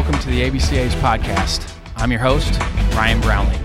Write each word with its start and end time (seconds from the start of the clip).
Welcome 0.00 0.18
to 0.20 0.30
the 0.30 0.40
ABCA's 0.40 0.94
podcast. 0.94 1.70
I'm 1.96 2.10
your 2.10 2.20
host, 2.20 2.58
Ryan 2.94 3.20
Brownlee. 3.20 3.58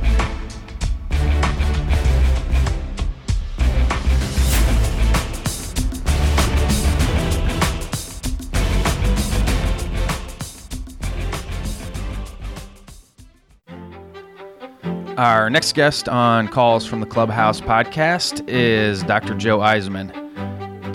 Our 15.17 15.49
next 15.49 15.73
guest 15.73 16.09
on 16.09 16.49
Calls 16.49 16.85
from 16.85 16.99
the 16.99 17.05
Clubhouse 17.05 17.61
podcast 17.61 18.45
is 18.49 19.03
Dr. 19.03 19.35
Joe 19.35 19.59
Eisenmann. 19.59 20.24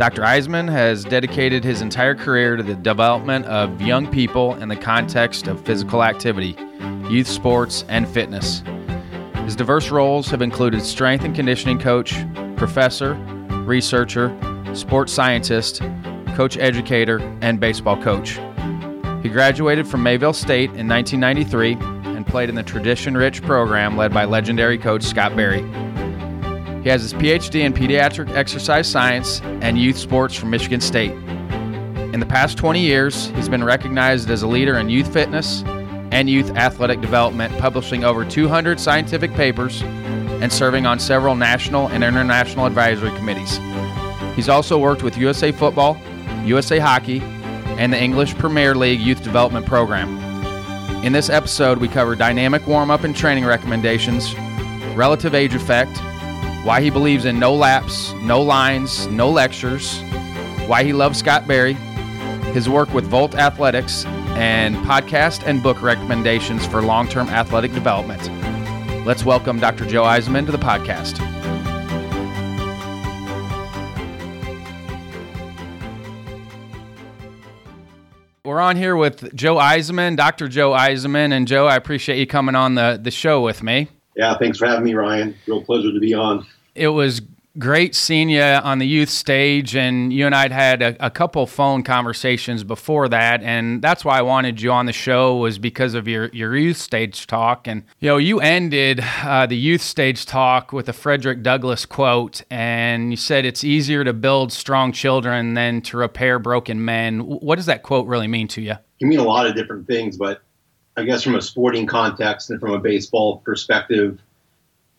Dr. 0.00 0.22
Eisenmann 0.22 0.66
has 0.70 1.04
dedicated 1.04 1.62
his 1.62 1.82
entire 1.82 2.14
career 2.14 2.56
to 2.56 2.62
the 2.62 2.74
development 2.74 3.44
of 3.44 3.82
young 3.82 4.10
people 4.10 4.54
in 4.54 4.70
the 4.70 4.74
context 4.74 5.46
of 5.46 5.62
physical 5.62 6.02
activity, 6.02 6.56
youth 7.10 7.26
sports, 7.26 7.84
and 7.86 8.08
fitness. 8.08 8.62
His 9.44 9.54
diverse 9.54 9.90
roles 9.90 10.30
have 10.30 10.40
included 10.40 10.80
strength 10.80 11.26
and 11.26 11.36
conditioning 11.36 11.78
coach, 11.78 12.14
professor, 12.56 13.12
researcher, 13.66 14.34
sports 14.72 15.12
scientist, 15.12 15.82
coach 16.34 16.56
educator, 16.56 17.18
and 17.42 17.60
baseball 17.60 18.02
coach. 18.02 18.38
He 19.22 19.28
graduated 19.28 19.86
from 19.86 20.02
Mayville 20.02 20.32
State 20.32 20.70
in 20.70 20.88
1993 20.88 21.74
and 22.16 22.26
played 22.26 22.48
in 22.48 22.54
the 22.54 22.62
tradition 22.62 23.18
rich 23.18 23.42
program 23.42 23.98
led 23.98 24.14
by 24.14 24.24
legendary 24.24 24.78
coach 24.78 25.02
Scott 25.02 25.36
Berry. 25.36 25.60
He 26.82 26.88
has 26.88 27.02
his 27.02 27.12
PhD 27.12 27.60
in 27.60 27.74
pediatric 27.74 28.34
exercise 28.34 28.88
science 28.88 29.42
and 29.42 29.78
youth 29.78 29.98
sports 29.98 30.34
from 30.34 30.48
Michigan 30.48 30.80
State. 30.80 31.12
In 31.12 32.20
the 32.20 32.26
past 32.26 32.56
20 32.56 32.80
years, 32.80 33.26
he's 33.30 33.50
been 33.50 33.62
recognized 33.62 34.30
as 34.30 34.42
a 34.42 34.46
leader 34.46 34.78
in 34.78 34.88
youth 34.88 35.12
fitness 35.12 35.62
and 36.10 36.28
youth 36.28 36.56
athletic 36.56 37.02
development, 37.02 37.56
publishing 37.58 38.02
over 38.02 38.24
200 38.24 38.80
scientific 38.80 39.32
papers 39.34 39.82
and 39.82 40.50
serving 40.50 40.86
on 40.86 40.98
several 40.98 41.34
national 41.34 41.88
and 41.88 42.02
international 42.02 42.64
advisory 42.64 43.10
committees. 43.10 43.60
He's 44.34 44.48
also 44.48 44.78
worked 44.78 45.02
with 45.02 45.18
USA 45.18 45.52
Football, 45.52 45.98
USA 46.44 46.78
Hockey, 46.78 47.20
and 47.20 47.92
the 47.92 48.02
English 48.02 48.34
Premier 48.36 48.74
League 48.74 49.00
Youth 49.00 49.22
Development 49.22 49.66
Program. 49.66 50.18
In 51.04 51.12
this 51.12 51.28
episode, 51.28 51.76
we 51.76 51.88
cover 51.88 52.16
dynamic 52.16 52.66
warm 52.66 52.90
up 52.90 53.04
and 53.04 53.14
training 53.14 53.44
recommendations, 53.44 54.34
relative 54.96 55.34
age 55.34 55.54
effect, 55.54 56.00
why 56.62 56.82
he 56.82 56.90
believes 56.90 57.24
in 57.24 57.38
no 57.38 57.54
laps, 57.54 58.12
no 58.22 58.42
lines, 58.42 59.06
no 59.06 59.30
lectures, 59.30 60.02
why 60.66 60.84
he 60.84 60.92
loves 60.92 61.18
Scott 61.18 61.48
Berry, 61.48 61.72
his 62.52 62.68
work 62.68 62.92
with 62.92 63.04
Volt 63.06 63.34
Athletics, 63.34 64.04
and 64.36 64.76
podcast 64.86 65.42
and 65.46 65.62
book 65.62 65.80
recommendations 65.80 66.66
for 66.66 66.82
long 66.82 67.08
term 67.08 67.28
athletic 67.28 67.72
development. 67.72 68.20
Let's 69.06 69.24
welcome 69.24 69.58
Dr. 69.58 69.86
Joe 69.86 70.02
Eisenmann 70.02 70.44
to 70.46 70.52
the 70.52 70.58
podcast. 70.58 71.18
We're 78.44 78.60
on 78.60 78.76
here 78.76 78.96
with 78.96 79.34
Joe 79.34 79.56
Eisenmann, 79.56 80.16
Dr. 80.16 80.48
Joe 80.48 80.72
Eisenmann. 80.72 81.32
And 81.32 81.48
Joe, 81.48 81.66
I 81.66 81.76
appreciate 81.76 82.18
you 82.18 82.26
coming 82.26 82.54
on 82.54 82.74
the, 82.74 82.98
the 83.00 83.10
show 83.10 83.40
with 83.40 83.62
me. 83.62 83.88
Yeah, 84.20 84.36
thanks 84.36 84.58
for 84.58 84.66
having 84.66 84.84
me, 84.84 84.92
Ryan. 84.92 85.34
Real 85.46 85.62
pleasure 85.62 85.90
to 85.90 85.98
be 85.98 86.12
on. 86.12 86.46
It 86.74 86.88
was 86.88 87.22
great 87.58 87.94
seeing 87.94 88.28
you 88.28 88.42
on 88.42 88.78
the 88.78 88.86
youth 88.86 89.08
stage 89.08 89.74
and 89.74 90.12
you 90.12 90.26
and 90.26 90.34
I 90.34 90.42
had 90.42 90.52
had 90.52 90.82
a, 90.82 91.06
a, 91.06 91.10
couple 91.10 91.46
phone 91.46 91.82
conversations 91.82 92.62
before 92.62 93.08
that 93.08 93.42
and 93.42 93.82
that's 93.82 94.04
why 94.04 94.18
i 94.18 94.22
wanted 94.22 94.62
you 94.62 94.70
on 94.70 94.86
the 94.86 94.92
show 94.92 95.36
was 95.36 95.58
because 95.58 95.94
of 95.94 96.06
your, 96.06 96.28
your 96.28 96.56
youth 96.56 96.76
stage 96.76 97.26
talk 97.26 97.66
and 97.66 97.82
you 97.98 98.08
know 98.08 98.18
you 98.18 98.38
ended 98.40 99.00
uh, 99.24 99.46
the 99.46 99.56
youth 99.56 99.82
stage 99.82 100.26
talk 100.26 100.72
with 100.72 100.88
a 100.88 100.92
frederick 100.92 101.42
douglass 101.42 101.84
quote 101.84 102.42
and 102.50 103.10
you 103.10 103.16
said 103.16 103.44
it's 103.44 103.64
easier 103.64 104.04
to 104.04 104.12
build 104.12 104.52
strong 104.52 104.92
children 104.92 105.54
than 105.54 105.80
to 105.82 105.96
repair 105.96 106.38
broken 106.38 106.84
men 106.84 107.18
what 107.18 107.56
does 107.56 107.66
that 107.66 107.82
quote 107.82 108.06
really 108.06 108.28
mean 108.28 108.46
to 108.46 108.62
you 108.62 108.76
it 109.00 109.06
mean 109.06 109.18
a 109.18 109.24
lot 109.24 109.44
of 109.44 109.56
different 109.56 109.88
things 109.88 110.16
but 110.16 110.40
i 110.96 111.04
guess 111.04 111.22
from 111.22 111.34
a 111.34 111.42
sporting 111.42 111.86
context 111.86 112.50
and 112.50 112.60
from 112.60 112.72
a 112.72 112.78
baseball 112.78 113.38
perspective 113.38 114.20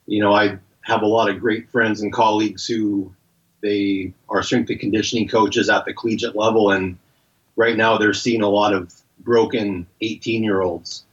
you 0.05 0.21
know 0.21 0.33
i 0.33 0.57
have 0.83 1.01
a 1.01 1.07
lot 1.07 1.29
of 1.29 1.39
great 1.39 1.69
friends 1.69 2.01
and 2.01 2.11
colleagues 2.11 2.65
who 2.65 3.13
they 3.61 4.13
are 4.29 4.43
strength 4.43 4.69
and 4.69 4.79
conditioning 4.79 5.27
coaches 5.27 5.69
at 5.69 5.85
the 5.85 5.93
collegiate 5.93 6.35
level, 6.35 6.71
and 6.71 6.97
right 7.55 7.77
now 7.77 7.97
they're 7.97 8.13
seeing 8.13 8.41
a 8.41 8.49
lot 8.49 8.73
of 8.73 8.93
broken 9.19 9.85
18 10.01 10.43
year 10.43 10.61
olds 10.61 11.03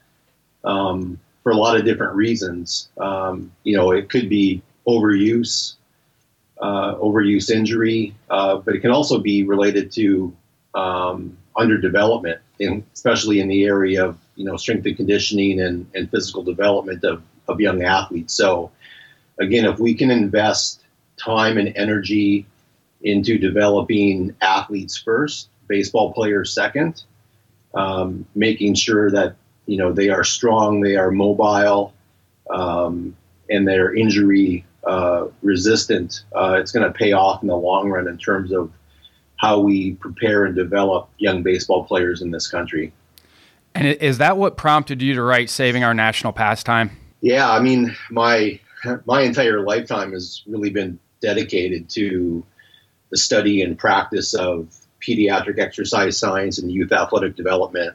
um, 0.65 1.21
for 1.43 1.53
a 1.53 1.57
lot 1.57 1.77
of 1.77 1.85
different 1.85 2.15
reasons. 2.15 2.89
Um, 2.99 3.53
you 3.65 3.77
know, 3.77 3.93
it 3.93 4.09
could 4.09 4.29
be 4.29 4.63
overuse, 4.87 5.75
uh, 6.61 6.95
overuse 6.95 7.51
injury, 7.51 8.15
uh, 8.31 8.57
but 8.57 8.75
it 8.75 8.81
can 8.81 8.91
also 8.91 9.19
be 9.19 9.43
related 9.45 9.93
to 9.93 10.35
um, 10.75 11.37
underdevelopment, 11.57 12.39
in, 12.59 12.85
especially 12.95 13.41
in 13.41 13.49
the 13.49 13.65
area 13.65 14.07
of 14.07 14.19
you 14.39 14.45
know 14.45 14.57
strength 14.57 14.87
and 14.87 14.97
conditioning 14.97 15.61
and, 15.61 15.87
and 15.95 16.11
physical 16.11 16.43
development 16.43 17.05
of, 17.05 17.23
of 17.49 17.61
young 17.61 17.83
athletes. 17.83 18.33
So 18.33 18.71
again, 19.41 19.65
if 19.67 19.79
we 19.81 19.95
can 19.95 20.11
invest 20.11 20.81
time 21.17 21.59
and 21.59 21.77
energy 21.77 22.47
into 23.03 23.37
developing 23.37 24.35
athletes 24.41 24.97
first, 24.97 25.49
baseball 25.67 26.13
players 26.13 26.53
second, 26.53 27.03
um, 27.75 28.25
making 28.35 28.75
sure 28.75 29.11
that 29.11 29.35
you 29.67 29.77
know 29.77 29.93
they 29.93 30.09
are 30.09 30.25
strong, 30.25 30.81
they 30.81 30.97
are 30.97 31.11
mobile, 31.11 31.93
um, 32.49 33.17
and 33.51 33.67
they're 33.67 33.93
injury 33.93 34.65
uh, 34.87 35.27
resistant. 35.43 36.23
Uh, 36.35 36.59
it's 36.61 36.71
going 36.71 36.87
to 36.87 36.97
pay 36.97 37.13
off 37.13 37.43
in 37.43 37.49
the 37.49 37.57
long 37.57 37.91
run 37.91 38.07
in 38.07 38.17
terms 38.17 38.53
of 38.53 38.71
how 39.37 39.59
we 39.59 39.95
prepare 39.95 40.45
and 40.45 40.55
develop 40.55 41.09
young 41.19 41.43
baseball 41.43 41.85
players 41.85 42.23
in 42.23 42.31
this 42.31 42.47
country. 42.49 42.93
And 43.79 43.87
is 43.87 44.19
that 44.19 44.37
what 44.37 44.57
prompted 44.57 45.01
you 45.01 45.15
to 45.15 45.23
write 45.23 45.49
"Saving 45.49 45.85
Our 45.85 45.95
National 45.95 46.33
Pastime"? 46.33 46.91
Yeah, 47.21 47.49
I 47.49 47.61
mean, 47.61 47.95
my 48.11 48.59
my 49.07 49.23
entire 49.23 49.61
lifetime 49.61 50.11
has 50.13 50.43
really 50.49 50.71
been 50.71 50.99
dedicated 51.21 51.89
to 51.91 52.45
the 53.11 53.17
study 53.17 53.63
and 53.63 53.79
practice 53.79 54.35
of 54.35 54.75
pediatric 55.01 55.61
exercise 55.61 56.19
science 56.19 56.59
and 56.59 56.73
youth 56.73 56.91
athletic 56.91 57.37
development. 57.37 57.95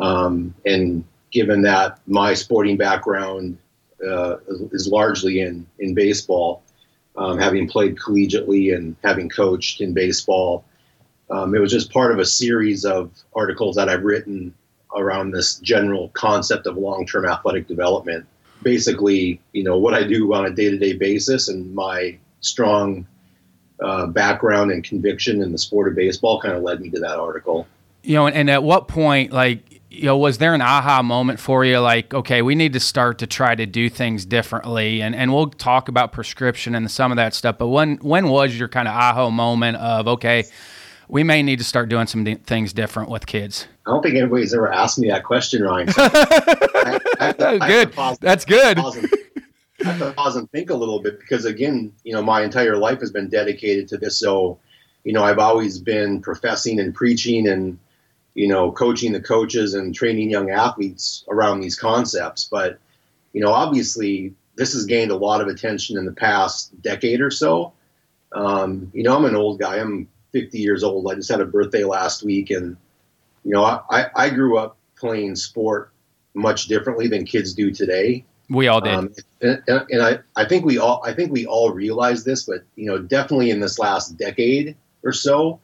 Um, 0.00 0.54
and 0.64 1.04
given 1.32 1.62
that 1.62 1.98
my 2.06 2.34
sporting 2.34 2.76
background 2.76 3.58
uh, 4.08 4.36
is 4.70 4.86
largely 4.86 5.40
in, 5.40 5.66
in 5.80 5.94
baseball, 5.94 6.62
um, 7.16 7.38
having 7.38 7.68
played 7.68 7.96
collegiately 7.96 8.72
and 8.74 8.94
having 9.02 9.28
coached 9.28 9.80
in 9.80 9.94
baseball, 9.94 10.64
um, 11.28 11.56
it 11.56 11.60
was 11.60 11.72
just 11.72 11.92
part 11.92 12.12
of 12.12 12.20
a 12.20 12.24
series 12.24 12.84
of 12.84 13.10
articles 13.34 13.74
that 13.74 13.88
I've 13.88 14.04
written 14.04 14.54
around 14.96 15.30
this 15.30 15.56
general 15.56 16.08
concept 16.10 16.66
of 16.66 16.76
long 16.76 17.06
term 17.06 17.26
athletic 17.26 17.66
development 17.66 18.26
basically, 18.62 19.40
you 19.52 19.64
know, 19.64 19.76
what 19.76 19.94
I 19.94 20.04
do 20.04 20.32
on 20.34 20.46
a 20.46 20.50
day 20.50 20.70
to 20.70 20.78
day 20.78 20.92
basis 20.94 21.48
and 21.48 21.74
my 21.74 22.18
strong 22.40 23.06
uh, 23.82 24.06
background 24.06 24.70
and 24.70 24.84
conviction 24.84 25.42
in 25.42 25.52
the 25.52 25.58
sport 25.58 25.88
of 25.88 25.94
baseball 25.94 26.40
kind 26.40 26.54
of 26.54 26.62
led 26.62 26.80
me 26.80 26.90
to 26.90 27.00
that 27.00 27.18
article. 27.18 27.66
You 28.02 28.14
know, 28.14 28.26
and, 28.26 28.36
and 28.36 28.50
at 28.50 28.62
what 28.62 28.88
point, 28.88 29.32
like, 29.32 29.80
you 29.90 30.04
know, 30.04 30.16
was 30.16 30.38
there 30.38 30.54
an 30.54 30.62
aha 30.62 31.02
moment 31.02 31.38
for 31.38 31.64
you? 31.64 31.78
Like, 31.78 32.14
okay, 32.14 32.42
we 32.42 32.54
need 32.54 32.72
to 32.72 32.80
start 32.80 33.18
to 33.18 33.26
try 33.26 33.54
to 33.54 33.66
do 33.66 33.90
things 33.90 34.24
differently, 34.24 35.02
and 35.02 35.14
and 35.14 35.34
we'll 35.34 35.48
talk 35.50 35.88
about 35.88 36.12
prescription 36.12 36.74
and 36.74 36.90
some 36.90 37.12
of 37.12 37.16
that 37.16 37.34
stuff. 37.34 37.58
But 37.58 37.68
when 37.68 37.96
when 37.98 38.28
was 38.28 38.58
your 38.58 38.68
kind 38.68 38.88
of 38.88 38.94
aha 38.94 39.28
moment 39.28 39.76
of 39.76 40.08
okay, 40.08 40.44
we 41.08 41.22
may 41.22 41.42
need 41.42 41.58
to 41.58 41.64
start 41.64 41.90
doing 41.90 42.06
some 42.06 42.24
things 42.24 42.72
different 42.72 43.10
with 43.10 43.26
kids? 43.26 43.66
I 43.86 43.90
don't 43.90 44.02
think 44.02 44.16
anybody's 44.16 44.54
ever 44.54 44.72
asked 44.72 44.98
me 44.98 45.08
that 45.08 45.24
question, 45.24 45.62
Ryan. 45.62 45.88
So 45.92 46.88
I, 46.88 47.28
I 47.28 47.32
to, 47.32 47.58
good. 47.66 47.92
That's 48.20 48.44
good. 48.44 48.78
I 48.78 49.84
have 49.84 49.98
to 49.98 50.12
pause 50.12 50.36
and 50.36 50.50
think 50.50 50.70
a 50.70 50.74
little 50.74 51.00
bit 51.00 51.20
because, 51.20 51.44
again, 51.44 51.92
you 52.02 52.12
know, 52.12 52.22
my 52.22 52.42
entire 52.42 52.76
life 52.76 53.00
has 53.00 53.12
been 53.12 53.28
dedicated 53.28 53.88
to 53.88 53.98
this. 53.98 54.18
So, 54.18 54.58
you 55.04 55.12
know, 55.12 55.22
I've 55.22 55.38
always 55.38 55.78
been 55.78 56.20
professing 56.20 56.80
and 56.80 56.94
preaching 56.94 57.46
and, 57.46 57.78
you 58.34 58.48
know, 58.48 58.72
coaching 58.72 59.12
the 59.12 59.20
coaches 59.20 59.74
and 59.74 59.94
training 59.94 60.30
young 60.30 60.50
athletes 60.50 61.24
around 61.28 61.60
these 61.60 61.78
concepts. 61.78 62.48
But, 62.50 62.78
you 63.32 63.40
know, 63.40 63.52
obviously, 63.52 64.34
this 64.56 64.72
has 64.72 64.84
gained 64.84 65.10
a 65.10 65.16
lot 65.16 65.40
of 65.40 65.48
attention 65.48 65.98
in 65.98 66.04
the 66.04 66.12
past 66.12 66.80
decade 66.82 67.20
or 67.20 67.30
so. 67.30 67.72
Um, 68.32 68.90
you 68.94 69.02
know, 69.02 69.16
I'm 69.16 69.24
an 69.24 69.36
old 69.36 69.60
guy. 69.60 69.78
I'm 69.78 70.08
50 70.32 70.58
years 70.58 70.82
old. 70.82 71.10
I 71.10 71.14
just 71.14 71.30
had 71.30 71.40
a 71.40 71.46
birthday 71.46 71.84
last 71.84 72.22
week, 72.22 72.50
and 72.50 72.76
you 73.44 73.52
know, 73.52 73.64
I, 73.64 74.06
I 74.14 74.30
grew 74.30 74.58
up 74.58 74.76
playing 74.96 75.36
sport 75.36 75.92
much 76.34 76.66
differently 76.66 77.08
than 77.08 77.24
kids 77.24 77.54
do 77.54 77.70
today. 77.70 78.24
We 78.48 78.68
all 78.68 78.80
did, 78.80 78.94
um, 78.94 79.14
and, 79.40 79.62
and, 79.68 80.02
I, 80.02 80.18
I 80.36 80.44
think 80.44 80.64
we 80.64 80.78
all 80.78 81.02
I 81.04 81.14
think 81.14 81.32
we 81.32 81.46
all 81.46 81.72
realize 81.72 82.24
this, 82.24 82.44
but 82.44 82.64
you 82.76 82.86
know, 82.86 82.98
definitely 82.98 83.50
in 83.50 83.60
this 83.60 83.78
last 83.78 84.16
decade 84.16 84.76
or 85.04 85.12
so, 85.12 85.60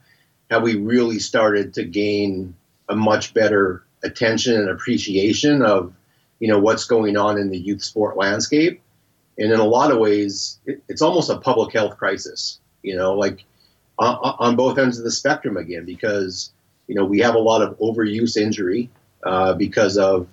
have 0.51 0.63
we 0.63 0.77
really 0.77 1.19
started 1.19 1.75
to 1.75 1.85
gain 1.85 2.55
a 2.89 2.97
much 2.97 3.35
better 3.35 3.85
attention 4.03 4.55
and 4.55 4.71
appreciation 4.71 5.63
of 5.63 5.93
you 6.39 6.49
know 6.49 6.59
what's 6.59 6.85
going 6.85 7.17
on 7.17 7.39
in 7.39 7.51
the 7.51 7.59
youth 7.59 7.83
sport 7.83 8.17
landscape 8.17 8.81
and 9.39 9.53
in 9.53 9.59
a 9.59 9.65
lot 9.65 9.91
of 9.91 9.99
ways 9.99 10.59
it, 10.67 10.83
it's 10.89 11.03
almost 11.03 11.31
a 11.31 11.39
public 11.39 11.73
health 11.73 11.97
crisis 11.99 12.61
you 12.83 12.97
know 12.97 13.15
like 13.15 13.45
on, 13.99 14.37
on, 14.39 14.57
both 14.57 14.79
ends 14.79 14.99
of 14.99 15.05
the 15.05 15.11
spectrum 15.11 15.57
again 15.57 15.85
because 15.85 16.53
you 16.89 16.95
know 16.95 17.05
we 17.05 17.21
have 17.21 17.35
a 17.35 17.39
lot 17.39 17.63
of 17.63 17.79
overuse 17.79 18.37
injury 18.37 18.91
uh, 19.23 19.55
because 19.55 19.97
of 19.97 20.27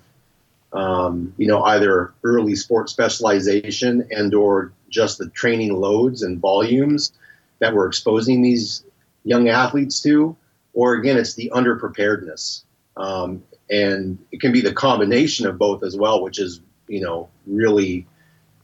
um, 0.72 1.32
you 1.36 1.46
know 1.46 1.62
either 1.64 2.12
early 2.24 2.56
sport 2.56 2.90
specialization 2.90 4.06
and 4.10 4.34
or 4.34 4.72
just 4.88 5.18
the 5.18 5.28
training 5.30 5.74
loads 5.74 6.22
and 6.22 6.40
volumes 6.40 7.12
that 7.60 7.74
we're 7.74 7.86
exposing 7.86 8.42
these 8.42 8.84
young 9.24 9.48
athletes 9.48 10.02
to 10.02 10.36
or 10.74 10.94
again 10.94 11.16
it's 11.16 11.34
the 11.34 11.50
underpreparedness 11.54 12.62
um, 12.96 13.42
and 13.70 14.18
it 14.32 14.40
can 14.40 14.52
be 14.52 14.60
the 14.60 14.72
combination 14.72 15.46
of 15.46 15.58
both 15.58 15.82
as 15.82 15.96
well, 15.96 16.22
which 16.22 16.38
is 16.38 16.60
you 16.88 17.00
know 17.00 17.28
really 17.46 18.06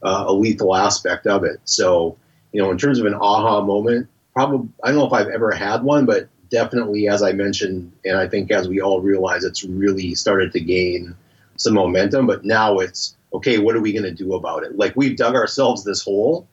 uh, 0.02 0.24
a 0.26 0.32
lethal 0.32 0.74
aspect 0.74 1.26
of 1.26 1.44
it. 1.44 1.60
So 1.64 2.16
you 2.52 2.62
know, 2.62 2.70
in 2.70 2.78
terms 2.78 2.98
of 2.98 3.06
an 3.06 3.14
aha 3.14 3.60
moment, 3.60 4.08
probably 4.32 4.68
I 4.82 4.88
don't 4.88 4.98
know 4.98 5.06
if 5.06 5.12
I've 5.12 5.28
ever 5.28 5.50
had 5.52 5.82
one, 5.82 6.06
but 6.06 6.28
definitely, 6.52 7.08
as 7.08 7.22
I 7.22 7.32
mentioned, 7.32 7.90
and 8.04 8.16
I 8.16 8.28
think 8.28 8.52
as 8.52 8.68
we 8.68 8.80
all 8.80 9.00
realize, 9.00 9.42
it's 9.42 9.64
really 9.64 10.14
started 10.14 10.52
to 10.52 10.60
gain 10.60 11.16
some 11.56 11.74
momentum. 11.74 12.28
But 12.28 12.44
now 12.44 12.78
it's 12.78 13.16
okay. 13.34 13.58
What 13.58 13.74
are 13.74 13.80
we 13.80 13.92
going 13.92 14.04
to 14.04 14.14
do 14.14 14.34
about 14.34 14.62
it? 14.62 14.76
Like 14.78 14.94
we've 14.94 15.16
dug 15.16 15.34
ourselves 15.34 15.82
this 15.82 16.02
hole. 16.02 16.46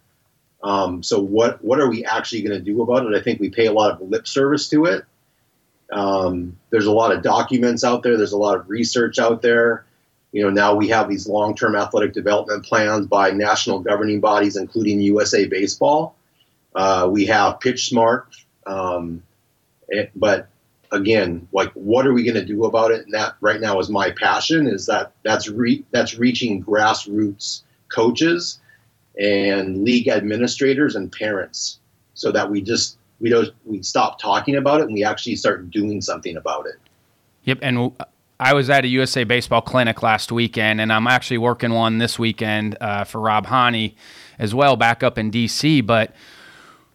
Um, 0.64 1.04
so 1.04 1.22
what 1.22 1.64
what 1.64 1.80
are 1.80 1.90
we 1.90 2.04
actually 2.04 2.42
going 2.42 2.58
to 2.58 2.64
do 2.64 2.82
about 2.82 3.06
it? 3.06 3.16
I 3.16 3.22
think 3.22 3.40
we 3.40 3.52
pay 3.52 3.68
a 3.68 3.72
lot 3.72 3.92
of 3.92 4.02
lip 4.10 4.28
service 4.28 4.68
to 4.70 4.86
it, 4.86 5.06
um, 5.92 6.58
there's 6.70 6.86
a 6.86 6.92
lot 6.92 7.12
of 7.12 7.24
documents 7.24 7.84
out 7.84 8.04
there. 8.04 8.18
There's 8.18 8.32
a 8.32 8.38
lot 8.38 8.58
of 8.58 8.70
research 8.70 9.20
out 9.20 9.42
there. 9.42 9.86
You 10.32 10.44
know, 10.44 10.50
now 10.52 10.76
we 10.76 10.88
have 10.90 11.10
these 11.10 11.28
long-term 11.28 11.76
athletic 11.76 12.14
development 12.14 12.64
plans 12.64 13.08
by 13.08 13.32
national 13.32 13.80
governing 13.80 14.20
bodies, 14.20 14.56
including 14.58 15.02
USA 15.02 15.48
Baseball. 15.48 16.16
Uh, 16.76 17.10
we 17.12 17.26
have 17.26 17.60
Pitch 17.60 17.90
Smart, 17.90 18.28
um, 18.68 19.24
it, 19.90 20.12
but 20.16 20.48
again, 20.92 21.48
like, 21.52 21.72
what 21.74 22.08
are 22.08 22.14
we 22.14 22.24
going 22.24 22.36
to 22.36 22.46
do 22.46 22.66
about 22.66 22.92
it? 22.92 23.06
And 23.06 23.14
that 23.14 23.36
right 23.42 23.62
now 23.62 23.80
is 23.80 23.90
my 23.90 24.12
passion. 24.12 24.68
Is 24.68 24.86
that 24.88 25.12
that's 25.24 25.48
re- 25.48 25.86
that's 25.92 26.18
reaching 26.18 26.64
grassroots 26.64 27.62
coaches 27.90 28.60
and 29.20 29.84
league 29.84 30.08
administrators 30.08 30.96
and 30.96 31.12
parents, 31.12 31.80
so 32.14 32.32
that 32.32 32.50
we 32.50 32.62
just 32.62 32.98
we 33.20 33.30
don't 33.30 33.50
we 33.66 33.82
stop 33.84 34.20
talking 34.20 34.56
about 34.56 34.82
it 34.82 34.86
and 34.86 34.94
we 34.94 35.04
actually 35.04 35.36
start 35.36 35.70
doing 35.72 36.02
something 36.02 36.38
about 36.38 36.66
it. 36.66 36.76
Yep, 37.44 37.60
and 37.62 37.92
I 38.40 38.54
was 38.54 38.70
at 38.70 38.86
a 38.86 38.88
USA 38.88 39.24
Baseball 39.24 39.62
clinic 39.62 40.02
last 40.02 40.32
weekend, 40.32 40.80
and 40.80 40.94
I'm 40.94 41.08
actually 41.08 41.40
working 41.40 41.74
one 41.74 41.98
this 41.98 42.18
weekend 42.18 42.78
uh, 42.80 43.04
for 43.04 43.20
Rob 43.20 43.48
Hani 43.48 43.96
as 44.38 44.56
well, 44.56 44.76
back 44.78 45.04
up 45.04 45.18
in 45.18 45.30
DC. 45.32 45.86
But 45.86 46.16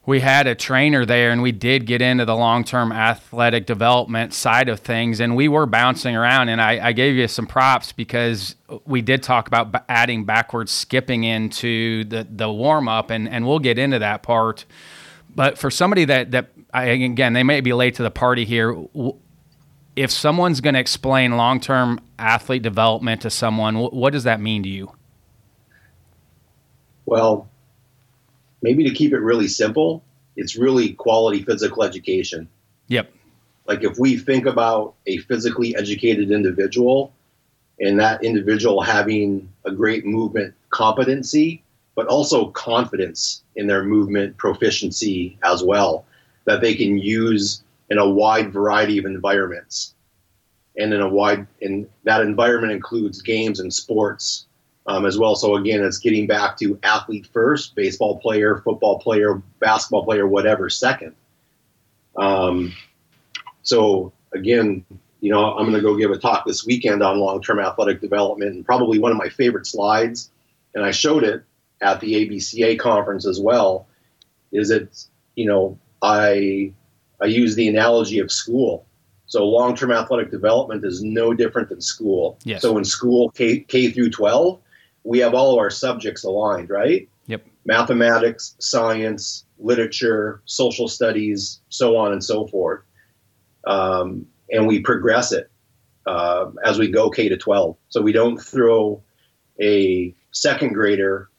we 0.07 0.21
had 0.21 0.47
a 0.47 0.55
trainer 0.55 1.07
there, 1.07 1.31
and 1.31 1.43
we 1.43 1.53
did 1.53 1.87
get 1.87 2.03
into 2.03 2.25
the 2.25 2.37
long 2.37 2.65
term 2.65 2.93
athletic 2.93 3.67
development 3.67 4.35
side 4.35 4.69
of 4.69 4.81
things, 4.81 5.21
and 5.21 5.37
we 5.37 5.49
were 5.49 5.67
bouncing 5.67 6.15
around. 6.15 6.49
And 6.49 6.61
I, 6.61 6.89
I, 6.89 6.93
gave 6.93 7.15
you 7.15 7.27
some 7.29 7.47
props 7.47 7.93
because 7.93 8.57
we 8.87 9.03
did 9.03 9.23
talk 9.23 9.47
about 9.49 9.85
adding 9.89 10.25
backwards 10.25 10.73
skipping 10.73 11.25
into 11.25 12.05
the 12.05 12.27
the 12.31 12.51
warm 12.51 12.89
up, 12.89 13.11
and 13.11 13.29
and 13.29 13.47
we'll 13.47 13.59
get 13.59 13.79
into 13.79 13.99
that 13.99 14.23
part 14.23 14.65
but 15.35 15.59
for 15.59 15.71
somebody 15.71 16.05
that 16.05 16.31
that 16.31 16.51
I, 16.73 16.85
again, 16.87 17.33
they 17.33 17.43
may 17.43 17.61
be 17.61 17.73
late 17.73 17.97
to 17.97 18.03
the 18.03 18.11
party 18.11 18.45
here. 18.45 18.77
If 19.97 20.11
someone's 20.11 20.61
going 20.61 20.75
to 20.75 20.81
explain 20.81 21.37
long-term 21.37 22.01
athlete 22.19 22.63
development 22.63 23.23
to 23.23 23.31
someone, 23.31 23.77
what 23.77 24.13
does 24.13 24.25
that 24.25 24.41
mean 24.41 24.65
to 24.65 24.69
you? 24.69 24.93
Well, 27.07 27.49
maybe 28.65 28.83
to 28.83 28.95
keep 28.95 29.13
it 29.13 29.19
really 29.19 29.47
simple, 29.47 30.03
it's 30.37 30.57
really 30.57 30.95
quality 30.95 31.43
physical 31.43 31.85
education. 31.85 32.49
Yep. 32.89 33.13
Like 33.67 33.85
if 33.85 33.99
we 33.99 34.17
think 34.17 34.47
about 34.47 34.95
a 35.07 35.19
physically 35.19 35.77
educated 35.77 36.31
individual 36.31 37.13
and 37.79 38.01
that 38.01 38.25
individual 38.25 38.81
having 38.81 39.53
a 39.67 39.71
great 39.71 40.07
movement 40.07 40.55
competency, 40.71 41.63
but 41.95 42.07
also 42.07 42.47
confidence 42.49 43.43
in 43.55 43.67
their 43.67 43.85
movement 43.85 44.39
proficiency 44.39 45.39
as 45.45 45.63
well 45.63 46.07
that 46.47 46.63
they 46.63 46.75
can 46.75 46.97
use 46.99 47.63
in 47.91 47.99
a 47.99 48.09
wide 48.09 48.51
variety 48.51 48.97
of 48.97 49.05
environments 49.05 49.95
and 50.77 50.93
in 50.95 51.03
a 51.03 51.09
wide 51.09 51.47
and 51.61 51.87
that 52.05 52.23
environment 52.23 52.73
includes 52.73 53.21
games 53.21 53.61
and 53.61 53.73
sports 53.73 54.47
um, 54.87 55.07
as 55.07 55.19
well 55.19 55.35
so 55.35 55.57
again 55.57 55.83
it's 55.83 55.99
getting 55.99 56.27
back 56.27 56.57
to 56.57 56.79
athlete 56.83 57.27
first 57.33 57.75
baseball 57.75 58.19
player 58.19 58.59
football 58.59 58.99
player 58.99 59.43
basketball 59.61 60.05
player 60.05 60.27
whatever 60.27 60.69
second 60.69 61.15
um, 62.17 62.73
so 63.63 64.13
again 64.33 64.85
you 65.21 65.31
know 65.31 65.55
i'm 65.55 65.65
going 65.65 65.75
to 65.75 65.81
go 65.81 65.97
give 65.97 66.11
a 66.11 66.19
talk 66.19 66.45
this 66.47 66.67
weekend 66.67 67.03
on 67.03 67.19
long-term 67.19 67.59
athletic 67.59 68.01
development 68.01 68.55
and 68.55 68.65
probably 68.65 68.99
one 68.99 69.11
of 69.11 69.17
my 69.17 69.29
favorite 69.29 69.67
slides 69.67 70.31
and 70.75 70.85
i 70.85 70.91
showed 70.91 71.25
it 71.25 71.43
at 71.81 72.01
the 72.01 72.15
ABCA 72.15 72.79
conference 72.79 73.27
as 73.27 73.41
well 73.41 73.87
is 74.53 74.71
it 74.71 75.07
you 75.35 75.47
know 75.47 75.79
I 76.05 76.73
I 77.21 77.27
use 77.27 77.55
the 77.55 77.69
analogy 77.69 78.19
of 78.19 78.31
school. 78.31 78.87
So 79.27 79.45
long-term 79.47 79.91
athletic 79.91 80.31
development 80.31 80.85
is 80.85 81.03
no 81.03 81.33
different 81.33 81.71
than 81.71 81.81
school. 81.81 82.39
Yes. 82.45 82.61
So 82.61 82.77
in 82.77 82.85
school 82.85 83.31
K, 83.31 83.61
K 83.61 83.91
through 83.91 84.11
12, 84.11 84.61
we 85.05 85.19
have 85.19 85.35
all 85.35 85.53
of 85.53 85.59
our 85.59 85.71
subjects 85.71 86.25
aligned, 86.25 86.71
right? 86.71 87.09
Yep. 87.27 87.47
Mathematics, 87.67 88.57
science, 88.59 89.45
literature, 89.59 90.43
social 90.47 90.89
studies, 90.89 91.61
so 91.69 91.97
on 91.97 92.13
and 92.13 92.25
so 92.25 92.47
forth. 92.47 92.83
Um, 93.67 94.27
and 94.51 94.67
we 94.67 94.81
progress 94.81 95.33
it 95.33 95.51
uh, 96.07 96.51
as 96.65 96.79
we 96.79 96.89
go 96.89 97.11
K 97.11 97.29
to 97.29 97.37
12. 97.37 97.77
So 97.89 98.03
we 98.03 98.13
don't 98.13 98.39
throw 98.39 99.03
a 99.61 100.15
second 100.33 100.73
grader 100.73 101.31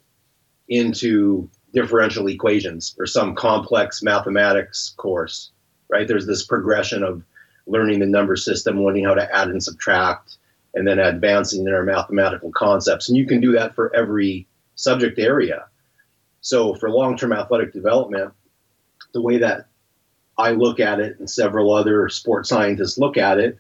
into 0.70 1.50
differential 1.74 2.28
equations 2.28 2.96
or 2.98 3.06
some 3.06 3.36
complex 3.36 4.02
mathematics 4.02 4.94
course, 4.98 5.52
right? 5.90 6.08
There's 6.08 6.26
this 6.26 6.46
progression 6.46 7.04
of 7.04 7.24
learning 7.68 8.00
the 8.00 8.06
number 8.06 8.36
system, 8.36 8.84
learning 8.84 9.06
how 9.06 9.16
to 9.16 9.36
add 9.36 9.50
and 9.50 9.62
subtract, 9.62 10.38
and 10.76 10.88
then 10.88 11.00
advancing 11.00 11.66
in 11.66 11.74
our 11.74 11.84
mathematical 11.84 12.52
concepts. 12.52 13.10
And 13.10 13.18
you 13.18 13.26
can 13.26 13.42
do 13.42 13.54
that 13.54 13.74
for 13.74 13.96
every 13.96 14.48
subject 14.76 15.18
area. 15.18 15.66
So 16.42 16.76
for 16.76 16.90
long-term 16.90 17.34
athletic 17.34 17.74
development, 17.74 18.34
the 19.14 19.22
way 19.22 19.38
that 19.40 19.68
I 20.38 20.52
look 20.52 20.80
at 20.80 21.00
it 21.00 21.18
and 21.20 21.30
several 21.30 21.74
other 21.74 22.10
sports 22.10 22.50
scientists 22.50 22.98
look 22.98 23.18
at 23.18 23.40
it 23.40 23.58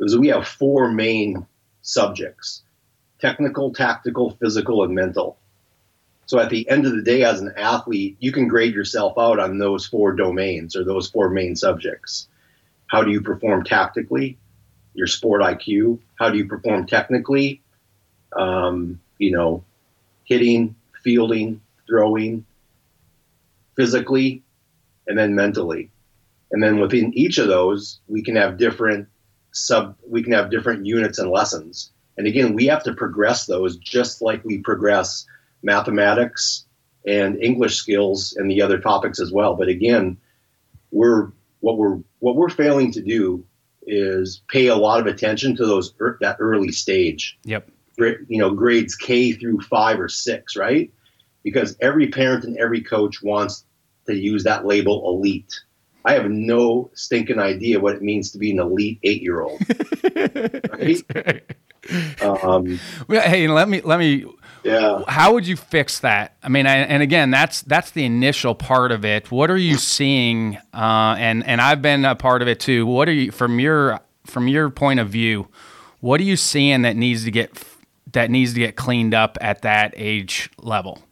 is 0.00 0.16
we 0.16 0.28
have 0.28 0.48
four 0.48 0.90
main 0.90 1.46
subjects 1.82 2.62
technical, 3.18 3.72
tactical, 3.72 4.36
physical, 4.40 4.84
and 4.84 4.94
mental. 4.94 5.38
So 6.26 6.38
at 6.38 6.50
the 6.50 6.68
end 6.68 6.84
of 6.84 6.92
the 6.92 7.02
day, 7.02 7.22
as 7.24 7.40
an 7.40 7.54
athlete, 7.56 8.16
you 8.18 8.30
can 8.30 8.48
grade 8.48 8.74
yourself 8.74 9.16
out 9.16 9.38
on 9.38 9.58
those 9.58 9.86
four 9.86 10.12
domains 10.12 10.76
or 10.76 10.84
those 10.84 11.08
four 11.08 11.30
main 11.30 11.56
subjects. 11.56 12.28
How 12.88 13.02
do 13.02 13.10
you 13.10 13.20
perform 13.20 13.64
tactically? 13.64 14.36
Your 14.96 15.06
sport 15.06 15.42
IQ. 15.42 16.00
How 16.18 16.30
do 16.30 16.38
you 16.38 16.46
perform 16.46 16.86
technically? 16.86 17.62
Um, 18.36 19.00
you 19.18 19.30
know, 19.30 19.62
hitting, 20.24 20.74
fielding, 21.04 21.60
throwing, 21.86 22.44
physically, 23.76 24.42
and 25.06 25.18
then 25.18 25.34
mentally. 25.34 25.90
And 26.50 26.62
then 26.62 26.80
within 26.80 27.12
each 27.14 27.38
of 27.38 27.48
those, 27.48 28.00
we 28.08 28.22
can 28.22 28.36
have 28.36 28.58
different 28.58 29.08
sub. 29.52 29.96
We 30.08 30.22
can 30.22 30.32
have 30.32 30.50
different 30.50 30.86
units 30.86 31.18
and 31.18 31.30
lessons. 31.30 31.92
And 32.16 32.26
again, 32.26 32.54
we 32.54 32.66
have 32.66 32.82
to 32.84 32.94
progress 32.94 33.46
those 33.46 33.76
just 33.76 34.22
like 34.22 34.44
we 34.44 34.58
progress 34.58 35.26
mathematics 35.62 36.64
and 37.06 37.40
English 37.42 37.76
skills 37.76 38.34
and 38.36 38.50
the 38.50 38.62
other 38.62 38.78
topics 38.78 39.20
as 39.20 39.30
well. 39.30 39.54
But 39.54 39.68
again, 39.68 40.16
we're 40.90 41.30
what 41.60 41.76
we're 41.76 41.98
what 42.20 42.36
we're 42.36 42.48
failing 42.48 42.92
to 42.92 43.02
do 43.02 43.44
is 43.86 44.42
pay 44.48 44.66
a 44.66 44.76
lot 44.76 45.00
of 45.00 45.06
attention 45.06 45.56
to 45.56 45.66
those 45.66 45.94
that 46.20 46.36
early 46.40 46.72
stage. 46.72 47.38
Yep. 47.44 47.70
You 47.98 48.38
know, 48.38 48.50
grades 48.50 48.94
K 48.94 49.32
through 49.32 49.60
five 49.60 49.98
or 49.98 50.08
six, 50.08 50.56
right? 50.56 50.92
Because 51.42 51.76
every 51.80 52.08
parent 52.08 52.44
and 52.44 52.56
every 52.58 52.82
coach 52.82 53.22
wants 53.22 53.64
to 54.06 54.14
use 54.14 54.44
that 54.44 54.66
label 54.66 55.08
elite. 55.08 55.52
I 56.04 56.12
have 56.12 56.30
no 56.30 56.90
stinking 56.94 57.38
idea 57.38 57.80
what 57.80 57.96
it 57.96 58.02
means 58.02 58.30
to 58.32 58.38
be 58.38 58.52
an 58.52 58.60
elite 58.60 58.98
eight 59.02 59.22
year 59.22 59.40
old. 59.40 59.60
right? 60.72 61.42
Um, 62.20 62.78
hey, 63.08 63.48
let 63.48 63.68
me 63.68 63.80
let 63.80 63.98
me 63.98 64.26
yeah. 64.66 65.02
How 65.06 65.32
would 65.34 65.46
you 65.46 65.56
fix 65.56 66.00
that? 66.00 66.36
I 66.42 66.48
mean, 66.48 66.66
I, 66.66 66.76
and 66.76 67.02
again, 67.02 67.30
that's 67.30 67.62
that's 67.62 67.92
the 67.92 68.04
initial 68.04 68.54
part 68.54 68.92
of 68.92 69.04
it. 69.04 69.30
What 69.30 69.50
are 69.50 69.56
you 69.56 69.76
seeing? 69.76 70.56
Uh, 70.74 71.16
and 71.18 71.46
and 71.46 71.60
I've 71.60 71.82
been 71.82 72.04
a 72.04 72.14
part 72.14 72.42
of 72.42 72.48
it 72.48 72.60
too. 72.60 72.86
What 72.86 73.08
are 73.08 73.12
you 73.12 73.30
from 73.30 73.60
your 73.60 74.00
from 74.26 74.48
your 74.48 74.70
point 74.70 75.00
of 75.00 75.08
view? 75.08 75.48
What 76.00 76.20
are 76.20 76.24
you 76.24 76.36
seeing 76.36 76.82
that 76.82 76.96
needs 76.96 77.24
to 77.24 77.30
get 77.30 77.64
that 78.12 78.30
needs 78.30 78.54
to 78.54 78.60
get 78.60 78.76
cleaned 78.76 79.14
up 79.14 79.38
at 79.40 79.62
that 79.62 79.94
age 79.96 80.50
level? 80.58 81.02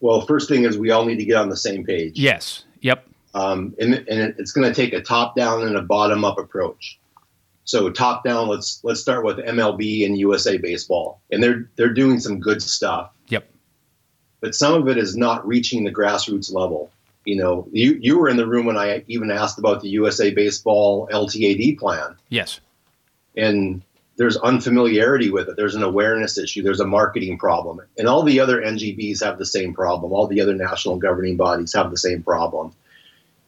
Well, 0.00 0.20
first 0.20 0.48
thing 0.48 0.64
is 0.64 0.78
we 0.78 0.90
all 0.90 1.04
need 1.04 1.18
to 1.18 1.24
get 1.24 1.36
on 1.36 1.48
the 1.48 1.56
same 1.56 1.84
page. 1.84 2.18
Yes. 2.18 2.64
Yep. 2.80 3.08
Um, 3.34 3.74
and, 3.78 3.94
and 3.94 4.34
it's 4.38 4.52
going 4.52 4.66
to 4.66 4.74
take 4.74 4.92
a 4.92 5.00
top 5.00 5.36
down 5.36 5.62
and 5.62 5.76
a 5.76 5.82
bottom 5.82 6.24
up 6.24 6.38
approach. 6.38 6.98
So 7.66 7.90
top 7.90 8.22
down, 8.22 8.46
let's 8.46 8.80
let's 8.84 9.00
start 9.00 9.24
with 9.24 9.38
MLB 9.38 10.06
and 10.06 10.16
USA 10.16 10.56
Baseball, 10.56 11.20
and 11.32 11.42
they're 11.42 11.68
they're 11.74 11.92
doing 11.92 12.20
some 12.20 12.38
good 12.38 12.62
stuff. 12.62 13.10
Yep. 13.28 13.50
But 14.40 14.54
some 14.54 14.74
of 14.74 14.88
it 14.88 14.96
is 14.96 15.16
not 15.16 15.46
reaching 15.46 15.82
the 15.82 15.92
grassroots 15.92 16.52
level. 16.52 16.90
You 17.24 17.36
know, 17.36 17.66
you 17.72 17.98
you 18.00 18.18
were 18.18 18.28
in 18.28 18.36
the 18.36 18.46
room 18.46 18.66
when 18.66 18.76
I 18.76 19.04
even 19.08 19.32
asked 19.32 19.58
about 19.58 19.82
the 19.82 19.88
USA 19.88 20.30
Baseball 20.30 21.08
LTAD 21.12 21.76
plan. 21.78 22.14
Yes. 22.28 22.60
And 23.36 23.82
there's 24.16 24.36
unfamiliarity 24.36 25.30
with 25.30 25.48
it. 25.48 25.56
There's 25.56 25.74
an 25.74 25.82
awareness 25.82 26.38
issue. 26.38 26.62
There's 26.62 26.80
a 26.80 26.86
marketing 26.86 27.36
problem, 27.36 27.80
and 27.98 28.06
all 28.06 28.22
the 28.22 28.38
other 28.38 28.62
NGBs 28.62 29.24
have 29.24 29.38
the 29.38 29.44
same 29.44 29.74
problem. 29.74 30.12
All 30.12 30.28
the 30.28 30.40
other 30.40 30.54
national 30.54 30.98
governing 30.98 31.36
bodies 31.36 31.74
have 31.74 31.90
the 31.90 31.98
same 31.98 32.22
problem. 32.22 32.72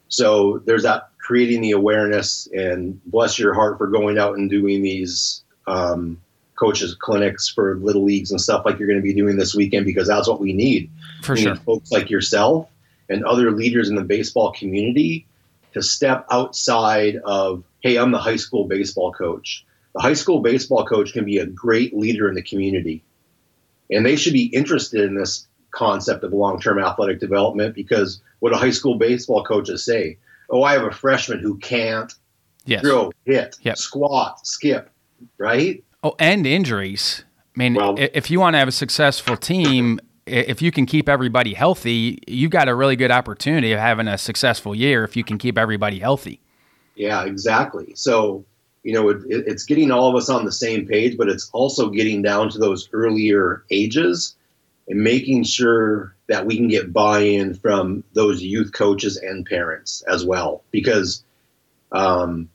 So 0.09 0.59
there's 0.65 0.83
that 0.83 1.11
creating 1.29 1.61
the 1.61 1.73
awareness 1.73 2.49
and 2.55 3.05
bless 3.05 3.39
your 3.39 3.53
heart 3.53 3.77
for 3.77 3.87
going 3.87 4.17
out 4.17 4.39
and 4.39 4.49
doing 4.49 4.81
these 4.81 5.43
um, 5.67 6.19
coaches 6.55 6.95
clinics 6.95 7.51
for 7.51 7.77
little 7.77 8.03
leagues 8.03 8.31
and 8.31 8.41
stuff 8.41 8.65
like 8.65 8.79
you're 8.79 8.89
going 8.89 8.99
to 8.99 9.03
be 9.03 9.13
doing 9.13 9.37
this 9.37 9.55
weekend 9.55 9.85
because 9.85 10.09
that's 10.09 10.27
what 10.27 10.41
we 10.41 10.55
need. 10.55 10.91
For 11.23 11.35
we 11.35 11.43
sure. 11.43 11.53
Need 11.53 11.63
folks 11.65 11.93
like 11.93 12.09
yourself 12.09 12.71
and 13.11 13.27
other 13.27 13.51
leaders 13.51 13.91
in 13.91 13.95
the 13.95 14.05
baseball 14.05 14.53
community 14.53 15.27
to 15.75 15.83
step 15.83 16.25
outside 16.31 17.17
of, 17.17 17.63
hey, 17.81 17.99
I'm 17.99 18.11
the 18.11 18.19
high 18.19 18.37
school 18.37 18.65
baseball 18.65 19.13
coach. 19.13 19.67
The 19.95 20.01
high 20.01 20.15
school 20.15 20.41
baseball 20.41 20.87
coach 20.87 21.13
can 21.13 21.27
be 21.27 21.37
a 21.37 21.45
great 21.45 21.95
leader 21.95 22.31
in 22.31 22.37
the 22.37 22.43
community. 22.43 23.05
And 23.91 24.07
they 24.07 24.17
should 24.17 24.33
be 24.33 24.47
interested 24.47 25.03
in 25.03 25.15
this 25.15 25.47
concept 25.73 26.25
of 26.25 26.33
long 26.33 26.59
term 26.59 26.79
athletic 26.79 27.21
development 27.21 27.75
because 27.75 28.23
what 28.39 28.55
do 28.55 28.59
high 28.59 28.71
school 28.71 28.97
baseball 28.97 29.45
coaches 29.45 29.85
say? 29.85 30.17
Oh, 30.51 30.63
I 30.63 30.73
have 30.73 30.85
a 30.85 30.91
freshman 30.91 31.41
who 31.41 31.59
can't 31.59 32.13
yes. 32.65 32.83
throw, 32.83 33.13
hit, 33.25 33.57
yep. 33.63 33.77
squat, 33.77 34.47
skip, 34.47 34.91
right? 35.39 35.83
Oh, 36.03 36.15
and 36.19 36.47
injuries. 36.47 37.25
I 37.57 37.59
mean, 37.59 37.75
well, 37.75 37.97
if 37.99 38.31
you 38.31 38.39
want 38.39 38.55
to 38.55 38.59
have 38.59 38.69
a 38.69 38.73
successful 38.73 39.37
team, 39.37 39.99
if 40.27 40.63
you 40.63 40.71
can 40.71 40.87
keep 40.87 41.09
everybody 41.09 41.55
healthy, 41.55 42.21
you've 42.27 42.53
got 42.53 42.69
a 42.69 42.75
really 42.75 42.97
good 42.97 43.11
opportunity 43.11 43.73
of 43.73 43.81
having 43.81 44.07
a 44.07 44.17
successful 44.17 44.75
year 44.75 45.03
if 45.03 45.17
you 45.17 45.25
can 45.25 45.39
keep 45.39 45.59
everybody 45.59 45.99
healthy. 45.99 46.41
Yeah, 46.95 47.25
exactly. 47.25 47.93
So, 47.95 48.45
you 48.85 48.93
know, 48.93 49.09
it, 49.09 49.23
it's 49.29 49.65
getting 49.65 49.91
all 49.91 50.09
of 50.09 50.15
us 50.15 50.29
on 50.29 50.45
the 50.45 50.53
same 50.53 50.87
page, 50.87 51.17
but 51.17 51.29
it's 51.29 51.51
also 51.53 51.91
getting 51.91 52.23
down 52.23 52.51
to 52.51 52.59
those 52.59 52.89
earlier 52.93 53.65
ages 53.71 54.37
and 54.89 55.01
making 55.01 55.45
sure 55.45 56.15
that 56.29 56.47
we 56.47 56.57
can 56.57 56.69
get 56.69 56.93
buy-in 56.93 57.55
from 57.55 58.05
those 58.15 58.43
youth 58.43 58.73
coaches 58.73 59.17
and 59.17 59.47
parents 59.47 60.03
as 60.09 60.25
well. 60.25 60.63
Because 60.71 61.25
um, 61.93 62.49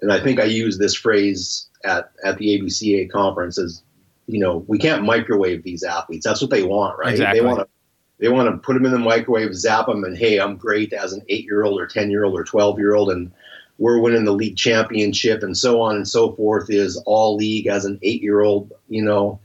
and 0.00 0.12
i 0.12 0.20
think 0.20 0.40
i 0.40 0.44
used 0.44 0.78
this 0.78 0.94
phrase 0.94 1.68
at, 1.84 2.12
at 2.24 2.38
the 2.38 2.58
abca 2.58 3.10
conference 3.10 3.58
is 3.58 3.82
you 4.26 4.38
know 4.38 4.64
we 4.66 4.78
can't 4.78 5.04
microwave 5.04 5.62
these 5.62 5.82
athletes. 5.82 6.24
That's 6.24 6.40
what 6.40 6.50
they 6.50 6.62
want 6.62 6.98
right? 6.98 7.12
Exactly. 7.12 7.40
they 7.40 7.46
want 7.46 7.60
to 7.60 7.68
they 8.18 8.28
want 8.28 8.50
to 8.50 8.58
put 8.58 8.74
them 8.74 8.84
in 8.84 8.92
the 8.92 8.98
microwave 8.98 9.54
zap 9.54 9.86
them 9.86 10.04
and 10.04 10.16
hey 10.16 10.38
i'm 10.38 10.56
great 10.56 10.92
as 10.92 11.12
an 11.12 11.22
eight 11.28 11.44
year 11.44 11.64
old 11.64 11.80
or 11.80 11.86
ten 11.86 12.10
year 12.10 12.24
old 12.24 12.38
or 12.38 12.44
12 12.44 12.78
year 12.78 12.94
old 12.94 13.10
and 13.10 13.32
we're 13.78 13.98
winning 13.98 14.24
the 14.24 14.32
league 14.32 14.56
championship 14.56 15.42
and 15.42 15.56
so 15.56 15.80
on 15.80 15.96
and 15.96 16.06
so 16.06 16.32
forth 16.32 16.68
is 16.68 16.98
all 17.06 17.36
league 17.36 17.66
as 17.66 17.84
an 17.84 17.98
eight 18.02 18.22
year 18.22 18.40
old 18.40 18.72
you 18.88 19.02
know 19.02 19.40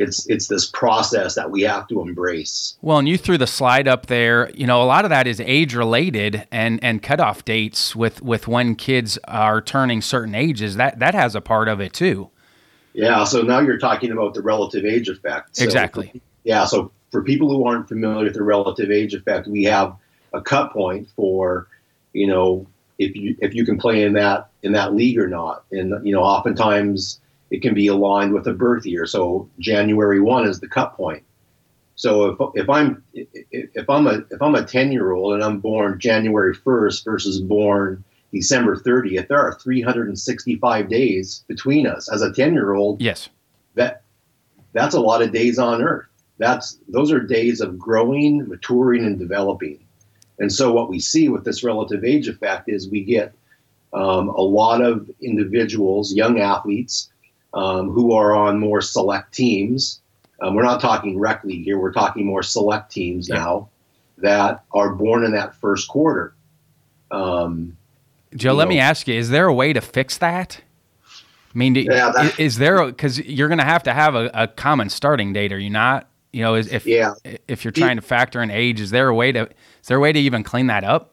it's 0.00 0.26
it's 0.28 0.48
this 0.48 0.66
process 0.66 1.34
that 1.34 1.50
we 1.50 1.60
have 1.62 1.86
to 1.88 2.00
embrace. 2.00 2.76
Well, 2.80 2.98
and 2.98 3.08
you 3.08 3.18
threw 3.18 3.36
the 3.36 3.46
slide 3.46 3.86
up 3.86 4.06
there. 4.06 4.50
You 4.50 4.66
know, 4.66 4.82
a 4.82 4.84
lot 4.84 5.04
of 5.04 5.10
that 5.10 5.26
is 5.26 5.40
age 5.40 5.74
related 5.74 6.48
and 6.50 6.82
and 6.82 7.02
cutoff 7.02 7.44
dates 7.44 7.94
with 7.94 8.22
with 8.22 8.48
when 8.48 8.74
kids 8.74 9.18
are 9.28 9.60
turning 9.60 10.00
certain 10.00 10.34
ages. 10.34 10.76
That 10.76 10.98
that 10.98 11.14
has 11.14 11.34
a 11.34 11.40
part 11.40 11.68
of 11.68 11.80
it 11.80 11.92
too. 11.92 12.30
Yeah. 12.94 13.24
So 13.24 13.42
now 13.42 13.60
you're 13.60 13.78
talking 13.78 14.10
about 14.10 14.34
the 14.34 14.42
relative 14.42 14.84
age 14.84 15.08
effect. 15.08 15.56
So 15.56 15.64
exactly. 15.64 16.20
Yeah. 16.44 16.64
So 16.64 16.90
for 17.10 17.22
people 17.22 17.50
who 17.50 17.66
aren't 17.66 17.86
familiar 17.86 18.24
with 18.24 18.34
the 18.34 18.42
relative 18.42 18.90
age 18.90 19.14
effect, 19.14 19.46
we 19.46 19.64
have 19.64 19.94
a 20.32 20.40
cut 20.40 20.72
point 20.72 21.08
for 21.14 21.68
you 22.14 22.26
know 22.26 22.66
if 22.98 23.14
you 23.14 23.36
if 23.40 23.54
you 23.54 23.66
can 23.66 23.78
play 23.78 24.02
in 24.02 24.14
that 24.14 24.48
in 24.62 24.72
that 24.72 24.94
league 24.94 25.18
or 25.18 25.28
not, 25.28 25.64
and 25.70 25.94
you 26.06 26.14
know 26.14 26.22
oftentimes 26.22 27.20
it 27.50 27.62
can 27.62 27.74
be 27.74 27.88
aligned 27.88 28.32
with 28.32 28.46
a 28.46 28.52
birth 28.52 28.86
year. 28.86 29.06
So 29.06 29.48
January 29.58 30.20
one 30.20 30.46
is 30.46 30.60
the 30.60 30.68
cut 30.68 30.96
point. 30.96 31.22
So 31.96 32.26
if, 32.26 32.62
if 32.62 32.70
I'm 32.70 33.02
if 33.12 33.90
I'm 33.90 34.06
a 34.06 34.22
if 34.30 34.40
I'm 34.40 34.54
a 34.54 34.64
ten 34.64 34.90
year 34.90 35.12
old 35.12 35.34
and 35.34 35.42
I'm 35.42 35.60
born 35.60 35.98
January 35.98 36.54
first 36.54 37.04
versus 37.04 37.40
born 37.40 38.02
December 38.32 38.76
thirtieth, 38.76 39.28
there 39.28 39.40
are 39.40 39.54
365 39.54 40.88
days 40.88 41.44
between 41.46 41.86
us. 41.86 42.10
As 42.10 42.22
a 42.22 42.32
ten 42.32 42.54
year 42.54 42.72
old, 42.72 43.02
yes, 43.02 43.28
that 43.74 44.02
that's 44.72 44.94
a 44.94 45.00
lot 45.00 45.20
of 45.20 45.32
days 45.32 45.58
on 45.58 45.82
Earth. 45.82 46.06
That's 46.38 46.78
those 46.88 47.12
are 47.12 47.20
days 47.20 47.60
of 47.60 47.78
growing, 47.78 48.48
maturing, 48.48 49.04
and 49.04 49.18
developing. 49.18 49.78
And 50.38 50.50
so 50.50 50.72
what 50.72 50.88
we 50.88 51.00
see 51.00 51.28
with 51.28 51.44
this 51.44 51.62
relative 51.62 52.02
age 52.02 52.28
effect 52.28 52.70
is 52.70 52.88
we 52.88 53.04
get 53.04 53.34
um, 53.92 54.30
a 54.30 54.40
lot 54.40 54.80
of 54.80 55.10
individuals, 55.20 56.14
young 56.14 56.40
athletes, 56.40 57.10
um, 57.54 57.90
who 57.90 58.12
are 58.12 58.34
on 58.34 58.58
more 58.58 58.80
select 58.80 59.32
teams. 59.34 60.00
Um, 60.40 60.54
we're 60.54 60.62
not 60.62 60.80
talking 60.80 61.18
rec 61.18 61.44
league 61.44 61.64
here. 61.64 61.78
We're 61.78 61.92
talking 61.92 62.24
more 62.24 62.42
select 62.42 62.90
teams 62.90 63.28
yeah. 63.28 63.36
now 63.36 63.68
that 64.18 64.64
are 64.72 64.94
born 64.94 65.24
in 65.24 65.32
that 65.32 65.54
first 65.56 65.88
quarter. 65.88 66.34
Um, 67.10 67.76
Joe, 68.34 68.54
let 68.54 68.64
know, 68.64 68.70
me 68.70 68.78
ask 68.78 69.08
you: 69.08 69.14
Is 69.14 69.30
there 69.30 69.46
a 69.46 69.54
way 69.54 69.72
to 69.72 69.80
fix 69.80 70.18
that? 70.18 70.62
I 71.52 71.58
mean, 71.58 71.74
yeah, 71.74 72.12
that, 72.12 72.24
is, 72.26 72.38
is, 72.38 72.58
there 72.58 72.86
because 72.86 73.18
you're 73.18 73.48
going 73.48 73.58
to 73.58 73.64
have 73.64 73.82
to 73.82 73.92
have 73.92 74.14
a, 74.14 74.30
a, 74.32 74.46
common 74.46 74.88
starting 74.88 75.32
date? 75.32 75.52
Are 75.52 75.58
you 75.58 75.70
not? 75.70 76.08
You 76.32 76.42
know, 76.42 76.54
if 76.54 76.86
yeah. 76.86 77.14
if 77.48 77.64
you're 77.64 77.72
trying 77.72 77.96
to 77.96 78.02
factor 78.02 78.40
in 78.40 78.50
age, 78.50 78.80
is 78.80 78.90
there 78.90 79.08
a 79.08 79.14
way 79.14 79.32
to 79.32 79.42
is 79.42 79.88
there 79.88 79.96
a 79.96 80.00
way 80.00 80.12
to 80.12 80.20
even 80.20 80.44
clean 80.44 80.68
that 80.68 80.84
up? 80.84 81.12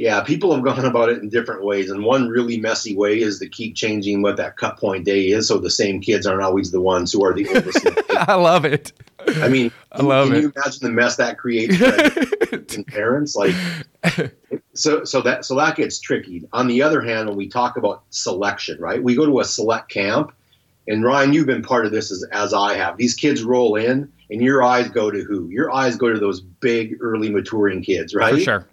Yeah, 0.00 0.22
people 0.22 0.54
have 0.54 0.64
gone 0.64 0.86
about 0.86 1.10
it 1.10 1.18
in 1.18 1.28
different 1.28 1.62
ways, 1.62 1.90
and 1.90 2.02
one 2.02 2.30
really 2.30 2.58
messy 2.58 2.96
way 2.96 3.20
is 3.20 3.38
to 3.40 3.46
keep 3.46 3.76
changing 3.76 4.22
what 4.22 4.38
that 4.38 4.56
cut 4.56 4.78
point 4.78 5.04
day 5.04 5.26
is, 5.26 5.46
so 5.46 5.58
the 5.58 5.68
same 5.68 6.00
kids 6.00 6.26
aren't 6.26 6.40
always 6.40 6.70
the 6.70 6.80
ones 6.80 7.12
who 7.12 7.22
are 7.22 7.34
the 7.34 7.46
oldest. 7.54 7.86
I 8.12 8.34
love 8.36 8.64
it. 8.64 8.92
I 9.28 9.50
mean, 9.50 9.70
I 9.92 10.00
love 10.00 10.28
can 10.28 10.36
it. 10.36 10.40
you 10.40 10.52
imagine 10.56 10.78
the 10.80 10.90
mess 10.90 11.16
that 11.16 11.36
creates 11.36 11.78
in 12.74 12.84
parents? 12.84 13.36
Like, 13.36 13.54
so 14.72 15.04
so 15.04 15.20
that 15.20 15.44
so 15.44 15.54
that 15.56 15.76
gets 15.76 16.00
tricky. 16.00 16.48
On 16.54 16.66
the 16.66 16.80
other 16.80 17.02
hand, 17.02 17.28
when 17.28 17.36
we 17.36 17.46
talk 17.46 17.76
about 17.76 18.02
selection, 18.08 18.80
right? 18.80 19.02
We 19.02 19.14
go 19.14 19.26
to 19.26 19.40
a 19.40 19.44
select 19.44 19.90
camp, 19.90 20.32
and 20.88 21.04
Ryan, 21.04 21.34
you've 21.34 21.46
been 21.46 21.60
part 21.62 21.84
of 21.84 21.92
this 21.92 22.10
as 22.10 22.24
as 22.32 22.54
I 22.54 22.72
have. 22.72 22.96
These 22.96 23.12
kids 23.12 23.42
roll 23.42 23.76
in, 23.76 24.10
and 24.30 24.40
your 24.40 24.62
eyes 24.62 24.88
go 24.88 25.10
to 25.10 25.22
who? 25.22 25.50
Your 25.50 25.70
eyes 25.70 25.96
go 25.96 26.10
to 26.10 26.18
those 26.18 26.40
big, 26.40 26.96
early 27.02 27.28
maturing 27.28 27.82
kids, 27.82 28.14
right? 28.14 28.32
For 28.32 28.40
sure 28.40 28.66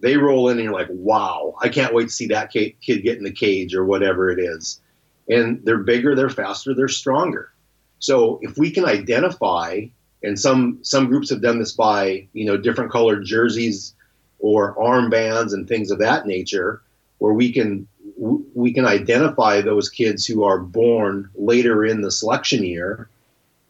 they 0.00 0.16
roll 0.16 0.48
in 0.48 0.58
and 0.58 0.64
you're 0.64 0.72
like, 0.72 0.88
wow, 0.90 1.54
I 1.60 1.68
can't 1.68 1.94
wait 1.94 2.04
to 2.08 2.14
see 2.14 2.28
that 2.28 2.52
kid 2.52 2.74
get 2.80 3.18
in 3.18 3.24
the 3.24 3.32
cage 3.32 3.74
or 3.74 3.84
whatever 3.84 4.30
it 4.30 4.38
is. 4.38 4.80
And 5.28 5.64
they're 5.64 5.78
bigger, 5.78 6.14
they're 6.14 6.30
faster, 6.30 6.74
they're 6.74 6.88
stronger. 6.88 7.52
So 7.98 8.38
if 8.42 8.56
we 8.56 8.70
can 8.70 8.84
identify, 8.84 9.86
and 10.22 10.38
some 10.38 10.78
some 10.82 11.06
groups 11.06 11.30
have 11.30 11.42
done 11.42 11.58
this 11.58 11.72
by 11.72 12.28
you 12.32 12.44
know 12.44 12.56
different 12.56 12.90
colored 12.90 13.24
jerseys 13.24 13.94
or 14.40 14.74
armbands 14.76 15.52
and 15.52 15.68
things 15.68 15.90
of 15.90 15.98
that 15.98 16.26
nature, 16.26 16.82
where 17.18 17.32
we 17.32 17.52
can 17.52 17.86
we 18.54 18.72
can 18.72 18.84
identify 18.84 19.60
those 19.60 19.88
kids 19.88 20.26
who 20.26 20.44
are 20.44 20.58
born 20.58 21.30
later 21.34 21.84
in 21.84 22.00
the 22.00 22.10
selection 22.10 22.64
year. 22.64 23.08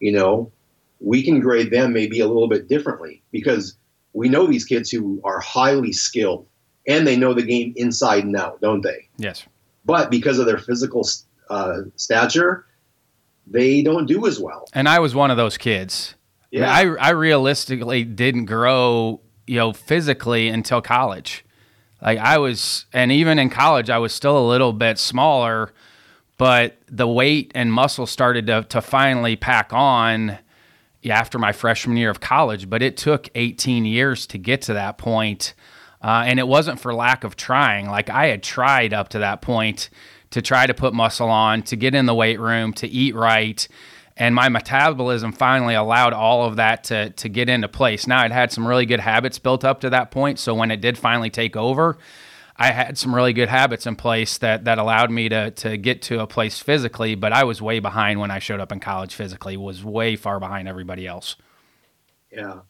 You 0.00 0.12
know, 0.12 0.52
we 1.00 1.22
can 1.22 1.40
grade 1.40 1.70
them 1.70 1.92
maybe 1.92 2.20
a 2.20 2.26
little 2.26 2.48
bit 2.48 2.68
differently 2.68 3.22
because 3.30 3.76
we 4.12 4.28
know 4.28 4.46
these 4.46 4.64
kids 4.64 4.90
who 4.90 5.20
are 5.24 5.40
highly 5.40 5.92
skilled 5.92 6.46
and 6.86 7.06
they 7.06 7.16
know 7.16 7.34
the 7.34 7.42
game 7.42 7.72
inside 7.76 8.24
and 8.24 8.36
out, 8.36 8.60
don't 8.60 8.82
they? 8.82 9.08
Yes. 9.16 9.44
But 9.84 10.10
because 10.10 10.38
of 10.38 10.46
their 10.46 10.58
physical 10.58 11.06
uh, 11.50 11.82
stature, 11.96 12.66
they 13.46 13.82
don't 13.82 14.06
do 14.06 14.26
as 14.26 14.40
well. 14.40 14.68
And 14.72 14.88
I 14.88 14.98
was 14.98 15.14
one 15.14 15.30
of 15.30 15.36
those 15.36 15.56
kids. 15.56 16.14
Yeah. 16.50 16.70
I, 16.70 16.82
I, 16.82 17.08
I 17.08 17.10
realistically 17.10 18.04
didn't 18.04 18.46
grow, 18.46 19.20
you 19.46 19.56
know, 19.56 19.72
physically 19.72 20.48
until 20.48 20.80
college. 20.80 21.44
Like 22.00 22.18
I 22.18 22.38
was, 22.38 22.86
and 22.92 23.10
even 23.12 23.38
in 23.38 23.50
college, 23.50 23.90
I 23.90 23.98
was 23.98 24.14
still 24.14 24.38
a 24.38 24.46
little 24.46 24.72
bit 24.72 24.98
smaller, 24.98 25.72
but 26.36 26.78
the 26.86 27.08
weight 27.08 27.52
and 27.54 27.72
muscle 27.72 28.06
started 28.06 28.46
to, 28.46 28.62
to 28.68 28.80
finally 28.80 29.36
pack 29.36 29.72
on 29.72 30.38
after 31.10 31.38
my 31.38 31.52
freshman 31.52 31.96
year 31.96 32.10
of 32.10 32.20
college, 32.20 32.68
but 32.68 32.82
it 32.82 32.96
took 32.96 33.28
18 33.34 33.84
years 33.84 34.26
to 34.28 34.38
get 34.38 34.62
to 34.62 34.74
that 34.74 34.98
point. 34.98 35.54
Uh, 36.02 36.24
and 36.26 36.38
it 36.38 36.46
wasn't 36.46 36.78
for 36.78 36.94
lack 36.94 37.24
of 37.24 37.36
trying. 37.36 37.88
Like 37.88 38.08
I 38.08 38.26
had 38.26 38.42
tried 38.42 38.92
up 38.92 39.08
to 39.10 39.18
that 39.18 39.42
point 39.42 39.90
to 40.30 40.42
try 40.42 40.66
to 40.66 40.74
put 40.74 40.94
muscle 40.94 41.28
on, 41.28 41.62
to 41.62 41.76
get 41.76 41.94
in 41.94 42.06
the 42.06 42.14
weight 42.14 42.38
room, 42.38 42.72
to 42.74 42.86
eat 42.86 43.14
right. 43.14 43.66
And 44.16 44.34
my 44.34 44.48
metabolism 44.48 45.32
finally 45.32 45.74
allowed 45.74 46.12
all 46.12 46.44
of 46.44 46.56
that 46.56 46.84
to, 46.84 47.10
to 47.10 47.28
get 47.28 47.48
into 47.48 47.68
place. 47.68 48.06
Now, 48.06 48.20
I'd 48.20 48.32
had 48.32 48.52
some 48.52 48.66
really 48.66 48.86
good 48.86 49.00
habits 49.00 49.38
built 49.38 49.64
up 49.64 49.80
to 49.80 49.90
that 49.90 50.10
point. 50.10 50.38
So 50.38 50.54
when 50.54 50.70
it 50.70 50.80
did 50.80 50.98
finally 50.98 51.30
take 51.30 51.56
over, 51.56 51.98
I 52.58 52.72
had 52.72 52.98
some 52.98 53.14
really 53.14 53.32
good 53.32 53.48
habits 53.48 53.86
in 53.86 53.94
place 53.94 54.38
that, 54.38 54.64
that 54.64 54.78
allowed 54.78 55.12
me 55.12 55.28
to, 55.28 55.52
to 55.52 55.76
get 55.76 56.02
to 56.02 56.20
a 56.20 56.26
place 56.26 56.58
physically, 56.58 57.14
but 57.14 57.32
I 57.32 57.44
was 57.44 57.62
way 57.62 57.78
behind 57.78 58.18
when 58.18 58.32
I 58.32 58.40
showed 58.40 58.58
up 58.58 58.72
in 58.72 58.80
college 58.80 59.14
physically, 59.14 59.56
was 59.56 59.84
way 59.84 60.16
far 60.16 60.40
behind 60.40 60.66
everybody 60.66 61.06
else. 61.06 61.36
Yeah. 62.32 62.60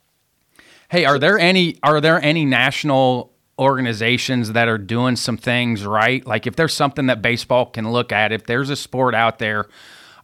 Hey, 0.91 1.05
are 1.05 1.19
there 1.19 1.39
any 1.39 1.79
are 1.83 2.01
there 2.01 2.23
any 2.23 2.45
national 2.45 3.33
organizations 3.59 4.53
that 4.53 4.69
are 4.69 4.79
doing 4.79 5.17
some 5.17 5.37
things 5.37 5.85
right? 5.85 6.27
Like 6.27 6.47
if 6.47 6.57
there's 6.57 6.75
something 6.75 7.07
that 7.07 7.23
baseball 7.23 7.67
can 7.67 7.91
look 7.91 8.13
at, 8.13 8.31
if 8.31 8.45
there's 8.45 8.71
a 8.71 8.77
sport 8.77 9.15
out 9.15 9.39
there, 9.39 9.69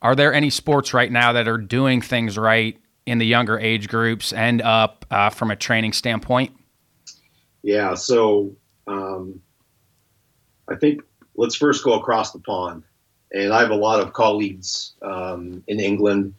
are 0.02 0.14
there 0.14 0.33
any 0.33 0.50
sports 0.50 0.92
right 0.92 1.11
now 1.11 1.33
that 1.33 1.49
are 1.49 1.59
doing 1.59 2.00
things 2.02 2.37
right 2.37 2.78
in 3.06 3.18
the 3.18 3.26
younger 3.26 3.59
age 3.59 3.88
groups 3.88 4.33
and 4.33 4.61
up 4.62 5.06
uh, 5.11 5.30
from 5.30 5.50
a 5.50 5.56
training 5.56 5.92
standpoint? 5.92 6.54
Yeah, 7.62 7.94
so 7.94 8.54
um, 8.87 9.40
I 10.68 10.76
think 10.76 11.02
let's 11.37 11.54
first 11.54 11.85
go 11.85 11.94
across 11.94 12.33
the 12.33 12.38
pond. 12.40 12.85
And 13.33 13.52
I 13.52 13.61
have 13.61 13.71
a 13.71 13.76
lot 13.76 14.00
of 14.00 14.12
colleagues 14.12 14.92
um, 15.02 15.64
in 15.66 15.80
England. 15.80 16.35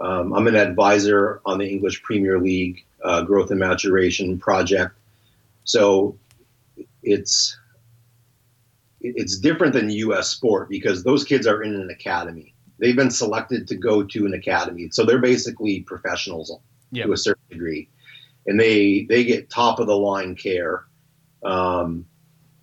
Um, 0.00 0.32
I'm 0.32 0.46
an 0.46 0.54
advisor 0.54 1.40
on 1.44 1.58
the 1.58 1.68
English 1.68 2.02
Premier 2.02 2.38
League 2.38 2.84
uh, 3.02 3.22
Growth 3.22 3.50
and 3.50 3.60
Maturation 3.60 4.38
Project. 4.38 4.94
So 5.64 6.16
it's 7.02 7.58
it's 9.00 9.38
different 9.38 9.72
than 9.72 9.90
U.S. 9.90 10.30
sport 10.30 10.68
because 10.68 11.04
those 11.04 11.24
kids 11.24 11.46
are 11.46 11.62
in 11.62 11.74
an 11.74 11.90
academy. 11.90 12.54
They've 12.78 12.96
been 12.96 13.10
selected 13.10 13.68
to 13.68 13.76
go 13.76 14.02
to 14.02 14.26
an 14.26 14.34
academy, 14.34 14.88
so 14.90 15.04
they're 15.04 15.20
basically 15.20 15.80
professionals 15.80 16.52
yep. 16.90 17.06
to 17.06 17.12
a 17.12 17.16
certain 17.16 17.42
degree, 17.48 17.88
and 18.46 18.58
they 18.58 19.06
they 19.08 19.24
get 19.24 19.50
top 19.50 19.78
of 19.80 19.86
the 19.86 19.96
line 19.96 20.34
care. 20.34 20.84
Um, 21.44 22.06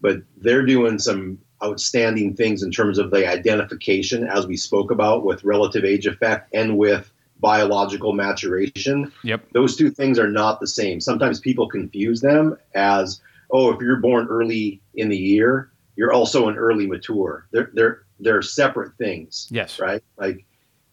but 0.04 0.18
they're 0.38 0.66
doing 0.66 1.00
some 1.00 1.40
outstanding 1.64 2.36
things 2.36 2.62
in 2.62 2.70
terms 2.72 3.00
of 3.00 3.10
the 3.10 3.26
identification, 3.28 4.28
as 4.28 4.46
we 4.46 4.58
spoke 4.58 4.92
about, 4.92 5.24
with 5.26 5.46
relative 5.46 5.86
age 5.86 6.06
effect 6.06 6.54
and 6.54 6.78
with 6.78 7.10
biological 7.40 8.12
maturation. 8.12 9.12
Yep. 9.24 9.46
Those 9.54 9.76
two 9.78 9.90
things 9.90 10.20
are 10.20 10.30
not 10.30 10.60
the 10.60 10.68
same. 10.68 11.00
Sometimes 11.00 11.40
people 11.40 11.68
confuse 11.68 12.22
them 12.22 12.58
as 12.76 13.22
oh, 13.50 13.72
if 13.72 13.80
you're 13.80 13.98
born 13.98 14.28
early 14.30 14.82
in 14.96 15.10
the 15.10 15.18
year, 15.18 15.72
you're 15.96 16.12
also 16.12 16.50
an 16.50 16.58
early 16.58 16.86
mature. 16.86 17.48
They're 17.52 17.72
they're 17.74 18.04
they're 18.20 18.42
separate 18.42 18.98
things. 18.98 19.48
Yes. 19.50 19.80
Right. 19.80 20.04
Like, 20.18 20.46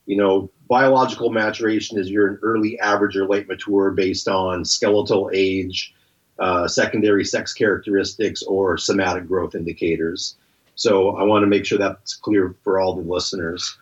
you 0.07 0.17
know, 0.17 0.51
biological 0.69 1.31
maturation 1.31 1.99
is 1.99 2.09
you're 2.09 2.29
an 2.29 2.39
early 2.43 2.79
average 2.79 3.17
or 3.17 3.27
late 3.27 3.49
mature 3.49 3.91
based 3.91 4.29
on 4.29 4.65
skeletal 4.65 5.31
age, 5.35 5.95
uh, 6.41 6.67
secondary 6.67 7.25
sex 7.25 7.53
characteristics, 7.53 8.43
or 8.43 8.79
somatic 8.79 9.29
growth 9.29 9.55
indicators. 9.55 10.37
So 10.75 11.17
I 11.17 11.25
want 11.25 11.43
to 11.43 11.47
make 11.47 11.67
sure 11.67 11.79
that's 11.79 12.15
clear 12.15 12.57
for 12.65 12.81
all 12.81 12.95
the 12.95 13.03
listeners. 13.03 13.77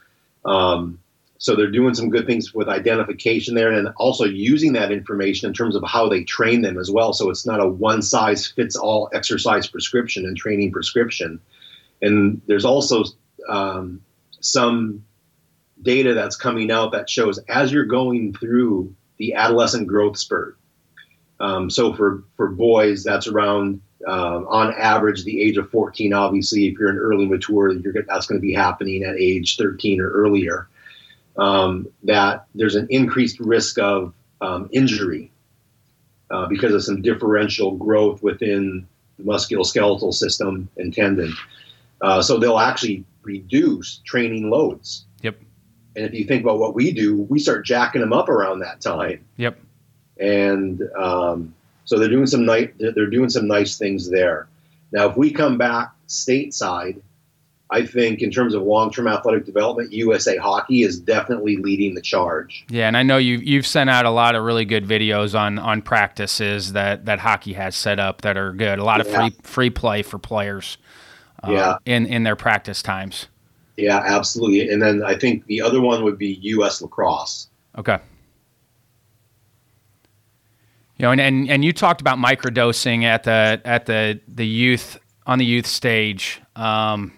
Um, 0.45 0.99
so 1.39 1.55
they're 1.55 1.71
doing 1.71 1.95
some 1.95 2.11
good 2.11 2.27
things 2.27 2.53
with 2.53 2.69
identification 2.69 3.55
there 3.55 3.71
and 3.71 3.89
also 3.97 4.25
using 4.25 4.73
that 4.73 4.91
information 4.91 5.47
in 5.47 5.55
terms 5.55 5.77
of 5.77 5.85
how 5.87 6.09
they 6.09 6.25
train 6.25 6.63
them 6.63 6.77
as 6.77 6.91
well. 6.91 7.13
So 7.13 7.31
it's 7.31 7.47
not 7.47 7.61
a 7.61 7.69
one 7.69 8.03
size 8.03 8.49
fits 8.49 8.75
all 8.75 9.09
exercise 9.13 9.69
prescription 9.69 10.27
and 10.27 10.37
training 10.37 10.73
prescription. 10.73 11.41
And 12.03 12.43
there's 12.49 12.65
also 12.65 13.05
um, 13.49 14.03
some 14.41 15.05
data 15.81 16.15
that's 16.15 16.35
coming 16.35 16.73
out 16.73 16.91
that 16.91 17.09
shows 17.09 17.39
as 17.49 17.71
you're 17.71 17.85
going 17.85 18.35
through 18.35 18.93
the 19.19 19.35
adolescent 19.35 19.87
growth 19.87 20.19
spurt. 20.19 20.57
Um, 21.41 21.71
so 21.71 21.93
for, 21.93 22.25
for 22.37 22.49
boys, 22.49 23.05
that's 23.05 23.27
around 23.27 23.81
uh, 24.07 24.43
on 24.49 24.75
average 24.75 25.25
the 25.25 25.41
age 25.41 25.57
of 25.57 25.71
14. 25.71 26.13
Obviously, 26.13 26.67
if 26.67 26.79
you're 26.79 26.91
an 26.91 26.99
early 26.99 27.27
mature, 27.27 27.73
that's 27.75 28.27
going 28.27 28.41
to 28.41 28.47
be 28.47 28.55
happening 28.55 29.03
at 29.05 29.17
age 29.17 29.57
13 29.57 30.01
or 30.01 30.11
earlier 30.11 30.69
um, 31.39 31.89
that 32.03 32.47
there's 32.55 32.75
an 32.75 32.87
increased 32.91 33.41
risk 33.41 33.79
of 33.79 34.13
um, 34.41 34.69
injury 34.73 35.31
uh, 36.31 36.47
because 36.47 36.75
of 36.75 36.85
some 36.85 37.01
differential 37.01 37.73
growth 37.77 38.23
within 38.23 38.87
the 39.19 39.25
musculoskeletal 39.25 40.13
system 40.13 40.69
and 40.77 40.93
tendon. 40.93 41.35
Uh, 42.01 42.21
so 42.21 42.39
they'll 42.39 42.59
actually 42.59 43.05
reduce 43.23 43.99
training 44.05 44.51
loads. 44.51 45.07
Yep. 45.23 45.37
And 45.97 46.07
if 46.07 46.15
you 46.15 46.25
think 46.25 46.43
about 46.43 46.59
what 46.59 46.75
we 46.75 46.93
do, 46.93 47.23
we 47.23 47.39
start 47.39 47.65
jacking 47.65 48.01
them 48.01 48.13
up 48.13 48.29
around 48.29 48.61
that 48.61 48.81
time. 48.81 49.25
Yep. 49.37 49.59
And 50.21 50.83
um, 50.99 51.55
so 51.85 51.99
they're 51.99 52.09
doing 52.09 52.27
some 52.27 52.45
nice 52.45 52.71
they're 52.79 53.07
doing 53.07 53.31
some 53.31 53.47
nice 53.47 53.79
things 53.79 54.11
there. 54.11 54.49
Now, 54.93 55.09
if 55.09 55.17
we 55.17 55.31
come 55.31 55.59
back 55.59 55.93
stateside 56.09 57.01
I 57.71 57.85
think 57.85 58.23
in 58.23 58.31
terms 58.31 58.55
of 58.55 58.63
long-term 58.63 59.07
athletic 59.07 59.45
development, 59.45 59.93
USA 59.93 60.37
Hockey 60.39 60.83
is 60.83 60.99
definitely 60.99 61.57
leading 61.57 61.95
the 61.95 62.01
charge. 62.01 62.65
Yeah, 62.71 62.89
and 62.89 62.97
I 62.97 63.03
know 63.03 63.19
you 63.19 63.39
you've 63.39 63.67
sent 63.67 63.91
out 63.91 64.07
a 64.07 64.11
lot 64.11 64.35
of 64.35 64.43
really 64.43 64.65
good 64.65 64.87
videos 64.87 65.39
on 65.39 65.59
on 65.59 65.83
practices 65.83 66.73
that 66.73 67.05
that 67.05 67.19
hockey 67.19 67.53
has 67.53 67.77
set 67.77 67.99
up 67.99 68.23
that 68.23 68.39
are 68.39 68.53
good. 68.53 68.79
A 68.79 68.85
lot 68.85 69.05
yeah. 69.05 69.13
of 69.13 69.33
free 69.33 69.41
free 69.43 69.71
play 69.71 70.03
for 70.03 70.19
players. 70.19 70.79
Uh, 71.47 71.53
yeah. 71.53 71.77
In 71.85 72.07
in 72.07 72.23
their 72.23 72.37
practice 72.37 72.83
times. 72.83 73.27
Yeah, 73.77 73.99
absolutely. 73.99 74.71
And 74.71 74.83
then 74.83 75.05
I 75.05 75.17
think 75.17 75.47
the 75.47 75.61
other 75.61 75.81
one 75.81 76.03
would 76.05 76.19
be 76.19 76.39
US 76.43 76.81
lacrosse. 76.81 77.49
Okay. 77.77 77.99
You 80.99 81.05
know, 81.05 81.13
and, 81.13 81.21
and, 81.21 81.49
and 81.49 81.65
you 81.65 81.73
talked 81.73 82.01
about 82.01 82.19
microdosing 82.19 83.05
at 83.05 83.23
the 83.23 83.61
at 83.65 83.87
the 83.87 84.21
the 84.27 84.47
youth 84.47 84.99
on 85.27 85.39
the 85.39 85.45
youth 85.45 85.67
stage. 85.67 86.41
Um, 86.57 87.13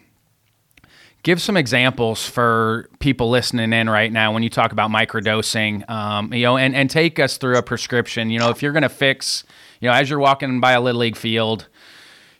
give 1.23 1.41
some 1.41 1.57
examples 1.57 2.27
for 2.27 2.91
people 2.99 3.31
listening 3.31 3.73
in 3.73 3.89
right 3.89 4.13
now 4.13 4.33
when 4.33 4.43
you 4.43 4.51
talk 4.51 4.73
about 4.73 4.91
microdosing. 4.91 5.89
Um, 5.89 6.33
you 6.33 6.43
know 6.43 6.59
and, 6.59 6.75
and 6.77 6.91
take 6.91 7.19
us 7.19 7.39
through 7.39 7.57
a 7.57 7.63
prescription. 7.63 8.29
You 8.29 8.39
know 8.39 8.51
if 8.51 8.63
you're 8.63 8.73
going 8.73 8.83
to 8.83 8.91
fix 8.91 9.45
you 9.81 9.89
know 9.89 9.95
as 9.95 10.11
you're 10.11 10.19
walking 10.19 10.61
by 10.61 10.73
a 10.73 10.81
little 10.81 11.01
league 11.01 11.17
field 11.17 11.67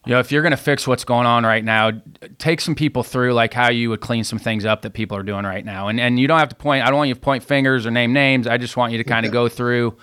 you 0.05 0.13
know 0.13 0.19
if 0.19 0.31
you're 0.31 0.43
going 0.43 0.51
to 0.51 0.59
fix 0.59 0.87
what's 0.87 1.05
going 1.05 1.27
on 1.27 1.45
right 1.45 1.65
now 1.65 1.91
take 2.39 2.61
some 2.61 2.75
people 2.75 3.03
through 3.03 3.33
like 3.33 3.55
how 3.55 3.71
you 3.71 3.89
would 3.91 4.01
clean 4.01 4.25
some 4.25 4.39
things 4.39 4.67
up 4.67 4.83
that 4.83 4.93
people 4.93 5.17
are 5.17 5.23
doing 5.23 5.45
right 5.45 5.65
now. 5.65 5.89
And 5.89 5.99
and 5.99 6.21
you 6.21 6.29
don't 6.29 6.39
have 6.39 6.51
to 6.51 6.57
point 6.57 6.85
i 6.85 6.89
don't 6.89 6.99
want 6.99 7.09
you 7.09 7.15
to 7.15 7.21
point 7.21 7.43
fingers 7.43 7.87
or 7.87 7.91
name 7.91 8.13
names. 8.13 8.47
I 8.47 8.59
just 8.59 8.77
want 8.77 8.93
you 8.93 8.99
to 8.99 9.05
kind 9.05 9.25
of 9.25 9.33
go 9.33 9.49
through 9.49 9.97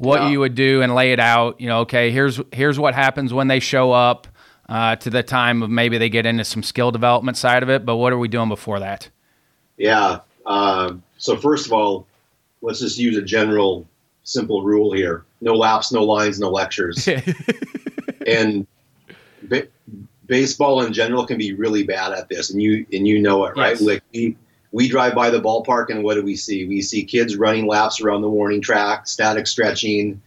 what 0.00 0.22
yeah. 0.22 0.30
you 0.30 0.40
would 0.40 0.54
do 0.54 0.82
and 0.82 0.94
lay 0.94 1.12
it 1.12 1.20
out 1.20 1.60
you 1.60 1.68
know 1.68 1.80
okay 1.80 2.10
here's 2.10 2.40
here's 2.52 2.78
what 2.78 2.94
happens 2.94 3.32
when 3.32 3.48
they 3.48 3.60
show 3.60 3.92
up 3.92 4.26
uh, 4.70 4.94
to 4.96 5.10
the 5.10 5.22
time 5.22 5.62
of 5.62 5.68
maybe 5.68 5.98
they 5.98 6.08
get 6.08 6.24
into 6.24 6.44
some 6.44 6.62
skill 6.62 6.92
development 6.92 7.36
side 7.36 7.62
of 7.62 7.68
it. 7.68 7.84
But 7.84 7.96
what 7.96 8.12
are 8.12 8.18
we 8.18 8.28
doing 8.28 8.48
before 8.48 8.78
that? 8.78 9.10
Yeah. 9.76 10.20
Uh, 10.46 10.94
so 11.18 11.36
first 11.36 11.66
of 11.66 11.72
all, 11.72 12.06
let's 12.62 12.78
just 12.78 12.96
use 12.96 13.16
a 13.16 13.22
general, 13.22 13.86
simple 14.22 14.62
rule 14.62 14.92
here: 14.92 15.24
no 15.40 15.54
laps, 15.54 15.92
no 15.92 16.04
lines, 16.04 16.38
no 16.38 16.50
lectures. 16.50 17.08
and 18.26 18.66
ba- 19.42 19.66
baseball 20.26 20.82
in 20.82 20.92
general 20.92 21.26
can 21.26 21.36
be 21.36 21.52
really 21.52 21.82
bad 21.82 22.12
at 22.12 22.28
this, 22.28 22.50
and 22.50 22.62
you 22.62 22.86
and 22.92 23.08
you 23.08 23.18
know 23.20 23.44
it, 23.46 23.56
right? 23.56 23.72
Yes. 23.72 23.80
Like 23.80 24.02
we 24.14 24.36
we 24.72 24.88
drive 24.88 25.14
by 25.14 25.30
the 25.30 25.40
ballpark, 25.40 25.90
and 25.90 26.04
what 26.04 26.14
do 26.14 26.22
we 26.22 26.36
see? 26.36 26.66
We 26.66 26.82
see 26.82 27.04
kids 27.04 27.36
running 27.36 27.66
laps 27.66 28.00
around 28.00 28.22
the 28.22 28.30
warning 28.30 28.60
track, 28.60 29.08
static 29.08 29.46
stretching 29.46 30.22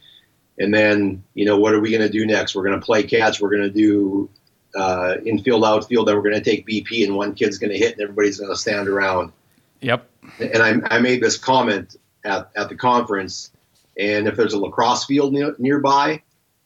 and 0.59 0.73
then, 0.73 1.23
you 1.33 1.45
know, 1.45 1.57
what 1.57 1.73
are 1.73 1.79
we 1.79 1.89
going 1.89 2.01
to 2.01 2.09
do 2.09 2.25
next? 2.25 2.55
We're 2.55 2.63
going 2.63 2.79
to 2.79 2.85
play 2.85 3.03
catch. 3.03 3.41
We're 3.41 3.49
going 3.49 3.63
to 3.63 3.69
do 3.69 4.29
uh, 4.75 5.15
infield, 5.25 5.65
outfield. 5.65 6.07
Then 6.07 6.15
we're 6.15 6.21
going 6.21 6.35
to 6.35 6.41
take 6.41 6.67
BP, 6.67 7.05
and 7.05 7.15
one 7.15 7.33
kid's 7.33 7.57
going 7.57 7.71
to 7.71 7.77
hit, 7.77 7.93
and 7.93 8.01
everybody's 8.01 8.39
going 8.39 8.51
to 8.51 8.57
stand 8.57 8.87
around. 8.87 9.31
Yep. 9.81 10.07
And 10.39 10.61
I, 10.61 10.95
I 10.95 10.99
made 10.99 11.21
this 11.21 11.37
comment 11.37 11.97
at, 12.23 12.49
at 12.55 12.69
the 12.69 12.75
conference, 12.75 13.51
and 13.97 14.27
if 14.27 14.35
there's 14.35 14.53
a 14.53 14.59
lacrosse 14.59 15.05
field 15.05 15.33
ne- 15.33 15.55
nearby, 15.57 16.21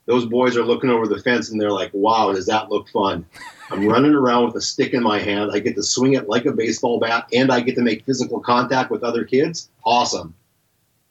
those 0.05 0.25
boys 0.25 0.55
are 0.57 0.63
looking 0.63 0.89
over 0.89 1.07
the 1.07 1.21
fence 1.21 1.49
and 1.49 1.59
they're 1.59 1.71
like, 1.71 1.91
wow, 1.93 2.31
does 2.31 2.45
that 2.45 2.69
look 2.69 2.87
fun? 2.89 3.25
I'm 3.69 3.87
running 3.87 4.13
around 4.13 4.45
with 4.45 4.55
a 4.55 4.61
stick 4.61 4.93
in 4.93 5.03
my 5.03 5.19
hand. 5.19 5.51
I 5.53 5.59
get 5.59 5.75
to 5.75 5.83
swing 5.83 6.13
it 6.13 6.29
like 6.29 6.45
a 6.45 6.51
baseball 6.51 6.99
bat, 6.99 7.27
and 7.33 7.51
I 7.51 7.59
get 7.59 7.75
to 7.75 7.81
make 7.81 8.05
physical 8.05 8.39
contact 8.39 8.91
with 8.91 9.03
other 9.03 9.25
kids. 9.25 9.69
Awesome. 9.85 10.33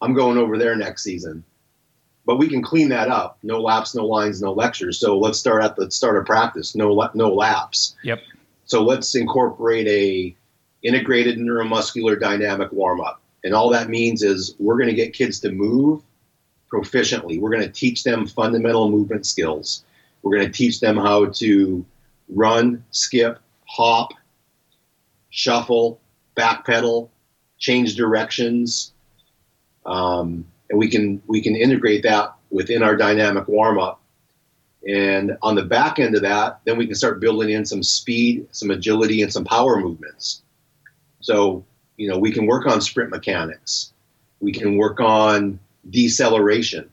I'm 0.00 0.14
going 0.14 0.38
over 0.38 0.58
there 0.58 0.76
next 0.76 1.02
season 1.02 1.44
but 2.26 2.36
we 2.36 2.48
can 2.48 2.60
clean 2.60 2.88
that 2.88 3.08
up. 3.08 3.38
No 3.44 3.60
laps, 3.60 3.94
no 3.94 4.04
lines, 4.04 4.42
no 4.42 4.52
lectures. 4.52 4.98
So 4.98 5.16
let's 5.16 5.38
start 5.38 5.62
at 5.62 5.76
the 5.76 5.90
start 5.90 6.18
of 6.18 6.26
practice. 6.26 6.74
No 6.74 7.08
no 7.14 7.32
laps. 7.32 7.94
Yep. 8.02 8.20
So 8.64 8.82
let's 8.82 9.14
incorporate 9.14 9.86
a 9.86 10.36
integrated 10.82 11.38
neuromuscular 11.38 12.20
dynamic 12.20 12.72
warm 12.72 13.00
up. 13.00 13.22
And 13.44 13.54
all 13.54 13.70
that 13.70 13.88
means 13.88 14.24
is 14.24 14.56
we're 14.58 14.76
going 14.76 14.88
to 14.88 14.94
get 14.94 15.12
kids 15.12 15.38
to 15.40 15.52
move 15.52 16.02
proficiently. 16.70 17.40
We're 17.40 17.50
going 17.50 17.62
to 17.62 17.70
teach 17.70 18.02
them 18.02 18.26
fundamental 18.26 18.90
movement 18.90 19.24
skills. 19.24 19.84
We're 20.22 20.36
going 20.36 20.50
to 20.50 20.52
teach 20.52 20.80
them 20.80 20.96
how 20.96 21.26
to 21.26 21.86
run, 22.28 22.84
skip, 22.90 23.38
hop, 23.66 24.12
shuffle, 25.30 26.00
backpedal, 26.36 27.08
change 27.58 27.96
directions, 27.96 28.92
um, 29.84 30.46
and 30.70 30.78
we 30.78 30.88
can 30.88 31.22
we 31.26 31.40
can 31.40 31.54
integrate 31.54 32.02
that 32.02 32.34
within 32.50 32.82
our 32.82 32.96
dynamic 32.96 33.46
warm 33.48 33.78
up. 33.78 34.00
And 34.88 35.36
on 35.42 35.56
the 35.56 35.64
back 35.64 35.98
end 35.98 36.14
of 36.14 36.22
that, 36.22 36.60
then 36.64 36.76
we 36.76 36.86
can 36.86 36.94
start 36.94 37.20
building 37.20 37.50
in 37.50 37.66
some 37.66 37.82
speed, 37.82 38.46
some 38.52 38.70
agility, 38.70 39.22
and 39.22 39.32
some 39.32 39.44
power 39.44 39.80
movements. 39.80 40.42
So 41.20 41.64
you 41.96 42.08
know 42.08 42.18
we 42.18 42.32
can 42.32 42.46
work 42.46 42.66
on 42.66 42.80
sprint 42.80 43.10
mechanics. 43.10 43.92
We 44.40 44.52
can 44.52 44.76
work 44.76 45.00
on 45.00 45.58
deceleration. 45.90 46.90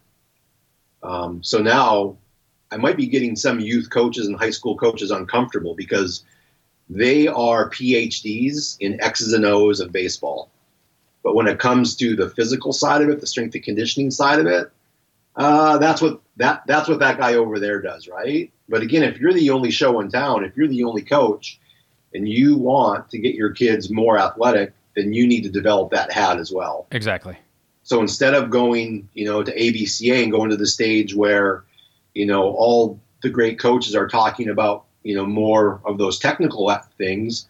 Um, 1.02 1.44
so 1.44 1.60
now 1.60 2.18
I 2.74 2.78
might 2.78 2.98
be 2.98 3.06
getting 3.06 3.36
some 3.36 3.60
youth 3.60 3.90
coaches 3.92 4.28
and 4.28 4.36
high 4.36 4.50
school 4.50 4.76
coaches 4.76 5.12
uncomfortable 5.12 5.76
because 5.76 6.24
they 6.90 7.28
are 7.28 7.70
PhDs 7.70 8.78
in 8.80 9.00
X's 9.00 9.32
and 9.32 9.46
O's 9.46 9.80
of 9.80 9.92
baseball. 9.92 10.50
But 11.24 11.36
when 11.36 11.48
it 11.48 11.60
comes 11.60 11.96
to 11.98 12.16
the 12.16 12.30
physical 12.30 12.74
side 12.74 13.02
of 13.02 13.10
it, 13.10 13.22
the 13.22 13.28
strength 13.28 13.54
and 13.56 13.64
conditioning 13.64 14.10
side 14.10 14.40
of 14.40 14.48
it, 14.48 14.72
uh, 15.36 15.78
that's 15.78 16.02
what 16.02 16.22
that 16.38 16.64
that's 16.68 16.90
what 16.90 17.00
that 17.00 17.20
guy 17.20 17.36
over 17.36 17.60
there 17.60 17.80
does, 17.80 18.08
right? 18.08 18.52
But 18.68 18.82
again, 18.82 19.04
if 19.04 19.20
you're 19.20 19.34
the 19.34 19.52
only 19.52 19.72
show 19.72 20.00
in 20.00 20.10
town, 20.10 20.44
if 20.44 20.58
you're 20.58 20.68
the 20.68 20.84
only 20.84 21.04
coach, 21.04 21.60
and 22.14 22.28
you 22.28 22.58
want 22.58 23.10
to 23.12 23.20
get 23.20 23.36
your 23.36 23.52
kids 23.52 23.90
more 23.90 24.18
athletic, 24.18 24.74
then 24.96 25.14
you 25.14 25.28
need 25.28 25.44
to 25.44 25.50
develop 25.50 25.92
that 25.92 26.12
hat 26.12 26.40
as 26.40 26.52
well. 26.52 26.88
Exactly. 26.92 27.38
So 27.84 28.00
instead 28.00 28.34
of 28.34 28.50
going, 28.50 29.10
you 29.14 29.26
know, 29.26 29.44
to 29.44 29.56
ABCA 29.56 30.24
and 30.24 30.32
going 30.32 30.50
to 30.50 30.58
the 30.58 30.68
stage 30.68 31.14
where, 31.16 31.66
you 32.14 32.26
know, 32.26 32.44
all 32.44 33.00
the 33.22 33.30
great 33.30 33.60
coaches 33.60 33.96
are 33.96 34.08
talking 34.08 34.50
about, 34.50 34.86
you 35.04 35.16
know, 35.16 35.26
more 35.26 35.82
of 35.86 35.98
those 35.98 36.20
technical 36.20 36.76
things, 36.98 37.48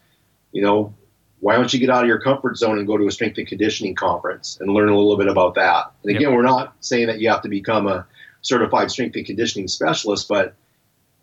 you 0.51 0.61
know, 0.61 0.93
why 1.39 1.55
don't 1.55 1.73
you 1.73 1.79
get 1.79 1.89
out 1.89 2.03
of 2.03 2.07
your 2.07 2.21
comfort 2.21 2.57
zone 2.57 2.77
and 2.77 2.87
go 2.87 2.97
to 2.97 3.07
a 3.07 3.11
strength 3.11 3.37
and 3.37 3.47
conditioning 3.47 3.95
conference 3.95 4.57
and 4.61 4.71
learn 4.71 4.87
a 4.87 4.95
little 4.95 5.17
bit 5.17 5.27
about 5.27 5.55
that? 5.55 5.91
And 6.03 6.11
again, 6.11 6.29
yep. 6.29 6.31
we're 6.31 6.43
not 6.43 6.75
saying 6.79 7.07
that 7.07 7.19
you 7.19 7.29
have 7.29 7.41
to 7.41 7.49
become 7.49 7.85
a 7.85 8.07
certified 8.41 8.89
strength 8.91 9.15
and 9.17 9.25
conditioning 9.25 9.67
specialist, 9.67 10.29
but 10.29 10.55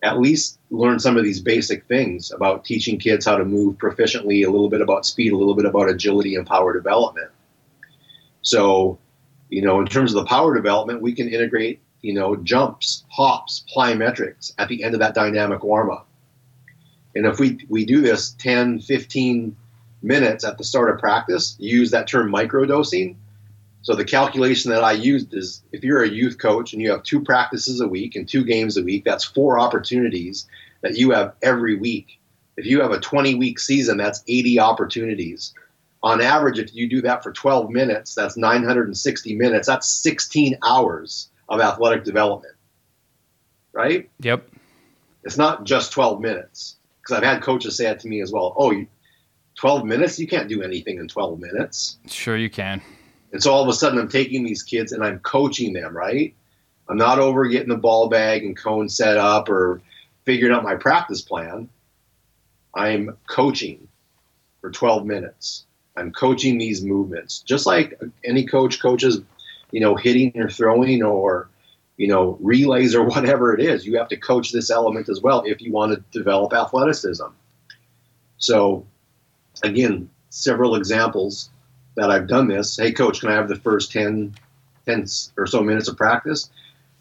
at 0.03 0.19
least 0.19 0.59
learn 0.71 0.99
some 0.99 1.17
of 1.17 1.25
these 1.25 1.41
basic 1.41 1.87
things 1.87 2.33
about 2.33 2.65
teaching 2.65 2.99
kids 2.99 3.25
how 3.25 3.37
to 3.37 3.45
move 3.45 3.77
proficiently, 3.77 4.47
a 4.47 4.51
little 4.51 4.69
bit 4.69 4.81
about 4.81 5.07
speed, 5.07 5.33
a 5.33 5.37
little 5.37 5.55
bit 5.55 5.67
about 5.67 5.89
agility 5.89 6.35
and 6.35 6.47
power 6.47 6.73
development. 6.73 7.31
So, 8.43 8.99
you 9.49 9.63
know, 9.63 9.81
in 9.81 9.87
terms 9.87 10.15
of 10.15 10.23
the 10.23 10.29
power 10.29 10.55
development, 10.55 11.03
we 11.03 11.15
can 11.15 11.29
integrate, 11.29 11.81
you 12.03 12.15
know, 12.15 12.37
jumps, 12.37 13.05
hops, 13.09 13.65
plyometrics 13.75 14.53
at 14.59 14.69
the 14.69 14.83
end 14.83 14.95
of 14.95 15.01
that 15.01 15.15
dynamic 15.15 15.63
warm 15.63 15.91
up. 15.91 16.07
And 17.15 17.27
if 17.27 17.39
we, 17.39 17.59
we 17.69 17.85
do 17.85 18.01
this 18.01 18.31
10, 18.39 18.81
15 18.81 19.57
minutes 20.03 20.45
at 20.45 20.59
the 20.59 20.65
start 20.65 20.91
of 20.91 20.99
practice, 20.99 21.57
use 21.59 21.91
that 21.91 22.07
term 22.07 22.33
microdosing. 22.33 23.17
So 23.83 23.95
the 23.95 24.05
calculation 24.05 24.71
that 24.71 24.85
I 24.85 24.93
used 24.93 25.35
is 25.35 25.63
if 25.73 25.83
you're 25.83 26.03
a 26.03 26.09
youth 26.09 26.39
coach 26.39 26.73
and 26.73 26.81
you 26.81 26.91
have 26.91 27.03
two 27.03 27.23
practices 27.23 27.81
a 27.81 27.89
week 27.89 28.15
and 28.15 28.29
two 28.29 28.45
games 28.45 28.77
a 28.77 28.83
week, 28.83 29.05
that's 29.05 29.25
four 29.25 29.59
opportunities 29.59 30.47
that 30.83 30.97
you 30.97 31.11
have 31.11 31.35
every 31.43 31.77
week. 31.77 32.19
If 32.57 32.67
you 32.67 32.81
have 32.81 32.93
a 32.93 33.01
20 33.01 33.35
week 33.37 33.59
season, 33.59 33.97
that's 33.97 34.23
80 34.29 34.61
opportunities. 34.61 35.55
On 36.03 36.21
average, 36.21 36.59
if 36.59 36.75
you 36.75 36.89
do 36.89 37.03
that 37.03 37.23
for 37.23 37.33
12 37.33 37.71
minutes, 37.71 38.15
that's 38.15 38.37
960 38.37 39.35
minutes. 39.35 39.67
That's 39.67 39.89
16 39.89 40.59
hours 40.63 41.29
of 41.51 41.61
athletic 41.61 42.05
development. 42.05 42.55
Right? 43.73 44.09
Yep. 44.21 44.49
It's 45.25 45.37
not 45.37 45.65
just 45.65 45.93
12 45.93 46.21
minutes. 46.21 46.77
Because 47.03 47.19
I've 47.19 47.25
had 47.25 47.43
coaches 47.43 47.77
say 47.77 47.85
that 47.85 48.01
to 48.01 48.09
me 48.09 48.23
as 48.23 48.33
well. 48.33 48.55
Oh, 48.57 48.73
12 49.57 49.85
minutes? 49.85 50.19
You 50.19 50.27
can't 50.27 50.49
do 50.49 50.63
anything 50.63 50.99
in 50.99 51.09
12 51.09 51.39
minutes. 51.39 51.99
Sure, 52.07 52.37
you 52.37 52.49
can. 52.49 52.81
And 53.33 53.43
so 53.43 53.53
all 53.53 53.63
of 53.63 53.69
a 53.69 53.73
sudden, 53.73 53.99
I'm 53.99 54.09
taking 54.09 54.45
these 54.45 54.63
kids 54.63 54.93
and 54.93 55.05
I'm 55.05 55.19
coaching 55.21 55.73
them, 55.73 55.97
right? 55.97 56.35
I'm 56.89 56.97
not 56.97 57.19
over 57.19 57.47
getting 57.47 57.69
the 57.69 57.77
ball 57.77 58.09
bag 58.09 58.45
and 58.45 58.57
cone 58.57 58.89
set 58.89 59.17
up 59.17 59.49
or 59.49 59.81
figuring 60.25 60.55
out 60.55 60.65
my 60.65 60.75
practice 60.75 61.23
plan. 61.23 61.69
I'm 62.75 63.17
coaching 63.29 63.87
for 64.61 64.71
12 64.71 65.07
minutes. 65.07 65.65
I'm 65.97 66.13
coaching 66.13 66.59
these 66.59 66.83
movements, 66.83 67.41
just 67.41 67.67
like 67.67 68.01
any 68.25 68.47
coach 68.47 68.81
coaches, 68.81 69.21
you 69.73 69.81
know, 69.81 69.95
hitting 69.95 70.33
or 70.37 70.49
throwing 70.49 71.03
or, 71.03 71.49
you 71.97 72.09
know, 72.09 72.39
relays 72.41 72.95
or 72.95 73.05
whatever 73.09 73.55
it 73.55 73.61
is. 73.61 73.87
You 73.87 73.99
have 73.99 74.09
to 74.09 74.17
coach 74.17 74.53
this 74.53 74.71
element 74.71 75.09
as 75.09 75.21
well 75.21 75.43
if 75.47 75.61
you 75.61 75.73
want 75.73 75.93
to 75.93 76.19
develop 76.19 76.53
athleticism. 76.53 77.27
So 78.39 78.87
again, 79.63 80.11
several 80.31 80.75
examples 80.75 81.51
that 81.97 82.11
I've 82.11 82.29
done 82.29 82.49
this. 82.49 82.77
Hey, 82.77 82.93
coach, 82.93 83.21
can 83.21 83.31
I 83.31 83.35
have 83.35 83.49
the 83.49 83.57
first 83.57 83.93
10, 83.93 84.35
10 84.87 85.07
or 85.37 85.47
so 85.47 85.63
minutes 85.63 85.89
of 85.89 85.97
practice? 85.97 86.51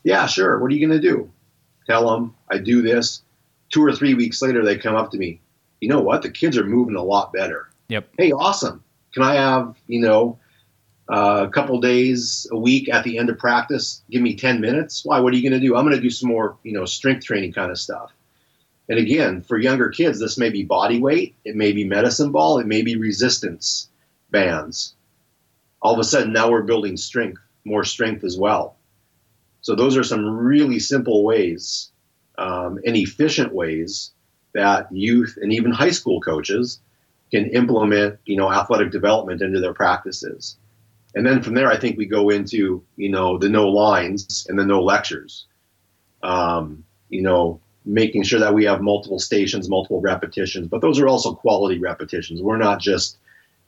Yeah, 0.03 0.25
sure. 0.25 0.60
What 0.60 0.71
are 0.71 0.75
you 0.75 0.86
going 0.86 0.99
to 0.99 1.08
do? 1.08 1.29
Tell 1.86 2.10
them 2.10 2.36
I 2.49 2.58
do 2.58 2.82
this. 2.82 3.21
Two 3.69 3.84
or 3.84 3.93
three 3.93 4.13
weeks 4.13 4.41
later, 4.41 4.63
they 4.63 4.77
come 4.77 4.95
up 4.95 5.12
to 5.12 5.17
me. 5.17 5.39
You 5.79 5.89
know 5.89 6.01
what? 6.01 6.21
The 6.21 6.29
kids 6.29 6.58
are 6.58 6.65
moving 6.65 6.95
a 6.95 7.03
lot 7.03 7.32
better. 7.32 7.69
Yep. 7.89 8.10
Hey, 8.17 8.32
awesome. 8.32 8.84
Can 9.13 9.23
I 9.23 9.36
have, 9.36 9.75
you 9.88 10.01
know, 10.01 10.38
uh, 11.10 11.45
a 11.48 11.50
couple 11.50 11.80
days 11.82 12.48
a 12.52 12.58
week 12.58 12.89
at 12.89 13.04
the 13.04 13.17
end 13.17 13.30
of 13.30 13.38
practice? 13.38 14.04
Give 14.10 14.22
me 14.22 14.36
10 14.36 14.62
minutes. 14.62 15.04
Why? 15.04 15.19
What 15.19 15.34
are 15.34 15.36
you 15.36 15.50
going 15.50 15.60
to 15.60 15.65
do? 15.65 15.76
I'm 15.76 15.84
going 15.84 15.95
to 15.95 16.02
do 16.02 16.10
some 16.10 16.30
more, 16.30 16.58
you 16.63 16.74
know, 16.74 16.86
strength 16.86 17.26
training 17.26 17.54
kind 17.54 17.72
of 17.72 17.80
stuff. 17.80 18.12
And 18.89 18.98
again, 18.98 19.41
for 19.41 19.58
younger 19.58 19.89
kids, 19.89 20.19
this 20.19 20.38
may 20.38 20.50
be 20.50 20.63
body 20.63 21.00
weight, 21.00 21.36
it 21.45 21.56
may 21.56 21.72
be 21.72 21.84
medicine 21.84 22.32
ball, 22.32 22.58
it 22.58 22.65
may 22.65 22.82
be 22.82 22.95
resistance 22.95 23.88
bands. 24.32 24.95
All 25.82 25.93
of 25.93 26.00
a 26.00 26.04
sudden, 26.04 26.34
now 26.34 26.50
we're 26.50 26.63
building 26.63 26.98
strength, 26.98 27.39
more 27.65 27.84
strength 27.84 28.24
as 28.24 28.38
well. 28.38 28.76
So 29.62 29.76
those 29.76 29.95
are 29.95 30.04
some 30.04 30.26
really 30.26 30.80
simple 30.80 31.24
ways 31.24 31.91
um, 32.39 32.80
and 32.86 32.95
efficient 32.95 33.54
ways 33.54 34.12
that 34.54 34.91
youth 34.91 35.38
and 35.39 35.54
even 35.54 35.72
high 35.72 35.91
school 35.91 36.19
coaches 36.22 36.80
can 37.32 37.45
implement, 37.52 38.17
you 38.26 38.38
know, 38.38 38.52
athletic 38.52 38.91
development 38.91 39.41
into 39.41 39.60
their 39.60 39.74
practices. 39.74 40.58
And 41.15 41.26
then 41.26 41.41
from 41.41 41.56
there, 41.56 41.72
I 41.72 41.78
think 41.78 41.98
we 41.98 42.06
go 42.06 42.30
into, 42.30 42.84
you 42.95 43.10
know, 43.10 43.38
the 43.38 43.50
no 43.50 43.67
lines 43.67 44.45
and 44.48 44.60
the 44.60 44.65
no 44.65 44.82
lectures. 44.82 45.45
Um, 46.22 46.84
you 47.10 47.22
know, 47.22 47.60
making 47.86 48.24
sure 48.24 48.39
that 48.39 48.54
we 48.54 48.65
have 48.65 48.82
multiple 48.82 49.19
stations, 49.19 49.69
multiple 49.69 50.02
repetitions, 50.02 50.67
but 50.67 50.82
those 50.82 51.00
are 51.00 51.08
also 51.08 51.34
quality 51.34 51.80
repetitions. 51.80 52.41
We're 52.41 52.58
not 52.58 52.80
just, 52.80 53.17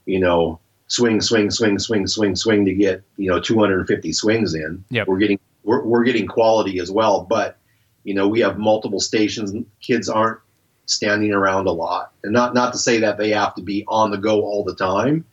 you 0.05 0.19
know, 0.19 0.59
swing, 0.87 1.21
swing, 1.21 1.49
swing, 1.49 1.79
swing, 1.79 2.05
swing, 2.05 2.35
swing 2.35 2.65
to 2.65 2.73
get, 2.73 3.01
you 3.17 3.29
know, 3.29 3.39
250 3.39 4.13
swings 4.13 4.53
in. 4.53 4.83
Yep. 4.89 5.07
We're 5.07 5.17
getting 5.17 5.39
we're, 5.63 5.83
we're 5.83 6.03
getting 6.03 6.27
quality 6.27 6.79
as 6.79 6.91
well, 6.91 7.21
but 7.21 7.57
you 8.03 8.13
know, 8.13 8.27
we 8.27 8.39
have 8.39 8.57
multiple 8.57 8.99
stations. 8.99 9.53
Kids 9.79 10.09
aren't 10.09 10.39
standing 10.85 11.31
around 11.31 11.67
a 11.67 11.71
lot. 11.71 12.11
And 12.23 12.33
not 12.33 12.53
not 12.53 12.73
to 12.73 12.79
say 12.79 12.99
that 12.99 13.17
they 13.17 13.29
have 13.29 13.55
to 13.55 13.61
be 13.61 13.85
on 13.87 14.11
the 14.11 14.17
go 14.17 14.41
all 14.41 14.63
the 14.63 14.75
time 14.75 15.25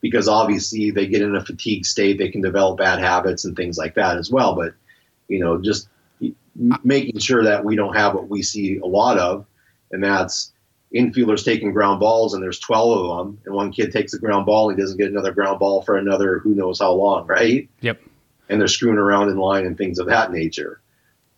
because 0.00 0.28
obviously 0.28 0.90
they 0.90 1.06
get 1.06 1.22
in 1.22 1.34
a 1.34 1.44
fatigue 1.44 1.84
state, 1.84 2.18
they 2.18 2.28
can 2.28 2.40
develop 2.40 2.78
bad 2.78 2.98
habits 2.98 3.44
and 3.44 3.56
things 3.56 3.78
like 3.78 3.94
that 3.94 4.16
as 4.16 4.30
well, 4.30 4.54
but 4.54 4.74
you 5.28 5.40
know, 5.40 5.60
just 5.60 5.88
making 6.84 7.18
sure 7.18 7.44
that 7.44 7.64
we 7.64 7.76
don't 7.76 7.94
have 7.94 8.14
what 8.14 8.28
we 8.28 8.42
see 8.42 8.78
a 8.78 8.86
lot 8.86 9.18
of, 9.18 9.46
and 9.90 10.02
that's 10.02 10.52
infielders 10.94 11.44
taking 11.44 11.72
ground 11.72 12.00
balls, 12.00 12.34
and 12.34 12.42
there's 12.42 12.60
12 12.60 12.98
of 12.98 13.18
them, 13.18 13.38
and 13.44 13.54
one 13.54 13.72
kid 13.72 13.92
takes 13.92 14.14
a 14.14 14.18
ground 14.18 14.46
ball 14.46 14.68
and 14.68 14.78
he 14.78 14.82
doesn't 14.82 14.98
get 14.98 15.10
another 15.10 15.32
ground 15.32 15.58
ball 15.58 15.82
for 15.82 15.96
another 15.96 16.38
who 16.38 16.54
knows 16.54 16.78
how 16.78 16.92
long, 16.92 17.26
right? 17.26 17.68
Yep. 17.80 18.00
And 18.48 18.60
they're 18.60 18.68
screwing 18.68 18.98
around 18.98 19.28
in 19.28 19.36
line 19.36 19.66
and 19.66 19.76
things 19.76 19.98
of 19.98 20.06
that 20.06 20.30
nature. 20.30 20.80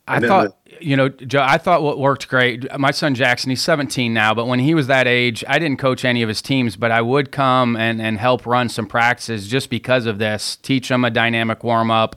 I 0.08 0.20
thought, 0.20 0.64
the, 0.64 0.84
you 0.84 0.96
know, 0.96 1.08
Joe, 1.08 1.42
I 1.42 1.58
thought 1.58 1.82
what 1.82 1.98
worked 1.98 2.28
great. 2.28 2.66
My 2.78 2.90
son 2.90 3.14
Jackson, 3.14 3.50
he's 3.50 3.62
17 3.62 4.12
now, 4.12 4.34
but 4.34 4.46
when 4.46 4.58
he 4.58 4.74
was 4.74 4.86
that 4.86 5.06
age, 5.06 5.44
I 5.48 5.58
didn't 5.58 5.78
coach 5.78 6.04
any 6.04 6.22
of 6.22 6.28
his 6.28 6.42
teams, 6.42 6.76
but 6.76 6.90
I 6.90 7.02
would 7.02 7.32
come 7.32 7.76
and, 7.76 8.00
and 8.00 8.18
help 8.18 8.46
run 8.46 8.68
some 8.68 8.86
practices 8.86 9.48
just 9.48 9.70
because 9.70 10.06
of 10.06 10.18
this, 10.18 10.56
teach 10.56 10.88
them 10.88 11.04
a 11.04 11.10
dynamic 11.10 11.62
warm 11.62 11.90
up 11.90 12.16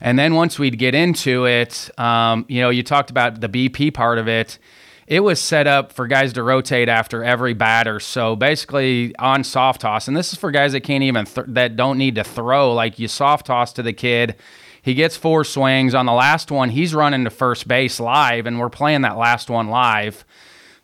and 0.00 0.18
then 0.18 0.34
once 0.34 0.58
we'd 0.58 0.78
get 0.78 0.94
into 0.94 1.46
it, 1.46 1.90
um, 1.98 2.44
you 2.48 2.60
know, 2.60 2.70
you 2.70 2.82
talked 2.82 3.10
about 3.10 3.40
the 3.40 3.48
BP 3.48 3.94
part 3.94 4.18
of 4.18 4.28
it. 4.28 4.58
It 5.06 5.20
was 5.20 5.40
set 5.40 5.66
up 5.66 5.92
for 5.92 6.06
guys 6.06 6.32
to 6.32 6.42
rotate 6.42 6.88
after 6.88 7.22
every 7.22 7.54
batter. 7.54 8.00
So 8.00 8.34
basically 8.34 9.14
on 9.16 9.44
soft 9.44 9.80
toss, 9.82 10.08
and 10.08 10.16
this 10.16 10.32
is 10.32 10.38
for 10.38 10.50
guys 10.50 10.72
that 10.72 10.80
can't 10.80 11.04
even 11.04 11.26
th- 11.26 11.46
that 11.50 11.76
don't 11.76 11.96
need 11.96 12.16
to 12.16 12.24
throw. 12.24 12.74
Like 12.74 12.98
you 12.98 13.06
soft 13.06 13.46
toss 13.46 13.72
to 13.74 13.82
the 13.84 13.92
kid, 13.92 14.34
he 14.86 14.94
gets 14.94 15.16
four 15.16 15.42
swings. 15.42 15.96
On 15.96 16.06
the 16.06 16.12
last 16.12 16.52
one, 16.52 16.70
he's 16.70 16.94
running 16.94 17.24
to 17.24 17.30
first 17.30 17.66
base 17.66 17.98
live, 17.98 18.46
and 18.46 18.60
we're 18.60 18.70
playing 18.70 19.00
that 19.00 19.16
last 19.16 19.50
one 19.50 19.66
live. 19.66 20.24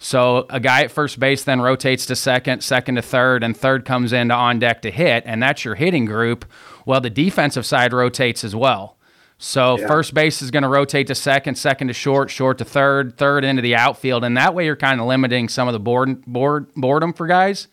So 0.01 0.45
a 0.51 0.59
guy 0.59 0.83
at 0.83 0.91
first 0.91 1.21
base 1.21 1.45
then 1.45 1.61
rotates 1.61 2.05
to 2.07 2.17
second, 2.17 2.65
second 2.65 2.97
to 2.97 3.03
third, 3.03 3.45
and 3.45 3.57
third 3.57 3.85
comes 3.85 4.13
into 4.13 4.35
on 4.35 4.59
deck 4.59 4.83
to 4.83 4.91
hit, 4.91 5.23
and 5.25 5.41
that's 5.41 5.65
your 5.65 5.77
hitting 5.77 6.05
group. 6.05 6.45
Well, 6.85 7.01
the 7.01 7.11
defensive 7.11 7.65
side 7.65 7.93
rotates 7.93 8.43
as 8.43 8.57
well. 8.57 8.97
So 9.39 9.79
yeah. 9.79 9.87
first 9.87 10.15
base 10.15 10.43
is 10.43 10.51
going 10.51 10.65
to 10.65 10.69
rotate 10.69 11.07
to 11.07 11.15
second, 11.15 11.55
second 11.55 11.87
to 11.87 11.95
short, 11.95 12.29
short 12.29 12.59
to 12.59 12.65
third, 12.65 13.17
third 13.17 13.45
into 13.45 13.63
the 13.63 13.77
outfield, 13.77 14.25
and 14.25 14.37
that 14.37 14.53
way 14.53 14.65
you're 14.65 14.75
kind 14.75 15.01
of 15.01 15.07
limiting 15.07 15.49
some 15.49 15.69
of 15.69 15.75
the 15.75 15.81
board, 15.81 16.27
board 16.27 16.75
boredom 16.75 17.13
for 17.13 17.29
guys, 17.29 17.69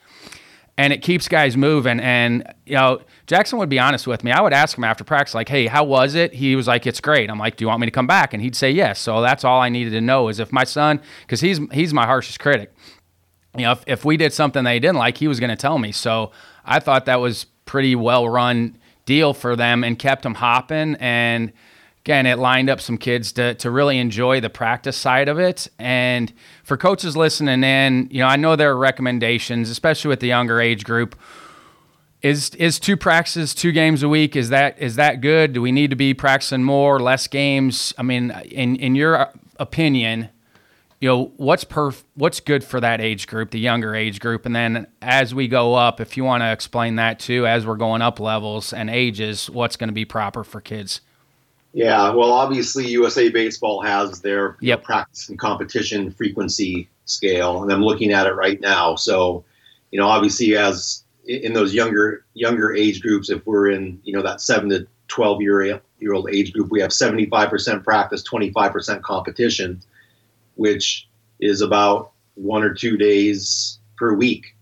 and 0.80 0.94
it 0.94 1.02
keeps 1.02 1.28
guys 1.28 1.58
moving. 1.58 2.00
And 2.00 2.54
you 2.66 2.76
know, 2.76 3.02
Jackson 3.28 3.60
would 3.60 3.68
be 3.68 3.80
honest 3.80 4.08
with 4.08 4.24
me. 4.24 4.32
I 4.32 4.40
would 4.40 4.54
ask 4.54 4.78
him 4.78 4.86
after 4.86 5.04
practice, 5.04 5.36
like, 5.36 5.50
"Hey, 5.50 5.68
how 5.68 5.84
was 5.84 6.16
it?" 6.16 6.34
He 6.34 6.56
was 6.56 6.68
like, 6.68 6.88
"It's 6.88 7.02
great." 7.02 7.30
I'm 7.30 7.38
like, 7.38 7.58
"Do 7.58 7.66
you 7.66 7.68
want 7.68 7.82
me 7.82 7.88
to 7.88 7.92
come 7.92 8.08
back?" 8.08 8.34
And 8.34 8.42
he'd 8.42 8.56
say 8.56 8.72
yes. 8.72 8.98
So 8.98 9.22
that's 9.22 9.44
all 9.44 9.60
I 9.60 9.68
needed 9.68 9.90
to 9.90 10.00
know 10.00 10.30
is 10.30 10.40
if 10.40 10.54
my 10.54 10.64
son, 10.64 11.02
because 11.24 11.42
he's 11.42 11.60
he's 11.74 11.94
my 11.94 12.06
harshest 12.06 12.40
critic. 12.40 12.74
You 13.58 13.64
know, 13.64 13.74
if, 13.74 13.84
if 13.88 14.06
we 14.06 14.16
did 14.16 14.32
something 14.32 14.64
they 14.64 14.80
didn't 14.80 14.96
like, 14.96 15.18
he 15.18 15.28
was 15.28 15.42
going 15.42 15.50
to 15.50 15.58
tell 15.58 15.80
me. 15.80 15.92
So 15.92 16.32
I 16.64 16.80
thought 16.80 17.06
that 17.08 17.20
was 17.20 17.46
pretty 17.66 17.96
well 17.96 18.30
run 18.30 18.78
deal 19.06 19.34
for 19.34 19.58
them 19.58 19.84
and 19.84 20.00
kept 20.00 20.24
them 20.24 20.36
hopping. 20.36 20.96
And 21.02 21.52
again, 22.10 22.26
it 22.26 22.40
lined 22.40 22.72
up 22.72 22.82
some 22.82 22.98
kids 22.98 23.32
to, 23.34 23.54
to 23.54 23.70
really 23.70 24.00
enjoy 24.00 24.42
the 24.42 24.50
practice 24.50 24.98
side 24.98 25.30
of 25.30 25.38
it. 25.38 25.68
And 25.78 26.34
for 26.64 26.76
coaches 26.76 27.16
listening 27.16 27.64
in, 27.64 28.08
you 28.10 28.22
know, 28.22 28.26
I 28.26 28.36
know 28.36 28.56
there 28.56 28.72
are 28.72 28.78
recommendations, 28.78 29.70
especially 29.70 30.10
with 30.10 30.20
the 30.20 30.26
younger 30.26 30.60
age 30.60 30.84
group. 30.84 31.16
Is 32.24 32.50
is 32.56 32.80
two 32.80 32.98
practices, 32.98 33.54
two 33.54 33.72
games 33.72 34.02
a 34.02 34.10
week? 34.10 34.36
Is 34.36 34.50
that 34.50 34.76
is 34.80 34.96
that 34.96 35.22
good? 35.22 35.54
Do 35.54 35.62
we 35.62 35.72
need 35.72 35.92
to 35.92 35.96
be 35.96 36.16
practicing 36.16 36.64
more, 36.64 37.00
less 37.00 37.28
games? 37.28 37.94
I 37.96 38.02
mean, 38.02 38.32
in 38.50 38.76
in 38.78 38.96
your 38.96 39.30
opinion, 39.58 40.30
you 41.00 41.10
know 41.10 41.32
what's 41.38 41.64
perf- 41.64 42.04
what's 42.16 42.40
good 42.40 42.64
for 42.64 42.82
that 42.82 43.02
age 43.02 43.28
group 43.28 43.52
the 43.52 43.60
younger 43.60 43.96
age 43.96 44.20
group 44.20 44.46
and 44.46 44.54
then 44.56 44.88
as 45.02 45.34
we 45.34 45.48
go 45.48 45.76
up 45.76 46.02
if 46.02 46.18
you 46.18 46.26
want 46.26 46.42
to 46.42 46.52
explain 46.52 46.98
that 46.98 47.20
too 47.20 47.48
as 47.48 47.66
we're 47.66 47.78
going 47.78 48.02
up 48.02 48.20
levels 48.20 48.74
and 48.74 48.90
ages 48.90 49.50
what's 49.50 49.78
going 49.78 49.88
to 49.88 49.94
be 49.94 50.04
proper 50.04 50.44
for 50.44 50.60
kids 50.60 51.00
yeah 51.74 52.10
well 52.12 52.32
obviously 52.32 52.88
usa 52.88 53.30
baseball 53.30 53.82
has 53.82 54.22
their 54.22 54.58
yep. 54.60 54.84
practice 54.84 55.30
and 55.30 55.38
competition 55.40 56.12
frequency 56.12 56.90
scale 57.06 57.62
and 57.64 57.72
i'm 57.72 57.84
looking 57.84 58.12
at 58.12 58.28
it 58.28 58.34
right 58.34 58.62
now 58.62 58.96
so 58.96 59.44
you 59.92 60.00
know 60.00 60.08
obviously 60.08 60.56
as 60.56 61.04
in 61.26 61.54
those 61.54 61.74
younger 61.74 62.26
younger 62.34 62.74
age 62.74 63.02
groups 63.02 63.30
if 63.30 63.46
we're 63.46 63.70
in 63.70 64.00
you 64.04 64.14
know 64.14 64.22
that 64.22 64.42
7 64.42 64.70
to 64.70 64.88
12 65.10 65.42
year 65.42 65.82
year 66.00 66.14
old 66.14 66.30
age 66.32 66.54
group 66.54 66.72
we 66.72 66.82
have 66.82 66.92
75% 66.92 67.84
practice 67.84 68.24
25% 68.28 69.02
competition 69.02 69.82
which 70.56 71.08
is 71.40 71.62
about 71.62 72.12
one 72.36 72.64
or 72.64 72.74
two 72.74 72.98
days 72.98 73.80
per 73.98 74.14
week. 74.14 74.56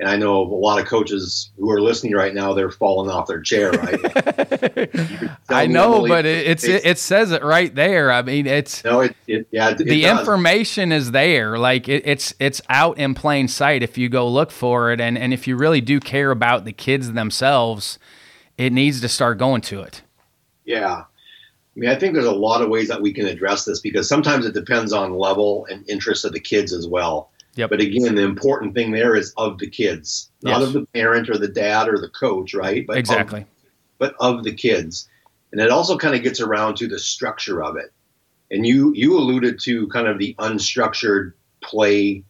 And 0.00 0.08
I 0.08 0.16
know 0.16 0.40
a 0.40 0.42
lot 0.42 0.80
of 0.80 0.86
coaches 0.86 1.52
who 1.56 1.70
are 1.70 1.80
listening 1.80 2.14
right 2.14 2.34
now, 2.34 2.52
they're 2.52 2.70
falling 2.70 3.08
off 3.08 3.28
their 3.28 3.40
chair, 3.40 3.70
right? 3.70 5.30
I 5.48 5.66
know, 5.68 6.06
but 6.08 6.26
it, 6.26 6.48
it's, 6.48 6.64
it, 6.64 6.84
it, 6.84 6.98
says 6.98 7.30
it 7.30 7.44
right 7.44 7.72
there. 7.72 8.10
I 8.10 8.22
mean, 8.22 8.48
it's 8.48 8.82
no, 8.82 9.02
it, 9.02 9.14
it 9.28 9.46
yeah, 9.52 9.70
it, 9.70 9.78
the 9.78 10.06
information 10.06 10.90
is 10.90 11.12
there. 11.12 11.58
Like 11.58 11.88
it's, 11.88 12.34
it's 12.40 12.60
out 12.68 12.98
in 12.98 13.14
plain 13.14 13.46
sight 13.46 13.84
if 13.84 13.96
you 13.96 14.08
go 14.08 14.28
look 14.28 14.50
for 14.50 14.90
it. 14.90 15.00
And, 15.00 15.16
and 15.16 15.32
if 15.32 15.46
you 15.46 15.56
really 15.56 15.80
do 15.80 16.00
care 16.00 16.32
about 16.32 16.64
the 16.64 16.72
kids 16.72 17.12
themselves, 17.12 18.00
it 18.58 18.72
needs 18.72 19.00
to 19.00 19.08
start 19.08 19.38
going 19.38 19.60
to 19.62 19.80
it. 19.82 20.02
Yeah. 20.64 21.04
I 21.76 21.80
mean, 21.80 21.90
I 21.90 21.96
think 21.96 22.14
there's 22.14 22.26
a 22.26 22.32
lot 22.32 22.62
of 22.62 22.68
ways 22.68 22.88
that 22.88 23.02
we 23.02 23.12
can 23.12 23.26
address 23.26 23.64
this 23.64 23.80
because 23.80 24.08
sometimes 24.08 24.46
it 24.46 24.54
depends 24.54 24.92
on 24.92 25.14
level 25.14 25.66
and 25.70 25.88
interest 25.88 26.24
of 26.24 26.32
the 26.32 26.40
kids 26.40 26.72
as 26.72 26.86
well. 26.86 27.30
Yep. 27.56 27.70
But 27.70 27.80
again, 27.80 28.16
the 28.16 28.22
important 28.22 28.74
thing 28.74 28.90
there 28.90 29.14
is 29.14 29.32
of 29.36 29.58
the 29.58 29.68
kids, 29.68 30.30
not 30.42 30.60
yes. 30.60 30.68
of 30.68 30.72
the 30.72 30.86
parent 30.86 31.30
or 31.30 31.38
the 31.38 31.48
dad 31.48 31.88
or 31.88 31.98
the 31.98 32.08
coach, 32.08 32.52
right? 32.52 32.86
But 32.86 32.98
exactly. 32.98 33.42
Of, 33.42 33.46
but 33.98 34.14
of 34.18 34.42
the 34.42 34.52
kids, 34.52 35.08
and 35.52 35.60
it 35.60 35.70
also 35.70 35.96
kind 35.96 36.16
of 36.16 36.22
gets 36.22 36.40
around 36.40 36.76
to 36.78 36.88
the 36.88 36.98
structure 36.98 37.62
of 37.62 37.76
it. 37.76 37.92
And 38.50 38.66
you 38.66 38.92
you 38.94 39.16
alluded 39.16 39.60
to 39.60 39.86
kind 39.88 40.08
of 40.08 40.18
the 40.18 40.34
unstructured 40.38 41.32
play 41.62 42.24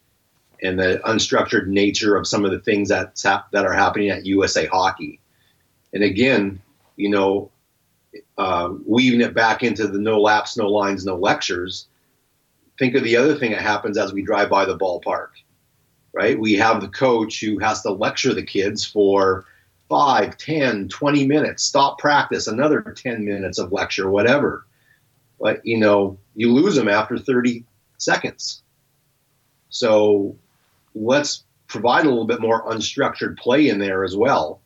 and 0.62 0.78
the 0.78 1.00
unstructured 1.04 1.66
nature 1.66 2.16
of 2.16 2.26
some 2.26 2.44
of 2.44 2.50
the 2.50 2.60
things 2.60 2.90
that 2.90 3.16
that 3.52 3.64
are 3.64 3.72
happening 3.72 4.10
at 4.10 4.26
USA 4.26 4.66
Hockey. 4.66 5.20
And 5.92 6.02
again, 6.02 6.60
you 6.96 7.08
know, 7.08 7.50
uh, 8.36 8.70
weaving 8.86 9.20
it 9.20 9.34
back 9.34 9.62
into 9.62 9.86
the 9.86 9.98
no 9.98 10.20
laps, 10.20 10.56
no 10.56 10.68
lines, 10.68 11.04
no 11.04 11.16
lectures, 11.16 11.86
think 12.78 12.94
of 12.94 13.04
the 13.04 13.16
other 13.16 13.36
thing 13.36 13.52
that 13.52 13.62
happens 13.62 13.98
as 13.98 14.12
we 14.12 14.22
drive 14.22 14.50
by 14.50 14.64
the 14.64 14.78
ballpark, 14.78 15.28
right? 16.12 16.38
We 16.38 16.54
have 16.54 16.80
the 16.80 16.88
coach 16.88 17.40
who 17.40 17.58
has 17.58 17.82
to 17.82 17.90
lecture 17.90 18.34
the 18.34 18.42
kids 18.42 18.84
for 18.84 19.46
5, 19.88 20.36
10, 20.36 20.88
20 20.88 21.26
minutes, 21.26 21.62
stop 21.62 21.98
practice, 21.98 22.46
another 22.46 22.80
10 22.82 23.24
minutes 23.24 23.58
of 23.58 23.72
lecture, 23.72 24.10
whatever. 24.10 24.66
But, 25.40 25.64
you 25.64 25.78
know, 25.78 26.18
you 26.34 26.52
lose 26.52 26.74
them 26.74 26.88
after 26.88 27.18
30 27.18 27.64
seconds. 27.98 28.62
So 29.68 30.36
let's 30.94 31.44
provide 31.68 32.06
a 32.06 32.08
little 32.08 32.26
bit 32.26 32.40
more 32.40 32.64
unstructured 32.70 33.38
play 33.38 33.68
in 33.68 33.78
there 33.78 34.04
as 34.04 34.16
well. 34.16 34.60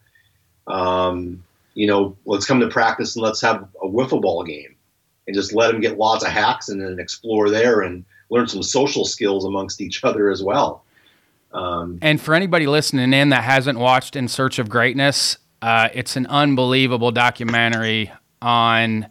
Um, 0.67 1.43
you 1.75 1.87
know, 1.87 2.17
let's 2.27 2.47
come 2.47 2.61
to 2.61 2.69
practice 2.69 3.17
and 3.17 3.23
let's 3.23 3.41
have 3.41 3.69
a 3.83 3.87
wiffle 3.87 4.21
ball 4.21 4.45
game 4.45 4.78
and 5.29 5.35
just 5.35 5.53
let 5.53 5.71
them 5.71 5.81
get 5.81 5.99
lots 5.99 6.25
of 6.25 6.31
hacks 6.31 6.71
and 6.71 6.81
then 6.81 6.99
explore 6.99 7.51
there 7.51 7.83
and 7.83 8.03
learn 8.31 8.49
some 8.49 8.63
social 8.63 9.05
skills 9.05 9.45
amongst 9.45 9.81
each 9.81 10.03
other 10.03 10.31
as 10.31 10.43
well. 10.43 10.85
Um, 11.53 11.99
and 12.01 12.21
for 12.21 12.35
anybody 12.35 12.67
listening 12.67 13.13
in 13.13 13.29
that 13.29 13.45
hasn't 13.45 13.79
watched 13.79 14.17
In 14.17 14.27
Search 14.27 14.59
of 14.59 14.71
Greatness, 14.71 15.37
uh, 15.61 15.91
it's 15.93 16.17
an 16.17 16.27
unbelievable 16.27 17.11
documentary 17.11 18.11
on. 18.41 19.07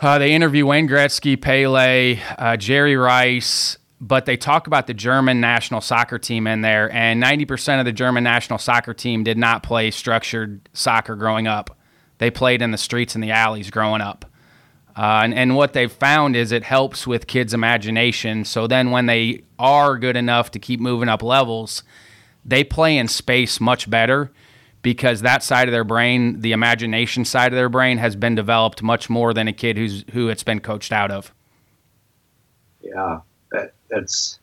Uh, 0.00 0.18
they 0.18 0.32
interview 0.32 0.66
Wayne 0.66 0.88
Gretzky, 0.88 1.40
Pele, 1.40 2.20
uh, 2.36 2.56
Jerry 2.58 2.96
Rice, 2.96 3.78
but 4.00 4.26
they 4.26 4.36
talk 4.36 4.66
about 4.66 4.86
the 4.86 4.94
German 4.94 5.40
national 5.40 5.80
soccer 5.80 6.18
team 6.18 6.46
in 6.46 6.60
there, 6.60 6.92
and 6.92 7.22
90% 7.22 7.78
of 7.78 7.86
the 7.86 7.92
German 7.92 8.24
national 8.24 8.58
soccer 8.58 8.92
team 8.92 9.24
did 9.24 9.38
not 9.38 9.62
play 9.62 9.90
structured 9.90 10.68
soccer 10.74 11.16
growing 11.16 11.46
up. 11.46 11.76
They 12.18 12.30
played 12.30 12.60
in 12.60 12.72
the 12.72 12.78
streets 12.78 13.14
and 13.14 13.24
the 13.24 13.30
alleys 13.30 13.70
growing 13.70 14.02
up. 14.02 14.26
Uh, 14.98 15.20
and, 15.22 15.32
and 15.32 15.54
what 15.54 15.74
they've 15.74 15.92
found 15.92 16.34
is 16.34 16.50
it 16.50 16.64
helps 16.64 17.06
with 17.06 17.28
kids' 17.28 17.54
imagination. 17.54 18.44
So 18.44 18.66
then 18.66 18.90
when 18.90 19.06
they 19.06 19.44
are 19.56 19.96
good 19.96 20.16
enough 20.16 20.50
to 20.50 20.58
keep 20.58 20.80
moving 20.80 21.08
up 21.08 21.22
levels, 21.22 21.84
they 22.44 22.64
play 22.64 22.98
in 22.98 23.06
space 23.06 23.60
much 23.60 23.88
better 23.88 24.32
because 24.82 25.20
that 25.20 25.44
side 25.44 25.68
of 25.68 25.72
their 25.72 25.84
brain, 25.84 26.40
the 26.40 26.50
imagination 26.50 27.24
side 27.24 27.52
of 27.52 27.56
their 27.56 27.68
brain, 27.68 27.98
has 27.98 28.16
been 28.16 28.34
developed 28.34 28.82
much 28.82 29.08
more 29.08 29.32
than 29.32 29.46
a 29.46 29.52
kid 29.52 29.76
who's 29.76 30.04
who 30.12 30.28
it's 30.28 30.42
been 30.42 30.58
coached 30.58 30.90
out 30.90 31.12
of. 31.12 31.32
Yeah, 32.80 33.20
that, 33.52 33.74
that's 33.88 34.40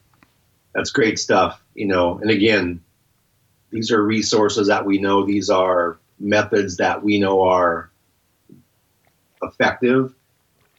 that's 0.74 0.90
great 0.92 1.20
stuff, 1.20 1.62
you 1.74 1.88
know. 1.88 2.18
And 2.20 2.32
again, 2.32 2.82
these 3.72 3.92
are 3.92 4.02
resources 4.02 4.68
that 4.68 4.86
we 4.86 5.00
know. 5.00 5.26
These 5.26 5.50
are 5.50 5.98
methods 6.18 6.78
that 6.78 7.04
we 7.04 7.20
know 7.20 7.42
are 7.42 7.90
effective, 9.42 10.14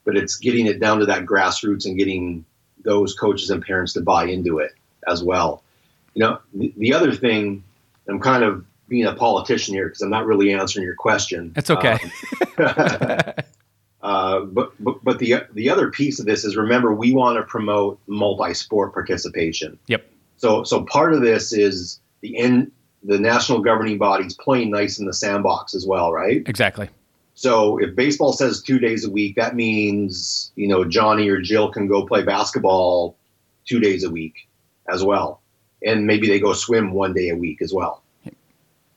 but 0.06 0.16
it's 0.16 0.36
getting 0.36 0.66
it 0.66 0.80
down 0.80 1.00
to 1.00 1.06
that 1.06 1.26
grassroots 1.26 1.84
and 1.84 1.98
getting 1.98 2.46
those 2.82 3.14
coaches 3.14 3.50
and 3.50 3.62
parents 3.62 3.92
to 3.92 4.00
buy 4.00 4.24
into 4.24 4.58
it 4.58 4.72
as 5.06 5.22
well. 5.22 5.62
You 6.14 6.20
know, 6.20 6.38
the, 6.54 6.72
the 6.78 6.94
other 6.94 7.12
thing, 7.12 7.62
I'm 8.08 8.20
kind 8.20 8.42
of 8.42 8.64
being 8.88 9.04
a 9.04 9.12
politician 9.12 9.74
here 9.74 9.88
because 9.88 10.00
I'm 10.00 10.08
not 10.08 10.24
really 10.24 10.54
answering 10.54 10.84
your 10.84 10.94
question. 10.94 11.52
That's 11.54 11.70
okay. 11.70 11.98
Um, 12.56 13.32
Uh, 14.06 14.42
but, 14.44 14.72
but 14.78 15.02
but 15.02 15.18
the 15.18 15.34
the 15.54 15.68
other 15.68 15.90
piece 15.90 16.20
of 16.20 16.26
this 16.26 16.44
is 16.44 16.56
remember 16.56 16.94
we 16.94 17.12
want 17.12 17.36
to 17.38 17.42
promote 17.42 17.98
multi-sport 18.06 18.94
participation. 18.94 19.76
Yep. 19.88 20.08
So 20.36 20.62
so 20.62 20.84
part 20.84 21.12
of 21.12 21.22
this 21.22 21.52
is 21.52 21.98
the 22.20 22.36
in 22.36 22.70
the 23.02 23.18
national 23.18 23.62
governing 23.62 23.98
bodies 23.98 24.34
playing 24.34 24.70
nice 24.70 25.00
in 25.00 25.06
the 25.06 25.12
sandbox 25.12 25.74
as 25.74 25.86
well, 25.86 26.12
right? 26.12 26.42
Exactly. 26.46 26.88
So 27.36 27.76
if 27.76 27.94
baseball 27.94 28.32
says 28.32 28.62
two 28.62 28.78
days 28.78 29.04
a 29.04 29.10
week, 29.10 29.36
that 29.36 29.54
means 29.54 30.52
you 30.56 30.66
know 30.66 30.84
Johnny 30.84 31.28
or 31.28 31.40
Jill 31.40 31.70
can 31.70 31.86
go 31.86 32.04
play 32.04 32.22
basketball 32.22 33.16
two 33.66 33.78
days 33.78 34.04
a 34.04 34.10
week 34.10 34.48
as 34.90 35.04
well, 35.04 35.42
and 35.84 36.06
maybe 36.06 36.26
they 36.26 36.40
go 36.40 36.54
swim 36.54 36.92
one 36.92 37.12
day 37.12 37.28
a 37.28 37.36
week 37.36 37.60
as 37.60 37.74
well. 37.74 38.02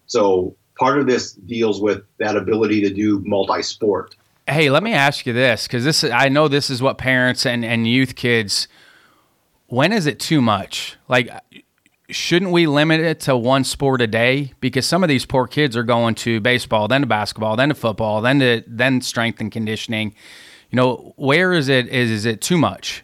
So 0.07 0.55
part 0.79 0.99
of 0.99 1.05
this 1.05 1.33
deals 1.33 1.81
with 1.81 2.03
that 2.17 2.37
ability 2.37 2.81
to 2.81 2.89
do 2.93 3.21
multi-sport. 3.25 4.15
Hey, 4.47 4.69
let 4.69 4.83
me 4.83 4.93
ask 4.93 5.25
you 5.25 5.33
this 5.33 5.67
because 5.67 5.83
this 5.83 6.03
I 6.05 6.29
know 6.29 6.47
this 6.47 6.69
is 6.69 6.81
what 6.81 6.97
parents 6.97 7.45
and, 7.45 7.65
and 7.65 7.85
youth 7.85 8.15
kids. 8.15 8.67
When 9.67 9.91
is 9.91 10.07
it 10.07 10.17
too 10.19 10.41
much? 10.41 10.97
Like, 11.07 11.29
shouldn't 12.09 12.51
we 12.51 12.67
limit 12.67 12.99
it 12.99 13.19
to 13.21 13.37
one 13.37 13.63
sport 13.63 14.01
a 14.01 14.07
day? 14.07 14.53
Because 14.59 14.85
some 14.85 15.03
of 15.03 15.09
these 15.09 15.25
poor 15.25 15.47
kids 15.47 15.75
are 15.77 15.83
going 15.83 16.15
to 16.15 16.39
baseball, 16.39 16.87
then 16.87 17.01
to 17.01 17.07
basketball, 17.07 17.55
then 17.55 17.69
to 17.69 17.75
football, 17.75 18.21
then 18.21 18.39
to 18.39 18.63
then 18.67 19.01
strength 19.01 19.39
and 19.39 19.51
conditioning. 19.51 20.15
You 20.69 20.77
know, 20.77 21.13
where 21.17 21.53
is 21.53 21.69
it? 21.69 21.87
Is, 21.87 22.11
is 22.11 22.25
it 22.25 22.41
too 22.41 22.57
much? 22.57 23.03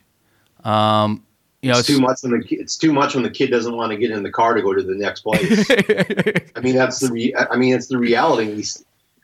Um, 0.64 1.24
you 1.62 1.72
know, 1.72 1.80
it's, 1.80 1.90
it's, 1.90 1.98
too 1.98 2.02
much 2.02 2.20
when 2.22 2.32
the 2.40 2.56
it's 2.56 2.78
too 2.78 2.94
much 2.94 3.16
when 3.16 3.24
the 3.24 3.30
kid 3.30 3.50
doesn't 3.50 3.76
want 3.76 3.92
to 3.92 3.98
get 3.98 4.12
in 4.12 4.22
the 4.22 4.32
car 4.32 4.54
to 4.54 4.62
go 4.62 4.74
to 4.74 4.84
the 4.84 4.94
next 4.94 5.22
place. 5.22 5.66
I 6.56 6.60
mean, 6.60 6.76
that's 6.76 7.00
the 7.00 7.10
re, 7.12 7.34
I 7.52 7.56
mean, 7.56 7.74
it's 7.74 7.88
the 7.88 7.98
reality. 7.98 8.54
We 8.54 8.64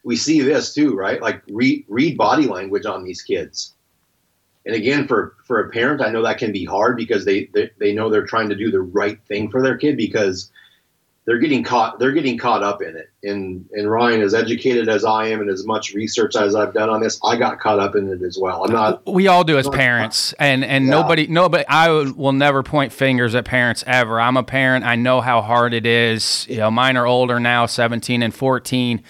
we 0.03 0.15
see 0.15 0.41
this 0.41 0.73
too, 0.73 0.95
right? 0.95 1.21
Like 1.21 1.43
read 1.49 1.85
read 1.87 2.17
body 2.17 2.47
language 2.47 2.85
on 2.85 3.03
these 3.03 3.21
kids. 3.21 3.73
And 4.65 4.75
again, 4.75 5.07
for 5.07 5.35
for 5.45 5.59
a 5.59 5.69
parent, 5.69 6.01
I 6.01 6.09
know 6.09 6.23
that 6.23 6.37
can 6.37 6.51
be 6.51 6.65
hard 6.65 6.97
because 6.97 7.25
they 7.25 7.49
they, 7.53 7.71
they 7.79 7.93
know 7.93 8.09
they're 8.09 8.25
trying 8.25 8.49
to 8.49 8.55
do 8.55 8.71
the 8.71 8.81
right 8.81 9.19
thing 9.27 9.49
for 9.49 9.61
their 9.61 9.77
kid 9.77 9.97
because 9.97 10.51
they're 11.25 11.37
getting 11.37 11.63
caught 11.63 11.99
they're 11.99 12.11
getting 12.11 12.37
caught 12.37 12.63
up 12.63 12.81
in 12.81 12.95
it. 12.95 13.09
And 13.23 13.67
and 13.73 13.89
ryan 13.89 14.21
as 14.21 14.33
educated 14.33 14.89
as 14.89 15.05
i 15.05 15.27
am 15.27 15.41
and 15.41 15.49
as 15.49 15.65
much 15.65 15.93
research 15.93 16.35
as 16.35 16.55
i've 16.55 16.73
done 16.73 16.89
on 16.89 16.99
this 16.99 17.19
i 17.23 17.35
got 17.35 17.59
caught 17.59 17.79
up 17.79 17.95
in 17.95 18.09
it 18.09 18.21
as 18.23 18.37
well. 18.39 18.63
I'm 18.65 18.71
not 18.71 19.05
we 19.11 19.27
all 19.27 19.43
do 19.43 19.57
as 19.57 19.69
parents. 19.69 20.33
And 20.39 20.63
and 20.63 20.85
yeah. 20.85 20.91
nobody 20.91 21.27
nobody 21.27 21.63
i 21.67 21.89
will 21.89 22.33
never 22.33 22.63
point 22.63 22.91
fingers 22.91 23.35
at 23.35 23.45
parents 23.45 23.83
ever. 23.85 24.19
I'm 24.19 24.37
a 24.37 24.43
parent. 24.43 24.85
I 24.85 24.95
know 24.95 25.21
how 25.21 25.41
hard 25.41 25.73
it 25.73 25.85
is. 25.85 26.47
You 26.49 26.57
know 26.57 26.71
mine 26.71 26.97
are 26.97 27.05
older 27.05 27.39
now 27.39 27.65
17 27.65 28.23
and 28.23 28.33
14 28.33 29.03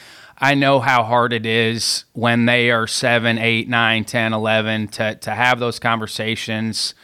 I 0.44 0.56
know 0.56 0.80
how 0.80 1.04
hard 1.04 1.34
it 1.34 1.46
is 1.46 2.06
when 2.14 2.48
they 2.48 2.72
are 2.72 2.88
7, 2.88 3.38
8, 3.38 3.70
9, 3.70 4.06
10, 4.06 4.34
11 4.34 4.88
to, 4.88 5.16
to 5.16 5.32
have 5.32 5.60
those 5.60 5.78
conversations 5.78 6.96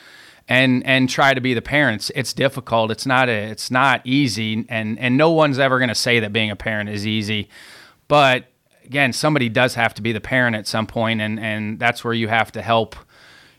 and 0.49 0.85
and 0.85 1.09
try 1.09 1.33
to 1.33 1.41
be 1.41 1.53
the 1.53 1.61
parents. 1.61 2.11
It's 2.15 2.33
difficult. 2.33 2.89
It's 2.89 3.05
not 3.05 3.29
a, 3.29 3.33
it's 3.33 3.69
not 3.69 4.01
easy, 4.05 4.65
and 4.69 4.97
and 4.97 5.17
no 5.17 5.31
one's 5.31 5.59
ever 5.59 5.77
going 5.77 5.89
to 5.89 5.95
say 5.95 6.19
that 6.19 6.31
being 6.31 6.51
a 6.51 6.55
parent 6.55 6.89
is 6.89 7.05
easy. 7.05 7.49
But 8.07 8.45
again, 8.85 9.13
somebody 9.13 9.49
does 9.49 9.75
have 9.75 9.93
to 9.95 10.01
be 10.01 10.13
the 10.13 10.21
parent 10.21 10.55
at 10.55 10.65
some 10.65 10.87
point, 10.87 11.21
and 11.21 11.39
and 11.39 11.79
that's 11.79 12.03
where 12.03 12.13
you 12.13 12.29
have 12.29 12.51
to 12.53 12.61
help, 12.61 12.95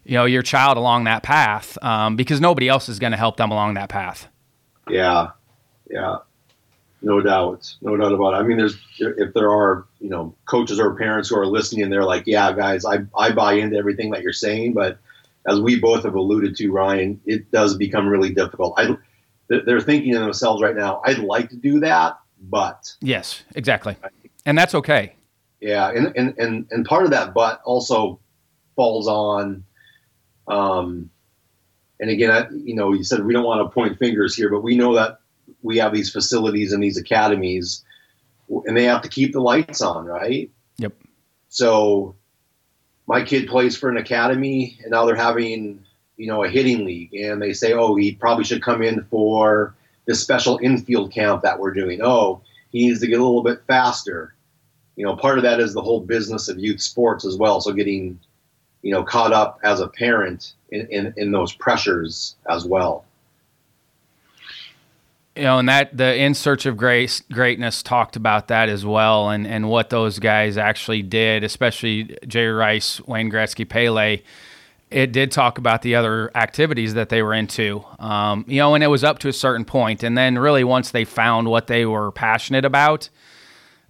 you 0.05 0.14
know, 0.14 0.25
your 0.25 0.43
child 0.43 0.79
along 0.79 1.05
that 1.05 1.23
path, 1.23 1.77
um, 1.83 2.17
because 2.17 2.41
nobody 2.41 2.69
else 2.69 2.88
is 2.88 2.99
going 2.99 3.12
to 3.12 3.19
help 3.19 3.37
them 3.37 3.51
along 3.51 3.75
that 3.75 3.91
path. 3.91 4.29
Yeah, 4.88 5.33
yeah, 5.91 6.17
no 7.03 7.21
doubt, 7.21 7.75
no 7.81 7.97
doubt 7.97 8.13
about 8.13 8.35
it. 8.35 8.39
I 8.39 8.43
mean, 8.43 8.57
there's 8.57 8.77
if 8.99 9.35
there 9.35 9.51
are 9.51 9.87
you 10.01 10.11
know 10.11 10.35
coaches 10.47 10.79
or 10.81 10.95
parents 10.95 11.29
who 11.29 11.39
are 11.39 11.47
listening, 11.47 11.83
and 11.83 11.93
they're 11.93 12.05
like, 12.05 12.25
yeah, 12.27 12.53
guys, 12.53 12.85
I 12.85 12.99
I 13.17 13.33
buy 13.33 13.55
into 13.55 13.77
everything 13.77 14.11
that 14.11 14.23
you're 14.23 14.33
saying, 14.33 14.75
but 14.75 14.99
as 15.49 15.61
we 15.61 15.79
both 15.81 16.05
have 16.05 16.15
alluded 16.15 16.57
to, 16.57 16.71
Ryan, 16.71 17.21
it 17.25 17.51
does 17.51 17.77
become 17.77 18.07
really 18.07 18.33
difficult. 18.33 18.75
I, 18.77 18.97
they're 19.49 19.81
thinking 19.81 20.13
to 20.13 20.19
themselves 20.19 20.63
right 20.63 20.77
now, 20.77 21.01
I'd 21.05 21.19
like 21.19 21.49
to 21.51 21.57
do 21.57 21.81
that, 21.81 22.19
but. 22.51 22.95
Yes, 23.01 23.43
exactly. 23.55 23.97
And 24.45 24.59
that's 24.59 24.75
okay. 24.75 25.15
Yeah. 25.61 25.91
And, 25.91 26.13
and, 26.17 26.39
and, 26.39 26.67
and 26.71 26.85
part 26.85 27.05
of 27.05 27.11
that 27.13 27.35
but 27.35 27.63
also 27.65 28.21
falls 28.77 29.09
on, 29.09 29.65
um, 30.49 31.11
and 32.01 32.11
again, 32.11 32.31
I, 32.31 32.47
you 32.51 32.75
know, 32.75 32.93
you 32.93 33.03
said 33.03 33.25
we 33.25 33.33
don't 33.33 33.45
want 33.45 33.67
to 33.67 33.73
point 33.73 33.99
fingers 33.99 34.37
here, 34.37 34.51
but 34.51 34.63
we 34.63 34.77
know 34.77 34.95
that 34.95 35.19
we 35.62 35.79
have 35.79 35.92
these 35.92 36.11
facilities 36.11 36.73
and 36.73 36.83
these 36.83 36.97
academies 36.97 37.85
and 38.49 38.77
they 38.77 38.85
have 38.85 39.03
to 39.03 39.09
keep 39.09 39.33
the 39.33 39.40
lights 39.40 39.83
on, 39.83 40.07
right? 40.07 40.51
Yep. 40.79 40.94
So 41.49 42.14
my 43.09 43.23
kid 43.23 43.49
plays 43.49 43.77
for 43.77 43.88
an 43.88 43.97
academy 43.97 44.79
and 44.83 44.92
now 44.92 45.05
they're 45.05 45.16
having 45.16 45.85
you 46.16 46.27
know 46.27 46.44
a 46.44 46.49
hitting 46.49 46.85
league 46.85 47.14
and 47.14 47.40
they 47.40 47.53
say 47.53 47.73
oh 47.73 47.94
he 47.94 48.12
probably 48.12 48.44
should 48.44 48.62
come 48.62 48.83
in 48.83 49.03
for 49.05 49.75
this 50.05 50.21
special 50.21 50.59
infield 50.62 51.11
camp 51.11 51.42
that 51.42 51.59
we're 51.59 51.73
doing 51.73 52.01
oh 52.03 52.42
he 52.71 52.87
needs 52.87 53.01
to 53.01 53.07
get 53.07 53.18
a 53.18 53.25
little 53.25 53.42
bit 53.42 53.62
faster 53.66 54.35
you 54.97 55.05
know 55.05 55.16
part 55.16 55.38
of 55.38 55.44
that 55.44 55.61
is 55.61 55.73
the 55.73 55.83
whole 55.83 56.01
business 56.01 56.49
of 56.49 56.59
youth 56.59 56.81
sports 56.81 57.25
as 57.25 57.37
well 57.37 57.61
so 57.61 57.73
getting 57.73 58.18
you 58.83 58.92
know 58.92 59.03
caught 59.03 59.33
up 59.33 59.59
as 59.62 59.81
a 59.81 59.88
parent 59.88 60.55
in, 60.71 60.87
in, 60.88 61.14
in 61.16 61.33
those 61.33 61.53
pressures 61.53 62.37
as 62.51 62.64
well 62.64 63.05
you 65.38 65.44
know, 65.44 65.59
and 65.59 65.68
that 65.68 65.96
the 65.96 66.16
In 66.16 66.35
Search 66.35 66.66
of 66.66 66.77
Grace 66.77 67.22
Greatness 67.33 67.83
talked 67.83 68.16
about 68.16 68.48
that 68.48 68.68
as 68.68 68.85
well, 68.85 69.31
and 69.31 69.46
and 69.46 69.68
what 69.68 69.88
those 69.88 70.18
guys 70.18 70.59
actually 70.59 71.03
did, 71.03 71.44
especially 71.44 72.16
Jerry 72.27 72.53
Rice, 72.53 73.01
Wayne 73.07 73.31
Gretzky, 73.31 73.66
Pele. 73.66 74.20
It 74.90 75.12
did 75.12 75.31
talk 75.31 75.59
about 75.59 75.83
the 75.83 75.94
other 75.94 76.31
activities 76.35 76.94
that 76.94 77.11
they 77.11 77.22
were 77.22 77.35
into, 77.35 77.85
um, 77.98 78.46
you 78.48 78.57
know, 78.57 78.74
and 78.74 78.83
it 78.83 78.87
was 78.88 79.05
up 79.05 79.18
to 79.20 79.29
a 79.29 79.33
certain 79.33 79.64
point, 79.64 80.03
and 80.03 80.18
then 80.18 80.38
really 80.38 80.64
once 80.64 80.90
they 80.90 81.05
found 81.05 81.48
what 81.48 81.66
they 81.68 81.87
were 81.87 82.11
passionate 82.11 82.64
about, 82.64 83.09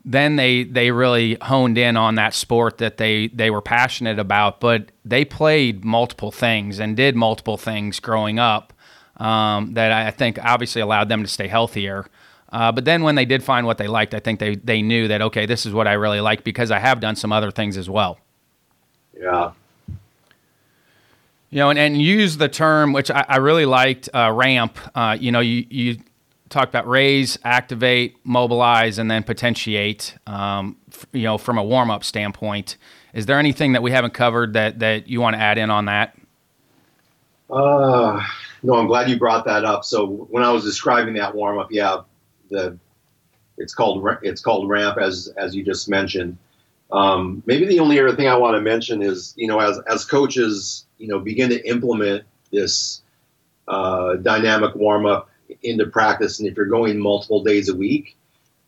then 0.05 0.37
they 0.37 0.65
they 0.65 0.91
really 0.91 1.39
honed 1.41 1.79
in 1.79 1.97
on 1.97 2.17
that 2.17 2.35
sport 2.35 2.77
that 2.79 2.99
they 2.99 3.29
they 3.29 3.49
were 3.51 3.63
passionate 3.63 4.19
about. 4.19 4.61
But 4.61 4.91
they 5.03 5.25
played 5.25 5.83
multiple 5.83 6.31
things 6.31 6.79
and 6.79 6.95
did 6.95 7.17
multiple 7.17 7.57
things 7.57 8.01
growing 8.01 8.39
up 8.39 8.75
um, 9.19 9.75
that 9.75 9.93
I 9.93 10.11
think 10.11 10.39
obviously 10.43 10.81
allowed 10.81 11.09
them 11.09 11.23
to 11.23 11.29
stay 11.29 11.49
healthier. 11.49 12.07
Uh, 12.51 12.73
but 12.73 12.85
then 12.85 13.03
when 13.03 13.15
they 13.15 13.25
did 13.25 13.43
find 13.43 13.67
what 13.67 13.79
they 13.79 13.89
liked, 13.89 14.15
I 14.15 14.21
think 14.21 14.41
they, 14.41 14.57
they 14.57 14.81
knew 14.81 15.09
that, 15.09 15.21
okay, 15.21 15.45
this 15.45 15.67
is 15.67 15.73
what 15.73 15.87
I 15.87 15.93
really 15.93 16.21
like 16.21 16.45
because 16.45 16.71
I 16.71 16.79
have 16.79 17.01
done 17.01 17.15
some 17.15 17.33
other 17.33 17.51
things 17.51 17.77
as 17.77 17.91
well. 17.91 18.19
Yeah. 19.19 19.53
You 21.51 21.59
know, 21.59 21.71
and, 21.71 21.79
and 21.79 22.01
use 22.01 22.37
the 22.37 22.49
term, 22.49 22.93
which 22.93 23.11
I, 23.11 23.25
I 23.29 23.37
really 23.37 23.67
liked, 23.67 24.09
uh, 24.15 24.33
ramp. 24.35 24.79
Uh, 24.95 25.17
you 25.19 25.31
know, 25.33 25.41
you, 25.41 25.67
you 25.69 25.99
talked 26.49 26.71
about 26.71 26.89
raise, 26.89 27.39
activate, 27.45 28.17
mobilize, 28.25 28.99
and 28.99 29.11
then 29.11 29.23
potentiate, 29.23 30.17
um, 30.27 30.77
f- 30.91 31.07
you 31.13 31.25
know, 31.25 31.37
from 31.37 31.59
a 31.59 31.65
warm 31.65 31.91
up 31.91 32.05
standpoint. 32.05 32.77
Is 33.13 33.27
there 33.27 33.39
anything 33.39 33.73
that 33.73 33.83
we 33.83 33.91
haven't 33.91 34.15
covered 34.15 34.55
that, 34.55 34.79
that 34.79 35.09
you 35.09 35.21
want 35.21 35.37
to 35.37 35.41
add 35.41 35.59
in 35.59 35.71
on 35.71 35.87
that? 35.87 36.17
Uh, 37.51 38.25
no, 38.63 38.75
I'm 38.75 38.87
glad 38.87 39.09
you 39.09 39.19
brought 39.19 39.45
that 39.47 39.65
up. 39.65 39.85
So 39.85 40.07
when 40.31 40.43
I 40.43 40.51
was 40.51 40.65
describing 40.65 41.15
that 41.15 41.35
warm 41.35 41.59
up, 41.59 41.71
yeah, 41.71 42.03
the 42.51 42.79
it's 43.57 43.75
called 43.75 44.07
it's 44.23 44.41
called 44.41 44.69
ramp 44.69 44.99
as 44.99 45.33
as 45.37 45.55
you 45.55 45.65
just 45.65 45.89
mentioned. 45.89 46.37
Um, 46.91 47.43
maybe 47.45 47.67
the 47.67 47.81
only 47.81 48.01
other 48.01 48.17
thing 48.17 48.29
I 48.29 48.37
want 48.37 48.57
to 48.57 48.61
mention 48.61 49.03
is 49.03 49.35
you 49.37 49.47
know 49.47 49.61
as 49.61 49.79
as 49.91 50.05
coaches 50.05 50.87
you 50.99 51.09
know 51.09 51.19
begin 51.19 51.51
to 51.51 51.69
implement 51.69 52.25
this 52.51 53.03
uh, 53.67 54.15
dynamic 54.17 54.75
warm 54.75 55.07
up 55.07 55.29
into 55.63 55.87
practice, 55.87 56.39
and 56.39 56.49
if 56.49 56.57
you're 56.57 56.67
going 56.67 56.99
multiple 56.99 57.43
days 57.43 57.69
a 57.69 57.77
week, 57.77 58.17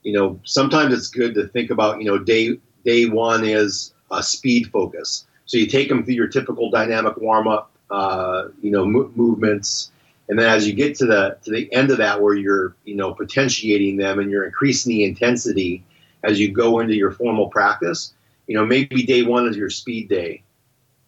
you 0.02 0.12
know 0.12 0.38
sometimes 0.44 0.92
it's 0.92 1.08
good 1.08 1.34
to 1.34 1.48
think 1.48 1.70
about 1.70 1.98
you 2.00 2.06
know 2.06 2.18
day 2.18 2.58
day 2.84 3.06
one 3.06 3.44
is 3.44 3.94
a 4.10 4.22
speed 4.22 4.70
focus. 4.70 5.26
So 5.46 5.58
you 5.58 5.66
take 5.66 5.88
them 5.88 6.04
through 6.04 6.14
your 6.14 6.28
typical 6.28 6.70
dynamic 6.70 7.16
warm 7.16 7.48
up 7.48 7.69
uh, 7.90 8.48
you 8.62 8.70
know, 8.70 8.86
mo- 8.86 9.10
movements. 9.14 9.90
And 10.28 10.38
then 10.38 10.48
as 10.48 10.66
you 10.66 10.74
get 10.74 10.94
to 10.96 11.06
the 11.06 11.36
to 11.44 11.50
the 11.50 11.72
end 11.72 11.90
of 11.90 11.98
that, 11.98 12.22
where 12.22 12.34
you're 12.34 12.76
you 12.84 12.94
know 12.94 13.12
potentiating 13.12 13.96
them 13.96 14.18
and 14.18 14.30
you're 14.30 14.44
increasing 14.44 14.90
the 14.90 15.04
intensity 15.04 15.84
as 16.22 16.38
you 16.38 16.52
go 16.52 16.80
into 16.80 16.94
your 16.94 17.10
formal 17.10 17.48
practice, 17.48 18.14
you 18.46 18.54
know 18.54 18.64
maybe 18.64 19.02
day 19.02 19.22
one 19.22 19.48
is 19.48 19.56
your 19.56 19.70
speed 19.70 20.08
day, 20.08 20.42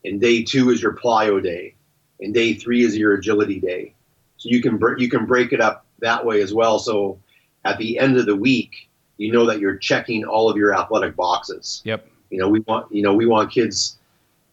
and 0.04 0.20
day 0.20 0.42
two 0.42 0.70
is 0.70 0.82
your 0.82 0.94
plyo 0.94 1.42
day, 1.42 1.74
and 2.20 2.34
day 2.34 2.54
three 2.54 2.82
is 2.82 2.96
your 2.96 3.14
agility 3.14 3.60
day. 3.60 3.94
So 4.38 4.48
you 4.48 4.60
can 4.60 4.76
br- 4.76 4.98
you 4.98 5.08
can 5.08 5.24
break 5.24 5.52
it 5.52 5.60
up 5.60 5.86
that 6.00 6.26
way 6.26 6.42
as 6.42 6.52
well. 6.52 6.80
So 6.80 7.20
at 7.64 7.78
the 7.78 8.00
end 8.00 8.16
of 8.16 8.26
the 8.26 8.34
week, 8.34 8.88
you 9.18 9.30
know 9.30 9.46
that 9.46 9.60
you're 9.60 9.76
checking 9.76 10.24
all 10.24 10.50
of 10.50 10.56
your 10.56 10.76
athletic 10.76 11.14
boxes. 11.14 11.80
Yep. 11.84 12.08
You 12.30 12.38
know 12.38 12.48
we 12.48 12.58
want 12.60 12.92
you 12.92 13.02
know 13.02 13.14
we 13.14 13.26
want 13.26 13.52
kids 13.52 13.98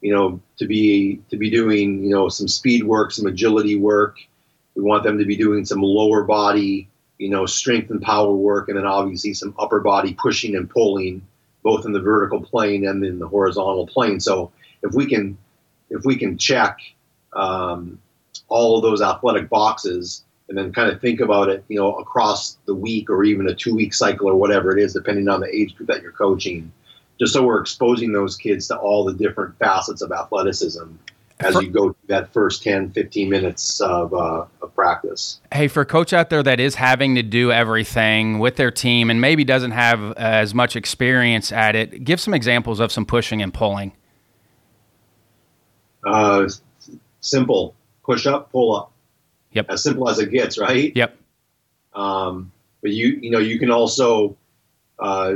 you 0.02 0.14
know, 0.14 0.40
to 0.58 0.66
be 0.66 1.22
to 1.30 1.38
be 1.38 1.50
doing, 1.50 2.04
you 2.04 2.10
know, 2.10 2.30
some 2.30 2.48
speed 2.48 2.84
work, 2.84 3.12
some 3.12 3.28
agility 3.28 3.76
work. 3.76 4.18
We 4.76 4.84
want 4.84 5.04
them 5.04 5.18
to 5.18 5.26
be 5.26 5.36
doing 5.36 5.66
some 5.66 5.82
lower 5.82 6.24
body, 6.24 6.88
you 7.18 7.30
know, 7.30 7.46
strength 7.46 7.90
and 7.90 8.02
power 8.02 8.34
work, 8.34 8.70
and 8.70 8.78
then 8.78 8.86
obviously 8.86 9.34
some 9.34 9.54
upper 9.60 9.82
body 9.82 10.14
pushing 10.14 10.56
and 10.56 10.70
pulling, 10.70 11.22
both 11.64 11.86
in 11.86 11.92
the 11.92 12.00
vertical 12.00 12.42
plane 12.42 12.88
and 12.88 13.04
in 13.04 13.20
the 13.20 13.28
horizontal 13.28 13.88
plane. 13.88 14.20
So 14.20 14.52
if 14.84 14.94
we 14.94 15.06
can, 15.06 15.38
if 15.90 16.06
we 16.06 16.16
can 16.16 16.38
check 16.38 16.80
um, 17.34 18.00
all 18.48 18.78
of 18.78 18.84
those 18.84 19.02
athletic 19.02 19.50
boxes, 19.50 20.24
and 20.48 20.58
then 20.58 20.74
kind 20.74 20.90
of 20.90 21.00
think 21.00 21.20
about 21.20 21.50
it, 21.50 21.64
you 21.68 21.78
know, 21.78 21.94
across 21.96 22.58
the 22.66 22.74
week 22.74 23.10
or 23.10 23.24
even 23.24 23.48
a 23.48 23.54
two-week 23.54 23.94
cycle 23.94 24.28
or 24.28 24.36
whatever 24.36 24.76
it 24.76 24.82
is, 24.82 24.94
depending 24.94 25.28
on 25.28 25.42
the 25.42 25.56
age 25.56 25.76
group 25.76 25.88
that 25.88 26.02
you're 26.02 26.12
coaching 26.12 26.72
just 27.20 27.34
so 27.34 27.44
we're 27.44 27.60
exposing 27.60 28.12
those 28.14 28.36
kids 28.38 28.68
to 28.68 28.78
all 28.78 29.04
the 29.04 29.14
different 29.14 29.58
facets 29.60 30.02
of 30.02 30.12
athleticism 30.12 30.86
as 31.40 31.54
for, 31.54 31.64
you 31.64 31.70
go 31.70 31.94
through 31.94 32.08
that 32.08 32.34
first 32.34 32.64
10, 32.64 32.92
15 32.92 33.30
minutes 33.30 33.80
of, 33.80 34.14
uh, 34.14 34.46
of 34.62 34.76
practice. 34.76 35.40
Hey, 35.54 35.68
for 35.68 35.82
a 35.82 35.86
coach 35.86 36.12
out 36.12 36.30
there 36.30 36.44
that 36.44 36.60
is 36.60 36.76
having 36.76 37.16
to 37.16 37.24
do 37.24 37.52
everything 37.52 38.40
with 38.40 38.58
their 38.58 38.72
team 38.72 39.10
and 39.10 39.22
maybe 39.22 39.44
doesn't 39.44 39.72
have 39.72 40.14
as 40.14 40.54
much 40.54 40.76
experience 40.76 41.52
at 41.52 41.76
it, 41.76 42.04
give 42.04 42.20
some 42.20 42.34
examples 42.34 42.80
of 42.80 42.92
some 42.92 43.06
pushing 43.06 43.42
and 43.42 43.54
pulling. 43.54 43.94
Uh, 46.06 46.48
simple 47.22 47.76
push 48.04 48.26
up, 48.26 48.52
pull 48.52 48.76
up. 48.76 48.92
Yep. 49.52 49.68
As 49.70 49.84
simple 49.84 50.10
as 50.10 50.20
it 50.20 50.32
gets, 50.32 50.58
right? 50.58 50.92
Yep. 50.96 51.18
Um, 51.94 52.52
but 52.82 52.92
you, 52.92 53.20
you 53.22 53.32
know, 53.32 53.40
you 53.40 53.60
can 53.60 53.72
also 53.72 54.36
uh, 55.00 55.34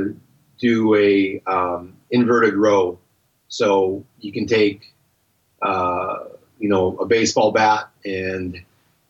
do 0.64 0.94
a 0.94 1.42
um, 1.46 1.94
inverted 2.10 2.54
row. 2.54 2.98
So 3.48 4.02
you 4.18 4.32
can 4.32 4.46
take, 4.46 4.94
uh, 5.60 6.20
you 6.58 6.70
know, 6.70 6.96
a 6.96 7.04
baseball 7.04 7.52
bat 7.52 7.90
and 8.04 8.60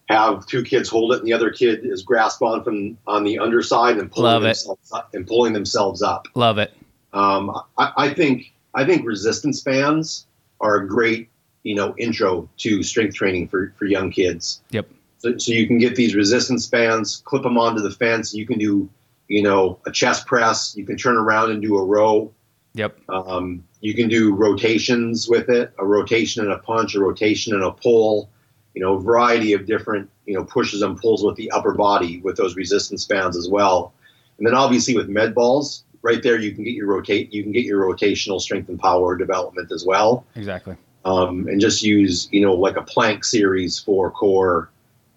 have 0.08 0.46
two 0.46 0.64
kids 0.64 0.88
hold 0.88 1.12
it, 1.12 1.20
and 1.20 1.26
the 1.26 1.32
other 1.32 1.50
kid 1.50 1.80
is 1.84 2.02
grasp 2.02 2.42
on 2.42 2.64
from 2.64 2.98
on 3.06 3.22
the 3.22 3.38
underside 3.38 3.98
and 3.98 4.10
pulling 4.10 4.32
Love 4.32 4.42
themselves 4.42 4.90
it. 4.90 4.96
up, 4.96 5.14
and 5.14 5.26
pulling 5.26 5.52
themselves 5.52 6.02
up. 6.02 6.26
Love 6.34 6.58
it. 6.58 6.74
Um, 7.12 7.50
I, 7.78 7.92
I 7.96 8.14
think 8.14 8.52
I 8.74 8.84
think 8.84 9.06
resistance 9.06 9.60
bands 9.62 10.26
are 10.60 10.76
a 10.78 10.88
great 10.88 11.28
you 11.62 11.76
know 11.76 11.94
intro 11.98 12.50
to 12.58 12.82
strength 12.82 13.14
training 13.14 13.48
for 13.48 13.72
for 13.78 13.86
young 13.86 14.10
kids. 14.10 14.60
Yep. 14.70 14.88
So, 15.18 15.38
so 15.38 15.52
you 15.52 15.66
can 15.66 15.78
get 15.78 15.94
these 15.94 16.14
resistance 16.14 16.66
bands, 16.66 17.22
clip 17.24 17.44
them 17.44 17.56
onto 17.56 17.80
the 17.80 17.92
fence. 17.92 18.34
You 18.34 18.46
can 18.46 18.58
do 18.58 18.90
you 19.28 19.42
know 19.42 19.78
a 19.86 19.90
chest 19.90 20.26
press. 20.26 20.74
You 20.76 20.84
can 20.84 20.96
turn 20.96 21.16
around 21.16 21.50
and 21.50 21.62
do 21.62 21.76
a 21.76 21.84
row. 21.84 22.32
Yep. 22.74 22.98
Um, 23.08 23.64
you 23.80 23.94
can 23.94 24.08
do 24.08 24.34
rotations 24.34 25.28
with 25.28 25.48
it, 25.48 25.72
a 25.78 25.86
rotation 25.86 26.42
and 26.42 26.52
a 26.52 26.58
punch, 26.58 26.94
a 26.94 27.00
rotation 27.00 27.54
and 27.54 27.62
a 27.62 27.70
pull. 27.70 28.30
You 28.74 28.82
know, 28.82 28.94
a 28.94 29.00
variety 29.00 29.52
of 29.52 29.66
different 29.66 30.10
you 30.26 30.34
know 30.34 30.44
pushes 30.44 30.82
and 30.82 30.98
pulls 30.98 31.24
with 31.24 31.36
the 31.36 31.50
upper 31.52 31.74
body 31.74 32.20
with 32.20 32.36
those 32.36 32.56
resistance 32.56 33.04
bands 33.04 33.36
as 33.36 33.48
well. 33.48 33.92
And 34.38 34.46
then 34.46 34.54
obviously 34.54 34.96
with 34.96 35.08
med 35.08 35.34
balls, 35.34 35.84
right 36.02 36.22
there 36.22 36.38
you 36.38 36.52
can 36.52 36.64
get 36.64 36.74
your 36.74 36.86
rotate 36.86 37.32
you 37.32 37.42
can 37.42 37.52
get 37.52 37.64
your 37.64 37.84
rotational 37.84 38.40
strength 38.40 38.68
and 38.68 38.78
power 38.78 39.16
development 39.16 39.70
as 39.72 39.84
well. 39.86 40.26
Exactly. 40.34 40.76
Um, 41.04 41.46
and 41.48 41.60
just 41.60 41.82
use 41.82 42.28
you 42.32 42.40
know 42.40 42.54
like 42.54 42.76
a 42.76 42.82
plank 42.82 43.24
series 43.24 43.78
for 43.78 44.10
core 44.10 44.70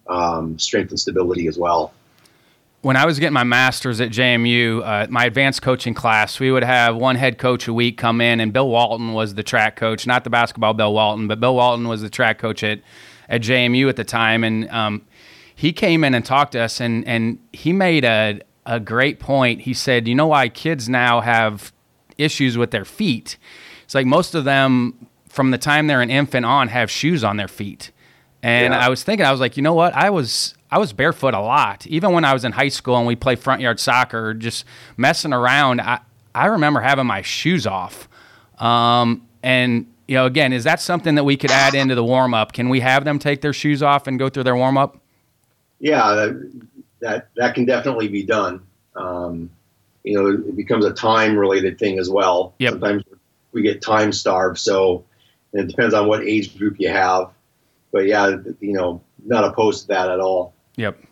um, 0.08 0.58
strength 0.60 0.92
and 0.92 1.00
stability 1.00 1.48
as 1.48 1.58
well 1.58 1.94
when 2.88 2.96
I 2.96 3.06
was 3.06 3.20
getting 3.20 3.34
my 3.34 3.44
master's 3.44 4.00
at 4.00 4.12
JMU, 4.12 4.82
uh, 4.82 5.08
my 5.10 5.26
advanced 5.26 5.62
coaching 5.62 5.94
class, 5.94 6.40
we 6.40 6.54
would 6.54 6.64
have 6.64 6.96
one 6.96 7.18
head 7.18 7.38
coach 7.38 7.68
a 7.68 7.74
week 7.74 7.98
come 7.98 8.22
in, 8.22 8.40
and 8.40 8.54
Bill 8.54 8.70
Walton 8.70 9.12
was 9.12 9.34
the 9.34 9.44
track 9.44 9.76
coach, 9.76 10.08
not 10.08 10.24
the 10.24 10.30
basketball 10.30 10.74
Bill 10.74 10.94
Walton, 10.94 11.28
but 11.28 11.38
Bill 11.42 11.54
Walton 11.54 11.90
was 11.90 12.02
the 12.02 12.10
track 12.10 12.40
coach 12.40 12.64
at, 12.64 12.80
at 13.28 13.42
JMU 13.42 13.90
at 13.90 13.98
the 13.98 14.06
time. 14.06 14.42
And 14.46 14.70
um, 14.70 15.06
he 15.54 15.74
came 15.74 16.06
in 16.06 16.14
and 16.14 16.24
talked 16.24 16.54
to 16.54 16.62
us, 16.62 16.80
and, 16.80 17.06
and 17.06 17.40
he 17.52 17.74
made 17.74 18.06
a, 18.06 18.40
a 18.66 18.80
great 18.80 19.20
point. 19.20 19.64
He 19.64 19.74
said, 19.74 20.08
You 20.08 20.16
know 20.16 20.28
why 20.28 20.48
kids 20.48 20.88
now 20.88 21.20
have 21.20 21.74
issues 22.18 22.58
with 22.58 22.72
their 22.72 22.86
feet? 22.86 23.38
It's 23.84 23.96
like 23.96 24.06
most 24.06 24.34
of 24.34 24.46
them, 24.46 25.10
from 25.28 25.52
the 25.52 25.58
time 25.58 25.88
they're 25.88 26.02
an 26.02 26.10
infant 26.10 26.46
on, 26.46 26.70
have 26.70 26.90
shoes 26.90 27.22
on 27.22 27.36
their 27.36 27.50
feet. 27.50 27.92
And 28.42 28.74
yeah. 28.74 28.80
I 28.80 28.88
was 28.88 29.04
thinking, 29.04 29.26
I 29.26 29.32
was 29.32 29.42
like, 29.42 29.58
you 29.58 29.64
know 29.64 29.74
what? 29.74 29.94
I 29.94 30.10
was 30.10 30.54
I 30.70 30.80
was 30.80 30.94
barefoot 30.94 31.34
a 31.34 31.40
lot. 31.40 31.88
Even 31.88 32.12
when 32.12 32.26
I 32.26 32.34
was 32.34 32.44
in 32.44 32.52
high 32.52 32.68
school 32.70 32.98
and 32.98 33.08
we 33.08 33.16
played 33.16 33.40
front 33.40 33.62
yard 33.62 33.80
soccer, 33.80 34.34
just 34.34 34.66
messing 34.98 35.34
around, 35.34 35.80
I, 35.82 36.00
I 36.36 36.48
remember 36.48 36.82
having 36.82 37.06
my 37.06 37.22
shoes 37.22 37.66
off. 37.66 38.10
Um, 38.60 39.26
and, 39.42 39.88
you 40.08 40.16
know, 40.16 40.26
again, 40.26 40.52
is 40.52 40.66
that 40.66 40.82
something 40.82 41.16
that 41.16 41.24
we 41.24 41.38
could 41.38 41.52
add 41.52 41.74
into 41.74 41.96
the 41.96 42.04
warm 42.04 42.34
up? 42.34 42.54
Can 42.54 42.70
we 42.70 42.82
have 42.82 43.06
them 43.06 43.18
take 43.18 43.42
their 43.42 43.54
shoes 43.54 43.82
off 43.82 44.08
and 44.08 44.20
go 44.20 44.30
through 44.30 44.44
their 44.44 44.56
warm 44.56 44.78
up? 44.78 44.98
Yeah, 45.80 46.16
that, 46.16 46.62
that, 47.00 47.30
that 47.36 47.56
can 47.56 47.66
definitely 47.66 48.08
be 48.08 48.24
done. 48.24 48.62
Um, 48.96 49.50
you 50.04 50.16
know, 50.16 50.28
it 50.28 50.56
becomes 50.56 50.86
a 50.86 50.92
time 50.92 51.38
related 51.38 51.78
thing 51.80 52.00
as 52.00 52.10
well. 52.10 52.56
Yep. 52.60 52.72
Sometimes 52.74 53.04
we 53.52 53.62
get 53.62 53.82
time 53.82 54.12
starved. 54.12 54.58
So 54.58 55.06
it 55.54 55.68
depends 55.68 55.94
on 55.94 56.08
what 56.08 56.24
age 56.24 56.58
group 56.58 56.76
you 56.80 56.90
have. 56.90 57.32
But 57.92 58.08
yeah, 58.08 58.36
you 58.60 58.74
know, 58.74 59.02
not 59.26 59.44
opposed 59.44 59.84
to 59.84 59.88
that 59.90 60.10
at 60.10 60.20
all. 60.20 60.54
Yep. 60.78 61.04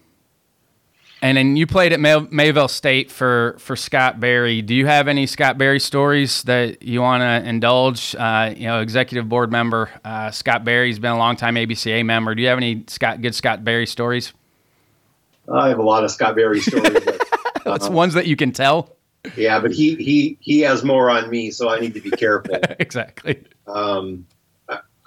And 1.21 1.37
then 1.37 1.55
you 1.55 1.65
played 1.65 1.91
at 1.91 1.99
May- 1.99 2.27
Mayville 2.29 2.67
State 2.67 3.09
for 3.09 3.55
for 3.57 3.75
Scott 3.75 4.19
Berry. 4.19 4.61
Do 4.61 4.75
you 4.75 4.85
have 4.85 5.07
any 5.07 5.25
Scott 5.25 5.57
Berry 5.57 5.79
stories 5.79 6.43
that 6.43 6.83
you 6.83 7.01
want 7.01 7.21
to 7.21 7.49
indulge? 7.49 8.15
Uh, 8.15 8.53
you 8.55 8.67
know, 8.67 8.79
executive 8.79 9.27
board 9.27 9.51
member 9.51 9.89
uh, 10.03 10.29
Scott 10.29 10.63
Berry's 10.63 10.99
been 10.99 11.11
a 11.11 11.17
long 11.17 11.35
time 11.35 11.55
ABCA 11.55 12.05
member. 12.05 12.35
Do 12.35 12.41
you 12.41 12.47
have 12.49 12.59
any 12.59 12.83
Scott 12.87 13.21
good 13.21 13.33
Scott 13.33 13.63
Berry 13.63 13.87
stories? 13.87 14.33
I 15.51 15.69
have 15.69 15.79
a 15.79 15.83
lot 15.83 16.03
of 16.03 16.11
Scott 16.11 16.35
Berry 16.35 16.59
stories. 16.59 17.03
But, 17.63 17.65
uh, 17.65 17.91
ones 17.91 18.13
that 18.13 18.27
you 18.27 18.35
can 18.35 18.51
tell. 18.51 18.95
Yeah, 19.35 19.59
but 19.59 19.71
he 19.71 19.95
he 19.95 20.37
he 20.41 20.59
has 20.61 20.83
more 20.83 21.09
on 21.09 21.29
me, 21.29 21.49
so 21.49 21.69
I 21.69 21.79
need 21.79 21.95
to 21.95 22.01
be 22.01 22.11
careful. 22.11 22.59
exactly. 22.79 23.43
Um, 23.65 24.27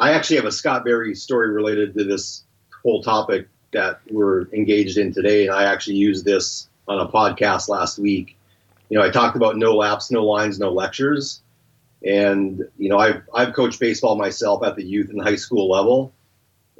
I 0.00 0.12
actually 0.12 0.36
have 0.36 0.46
a 0.46 0.52
Scott 0.52 0.84
Berry 0.84 1.14
story 1.14 1.50
related 1.50 1.94
to 1.94 2.04
this 2.04 2.44
whole 2.82 3.02
topic 3.02 3.48
that 3.72 4.00
we're 4.10 4.48
engaged 4.52 4.98
in 4.98 5.12
today. 5.12 5.46
And 5.46 5.54
I 5.54 5.64
actually 5.64 5.96
used 5.96 6.24
this 6.24 6.68
on 6.86 7.00
a 7.00 7.08
podcast 7.08 7.68
last 7.68 7.98
week. 7.98 8.36
You 8.88 8.98
know, 8.98 9.04
I 9.04 9.10
talked 9.10 9.36
about 9.36 9.56
no 9.56 9.76
laps, 9.76 10.10
no 10.10 10.24
lines, 10.24 10.58
no 10.58 10.70
lectures. 10.70 11.42
And, 12.04 12.66
you 12.78 12.88
know, 12.88 12.98
I've, 12.98 13.22
I've 13.34 13.52
coached 13.54 13.80
baseball 13.80 14.16
myself 14.16 14.64
at 14.64 14.76
the 14.76 14.84
youth 14.84 15.10
and 15.10 15.20
high 15.20 15.36
school 15.36 15.68
level. 15.68 16.12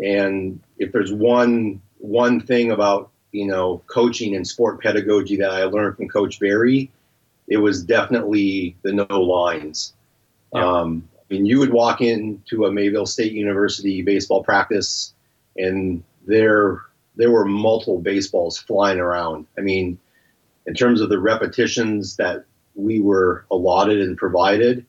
And 0.03 0.61
if 0.79 0.93
there's 0.93 1.13
one, 1.13 1.83
one 1.99 2.41
thing 2.41 2.71
about, 2.71 3.11
you 3.33 3.47
know, 3.47 3.83
coaching 3.89 4.37
and 4.37 4.47
sport 4.47 4.81
pedagogy 4.81 5.37
that 5.37 5.51
I 5.51 5.65
learned 5.65 5.97
from 5.97 6.09
Coach 6.09 6.41
Berry, 6.41 6.91
it 7.49 7.59
was 7.59 7.83
definitely 7.83 8.77
the 8.83 8.93
no 8.93 9.21
lines. 9.21 9.93
Yeah. 10.55 10.65
Um, 10.65 11.09
I 11.19 11.35
mean, 11.35 11.45
you 11.45 11.59
would 11.59 11.73
walk 11.73 12.01
into 12.01 12.65
a 12.65 12.73
Mayville 12.73 13.07
State 13.07 13.33
University 13.33 14.01
baseball 14.01 14.43
practice 14.43 15.13
and 15.57 16.03
there 16.27 16.83
there 17.17 17.31
were 17.31 17.45
multiple 17.45 18.01
baseballs 18.01 18.59
flying 18.59 19.01
around. 19.01 19.47
I 19.59 19.61
mean, 19.61 19.99
in 20.67 20.75
terms 20.75 21.01
of 21.01 21.09
the 21.09 21.19
repetitions 21.19 22.17
that 22.17 22.45
we 22.77 23.01
were 23.01 23.45
allotted 23.51 24.01
and 24.01 24.17
provided, 24.17 24.87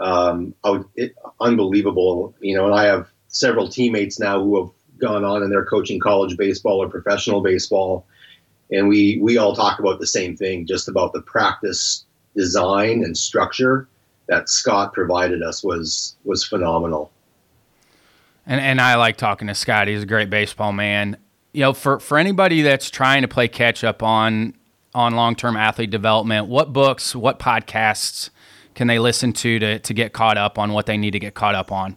um, 0.00 0.54
would, 0.64 0.84
it, 0.96 1.14
unbelievable. 1.40 2.34
You 2.40 2.56
know, 2.56 2.66
and 2.66 2.74
I 2.74 2.84
have 2.84 3.08
several 3.28 3.68
teammates 3.68 4.18
now 4.18 4.42
who 4.42 4.60
have 4.60 4.72
gone 4.98 5.24
on 5.24 5.42
and 5.42 5.52
they're 5.52 5.64
coaching 5.64 6.00
college 6.00 6.36
baseball 6.36 6.82
or 6.82 6.88
professional 6.88 7.40
baseball, 7.40 8.06
and 8.72 8.88
we 8.88 9.18
we 9.22 9.38
all 9.38 9.54
talk 9.54 9.78
about 9.78 10.00
the 10.00 10.06
same 10.06 10.36
thing, 10.36 10.66
just 10.66 10.88
about 10.88 11.12
the 11.12 11.22
practice 11.22 12.04
design 12.36 13.04
and 13.04 13.16
structure 13.16 13.88
that 14.28 14.48
Scott 14.48 14.92
provided 14.92 15.42
us 15.42 15.64
was 15.64 16.16
was 16.24 16.44
phenomenal. 16.44 17.10
And 18.48 18.60
and 18.60 18.80
I 18.80 18.96
like 18.96 19.16
talking 19.16 19.46
to 19.46 19.54
Scott. 19.54 19.86
He's 19.86 20.02
a 20.02 20.06
great 20.06 20.30
baseball 20.30 20.72
man. 20.72 21.16
You 21.52 21.60
know, 21.60 21.72
for 21.74 22.00
for 22.00 22.18
anybody 22.18 22.62
that's 22.62 22.90
trying 22.90 23.22
to 23.22 23.28
play 23.28 23.46
catch 23.46 23.84
up 23.84 24.02
on 24.02 24.54
on 24.94 25.14
long 25.14 25.36
term 25.36 25.56
athlete 25.56 25.90
development, 25.90 26.48
what 26.48 26.72
books, 26.72 27.14
what 27.14 27.38
podcasts 27.38 28.30
can 28.74 28.88
they 28.88 28.98
listen 28.98 29.32
to 29.34 29.58
to 29.60 29.78
to 29.78 29.94
get 29.94 30.12
caught 30.12 30.38
up 30.38 30.58
on 30.58 30.72
what 30.72 30.86
they 30.86 30.96
need 30.96 31.10
to 31.12 31.20
get 31.20 31.34
caught 31.34 31.54
up 31.54 31.70
on? 31.70 31.96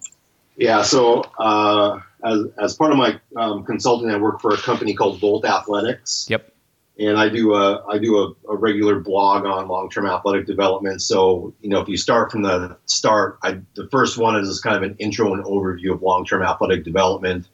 Yeah, 0.57 0.81
so 0.81 1.21
uh, 1.39 2.01
as 2.23 2.45
as 2.59 2.75
part 2.75 2.91
of 2.91 2.97
my 2.97 3.19
um, 3.37 3.63
consulting, 3.63 4.11
I 4.11 4.17
work 4.17 4.41
for 4.41 4.53
a 4.53 4.57
company 4.57 4.93
called 4.93 5.19
Volt 5.21 5.45
Athletics. 5.45 6.27
Yep 6.29 6.51
and 6.99 7.17
I 7.17 7.29
do 7.29 7.55
a 7.55 7.83
I 7.87 7.97
do 7.97 8.17
a, 8.17 8.51
a 8.51 8.55
regular 8.55 8.99
blog 8.99 9.45
on 9.45 9.67
long 9.67 9.89
term 9.89 10.05
athletic 10.05 10.45
development. 10.45 11.01
So 11.01 11.53
you 11.61 11.69
know, 11.69 11.79
if 11.79 11.87
you 11.87 11.97
start 11.97 12.31
from 12.31 12.43
the 12.43 12.77
start, 12.85 13.39
I, 13.43 13.59
the 13.75 13.87
first 13.89 14.17
one 14.17 14.35
is 14.35 14.59
kind 14.61 14.75
of 14.75 14.83
an 14.83 14.95
intro 14.99 15.33
and 15.33 15.43
overview 15.43 15.93
of 15.93 16.01
long 16.01 16.25
term 16.25 16.43
athletic 16.43 16.83
development, 16.83 17.47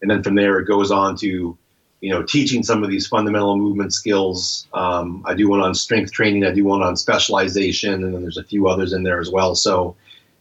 and 0.00 0.10
then 0.10 0.22
from 0.22 0.34
there 0.34 0.58
it 0.58 0.66
goes 0.66 0.90
on 0.90 1.16
to 1.18 1.56
you 2.00 2.10
know 2.10 2.22
teaching 2.22 2.62
some 2.62 2.84
of 2.84 2.90
these 2.90 3.06
fundamental 3.06 3.56
movement 3.56 3.92
skills. 3.92 4.68
Um, 4.72 5.22
I 5.26 5.34
do 5.34 5.48
one 5.48 5.60
on 5.60 5.74
strength 5.74 6.12
training. 6.12 6.44
I 6.44 6.52
do 6.52 6.64
one 6.64 6.82
on 6.82 6.96
specialization, 6.96 8.04
and 8.04 8.14
then 8.14 8.22
there's 8.22 8.38
a 8.38 8.44
few 8.44 8.68
others 8.68 8.92
in 8.92 9.02
there 9.02 9.20
as 9.20 9.30
well. 9.30 9.54
So 9.54 9.96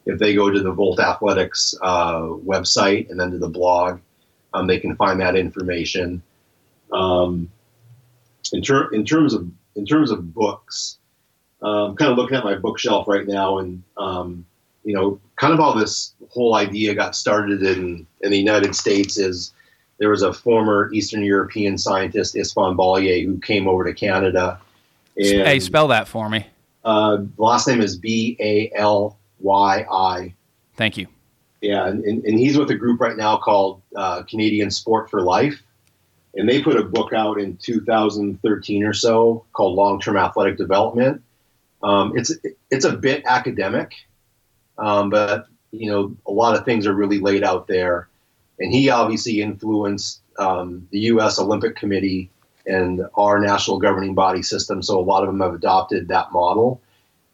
if 0.05 0.19
they 0.19 0.35
go 0.35 0.49
to 0.49 0.61
the 0.61 0.71
Volt 0.71 0.99
Athletics 0.99 1.73
uh, 1.81 2.21
website 2.21 3.09
and 3.09 3.19
then 3.19 3.31
to 3.31 3.37
the 3.37 3.49
blog, 3.49 3.99
um, 4.53 4.67
they 4.67 4.79
can 4.79 4.95
find 4.95 5.19
that 5.21 5.35
information. 5.35 6.21
Um, 6.91 7.49
in, 8.53 8.61
ter- 8.61 8.89
in 8.93 9.03
terms 9.05 9.33
of 9.33 9.49
in 9.75 9.85
terms 9.85 10.11
of 10.11 10.33
books, 10.33 10.97
I'm 11.61 11.69
um, 11.69 11.95
kind 11.95 12.11
of 12.11 12.17
looking 12.17 12.37
at 12.37 12.43
my 12.43 12.55
bookshelf 12.55 13.07
right 13.07 13.27
now, 13.27 13.57
and 13.57 13.83
um, 13.97 14.45
you 14.83 14.93
know, 14.93 15.19
kind 15.35 15.53
of 15.53 15.59
all 15.59 15.75
this 15.75 16.13
whole 16.29 16.55
idea 16.55 16.93
got 16.93 17.15
started 17.15 17.63
in 17.63 18.05
in 18.21 18.31
the 18.31 18.37
United 18.37 18.75
States 18.75 19.17
is 19.17 19.53
there 19.97 20.09
was 20.09 20.21
a 20.21 20.33
former 20.33 20.91
Eastern 20.93 21.23
European 21.23 21.77
scientist, 21.77 22.35
Istvan 22.35 22.75
Balyi, 22.75 23.25
who 23.25 23.39
came 23.39 23.67
over 23.67 23.83
to 23.83 23.93
Canada. 23.93 24.59
And, 25.15 25.47
hey, 25.47 25.59
spell 25.59 25.87
that 25.89 26.07
for 26.07 26.29
me. 26.29 26.45
Uh, 26.83 27.19
last 27.37 27.67
name 27.67 27.81
is 27.81 27.97
B 27.97 28.37
A 28.39 28.71
L 28.75 29.17
Y 29.39 29.85
I. 29.91 30.33
Thank 30.75 30.97
you. 30.97 31.07
Yeah, 31.61 31.87
and, 31.87 32.03
and, 32.03 32.37
he's 32.37 32.57
with 32.57 32.69
a 32.71 32.75
group 32.75 32.99
right 32.99 33.15
now 33.15 33.37
called 33.37 33.81
uh, 33.95 34.23
Canadian 34.23 34.69
Sport 34.69 35.09
for 35.09 35.21
Life 35.21 35.63
and 36.35 36.49
they 36.49 36.61
put 36.61 36.77
a 36.77 36.83
book 36.83 37.13
out 37.13 37.39
in 37.39 37.57
2013 37.57 38.83
or 38.83 38.93
so 38.93 39.45
called 39.53 39.75
Long 39.75 39.99
Term 39.99 40.17
Athletic 40.17 40.57
Development. 40.57 41.21
Um, 41.81 42.13
it's 42.15 42.31
it's 42.71 42.85
a 42.85 42.93
bit 42.93 43.23
academic, 43.25 43.93
um, 44.77 45.09
but 45.09 45.47
you 45.71 45.91
know 45.91 46.15
a 46.25 46.31
lot 46.31 46.55
of 46.57 46.65
things 46.65 46.87
are 46.87 46.93
really 46.93 47.19
laid 47.19 47.43
out 47.43 47.67
there, 47.67 48.07
and 48.59 48.73
he 48.73 48.89
obviously 48.89 49.41
influenced 49.41 50.21
um, 50.39 50.87
the 50.91 50.99
U.S. 50.99 51.39
Olympic 51.39 51.75
Committee 51.75 52.29
and 52.65 53.05
our 53.15 53.39
national 53.39 53.79
governing 53.79 54.15
body 54.15 54.41
system. 54.41 54.81
So 54.81 54.97
a 54.97 55.01
lot 55.03 55.23
of 55.23 55.27
them 55.27 55.41
have 55.41 55.53
adopted 55.53 56.07
that 56.07 56.31
model, 56.31 56.81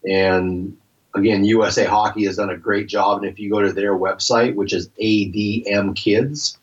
and 0.03 0.75
again, 1.15 1.43
USA 1.43 1.85
Hockey 1.85 2.25
has 2.25 2.37
done 2.37 2.49
a 2.49 2.57
great 2.57 2.87
job. 2.87 3.21
And 3.21 3.31
if 3.31 3.39
you 3.39 3.49
go 3.51 3.61
to 3.61 3.71
their 3.73 3.95
website, 3.95 4.55
which 4.55 4.73
is 4.73 4.89
admkids.org, 5.01 6.57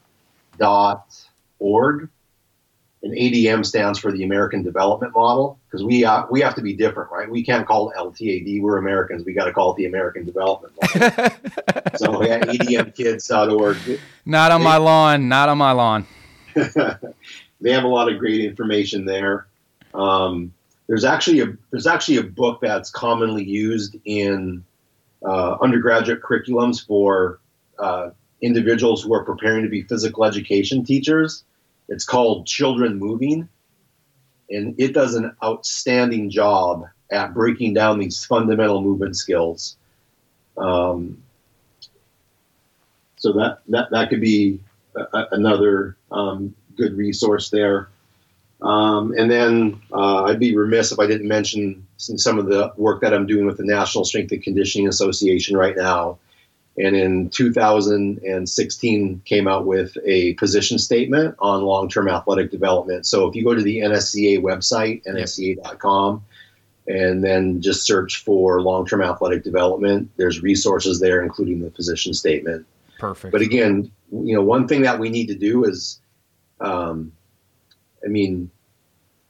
and 3.06 3.16
ADM 3.16 3.64
stands 3.64 3.98
for 3.98 4.10
the 4.10 4.24
American 4.24 4.62
Development 4.62 5.12
Model 5.14 5.58
because 5.66 5.84
we 5.84 6.04
uh, 6.04 6.24
we 6.30 6.40
have 6.40 6.54
to 6.56 6.62
be 6.62 6.74
different, 6.74 7.10
right? 7.10 7.30
We 7.30 7.44
can't 7.44 7.66
call 7.66 7.90
it 7.90 7.96
LTAD. 7.96 8.60
We're 8.60 8.78
Americans. 8.78 9.24
We 9.24 9.32
got 9.32 9.44
to 9.44 9.52
call 9.52 9.72
it 9.72 9.76
the 9.76 9.86
American 9.86 10.24
Development 10.24 10.74
Model. 10.82 11.00
so 11.96 12.22
yeah, 12.24 12.40
ADMkids.org. 12.40 14.00
Not 14.24 14.50
on 14.52 14.60
They- 14.60 14.64
my 14.64 14.76
lawn. 14.76 15.28
Not 15.28 15.48
on 15.48 15.58
my 15.58 15.72
lawn. 15.72 16.06
they 16.54 17.72
have 17.72 17.84
a 17.84 17.88
lot 17.88 18.10
of 18.10 18.18
great 18.18 18.44
information 18.44 19.04
there. 19.04 19.46
Um, 19.94 20.52
there's 20.88 21.04
actually 21.04 21.40
a 21.40 21.56
there's 21.70 21.86
actually 21.86 22.18
a 22.18 22.24
book 22.24 22.60
that's 22.60 22.90
commonly 22.90 23.44
used 23.44 23.96
in 24.04 24.64
uh, 25.24 25.56
undergraduate 25.60 26.22
curriculums 26.22 26.84
for 26.84 27.38
uh, 27.78 28.10
individuals 28.42 29.02
who 29.02 29.14
are 29.14 29.24
preparing 29.24 29.62
to 29.62 29.68
be 29.68 29.82
physical 29.82 30.24
education 30.24 30.84
teachers. 30.84 31.44
It's 31.88 32.04
called 32.04 32.46
Children 32.46 32.98
Moving, 32.98 33.48
and 34.50 34.74
it 34.78 34.92
does 34.92 35.14
an 35.14 35.36
outstanding 35.42 36.30
job 36.30 36.86
at 37.10 37.34
breaking 37.34 37.74
down 37.74 37.98
these 37.98 38.24
fundamental 38.24 38.82
movement 38.82 39.16
skills. 39.16 39.76
Um, 40.56 41.22
so 43.16 43.32
that 43.32 43.60
that 43.68 43.90
that 43.90 44.08
could 44.08 44.20
be 44.20 44.60
a, 44.96 45.24
another 45.32 45.96
um, 46.10 46.54
good 46.76 46.96
resource 46.96 47.50
there. 47.50 47.88
Um, 48.62 49.12
and 49.16 49.30
then 49.30 49.80
uh, 49.92 50.24
I'd 50.24 50.40
be 50.40 50.56
remiss 50.56 50.90
if 50.90 50.98
I 50.98 51.06
didn't 51.06 51.28
mention 51.28 51.86
some 51.98 52.38
of 52.38 52.46
the 52.46 52.72
work 52.76 53.02
that 53.02 53.12
I'm 53.12 53.26
doing 53.26 53.46
with 53.46 53.58
the 53.58 53.64
National 53.64 54.04
Strength 54.04 54.32
and 54.32 54.42
Conditioning 54.42 54.88
Association 54.88 55.56
right 55.56 55.76
now. 55.76 56.18
And 56.78 56.94
in 56.94 57.30
2016, 57.30 59.22
came 59.24 59.48
out 59.48 59.64
with 59.64 59.96
a 60.04 60.34
position 60.34 60.78
statement 60.78 61.34
on 61.38 61.62
long-term 61.62 62.06
athletic 62.08 62.50
development. 62.50 63.06
So 63.06 63.26
if 63.26 63.34
you 63.34 63.44
go 63.44 63.54
to 63.54 63.62
the 63.62 63.78
NSCA 63.78 64.42
website, 64.42 65.02
nsca.com, 65.06 66.22
and 66.86 67.24
then 67.24 67.62
just 67.62 67.86
search 67.86 68.22
for 68.22 68.60
long-term 68.60 69.02
athletic 69.02 69.42
development, 69.42 70.10
there's 70.16 70.42
resources 70.42 71.00
there, 71.00 71.22
including 71.22 71.60
the 71.60 71.70
position 71.70 72.12
statement. 72.12 72.66
Perfect. 72.98 73.32
But 73.32 73.40
again, 73.40 73.90
you 74.12 74.34
know, 74.34 74.42
one 74.42 74.68
thing 74.68 74.82
that 74.82 74.98
we 74.98 75.08
need 75.08 75.28
to 75.28 75.34
do 75.34 75.64
is, 75.64 76.00
um, 76.60 77.12
I 78.04 78.08
mean, 78.08 78.50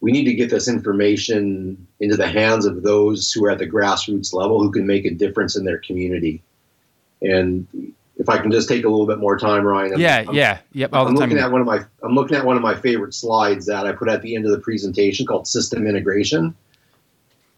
we 0.01 0.12
need 0.12 0.24
to 0.24 0.34
get 0.34 0.51
this 0.51 0.68
information 0.68 1.86
into 2.01 2.16
the 2.16 2.28
hands 2.28 2.66
of 2.66 2.82
those 2.82 3.32
who 3.32 3.44
are 3.47 3.51
at 3.51 3.59
the 3.59 3.68
grassroots 3.68 4.32
level 4.34 4.62
who 4.62 4.70
can 4.70 4.86
make 4.86 5.05
a 5.05 5.11
difference 5.11 5.57
in 5.57 5.64
their 5.64 5.78
community. 5.78 6.42
And 7.23 7.67
if 8.19 8.29
I 8.29 8.39
can 8.39 8.51
just 8.51 8.69
take 8.69 8.85
a 8.85 8.89
little 8.89 9.07
bit 9.07 9.19
more 9.19 9.39
time, 9.39 9.64
Ryan. 9.64 9.93
I'm- 9.93 10.01
yeah, 10.01 10.17
I'm- 10.17 10.35
yeah, 10.35 10.59
yep. 10.73 10.91
All 10.93 11.07
I'm 11.07 11.14
the 11.14 11.21
time. 11.21 11.31
looking 11.31 11.43
at 11.43 11.51
one 11.51 11.61
of 11.61 11.67
my 11.67 11.81
I'm 12.03 12.14
looking 12.14 12.37
at 12.37 12.45
one 12.45 12.57
of 12.57 12.62
my 12.62 12.75
favorite 12.75 13.14
slides 13.14 13.67
that 13.67 13.87
I 13.87 13.93
put 13.93 14.09
at 14.09 14.23
the 14.23 14.35
end 14.35 14.45
of 14.45 14.51
the 14.53 14.59
presentation 14.61 15.27
called 15.27 15.47
system 15.47 15.87
integration. 15.87 16.55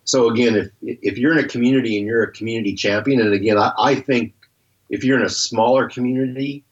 So 0.05 0.31
again, 0.31 0.57
if 0.57 0.71
if 0.83 1.19
you're 1.19 1.33
in 1.33 1.45
a 1.45 1.49
community 1.49 1.99
and 1.99 2.07
you're 2.07 2.23
a 2.23 2.33
community 2.33 2.75
champion, 2.75 3.21
and 3.21 3.33
again, 3.33 3.59
I, 3.59 3.73
I 3.79 3.95
think 3.95 4.33
if 4.91 5.05
you're 5.05 5.19
in 5.19 5.25
a 5.27 5.31
smaller 5.31 5.89
community, 5.89 6.65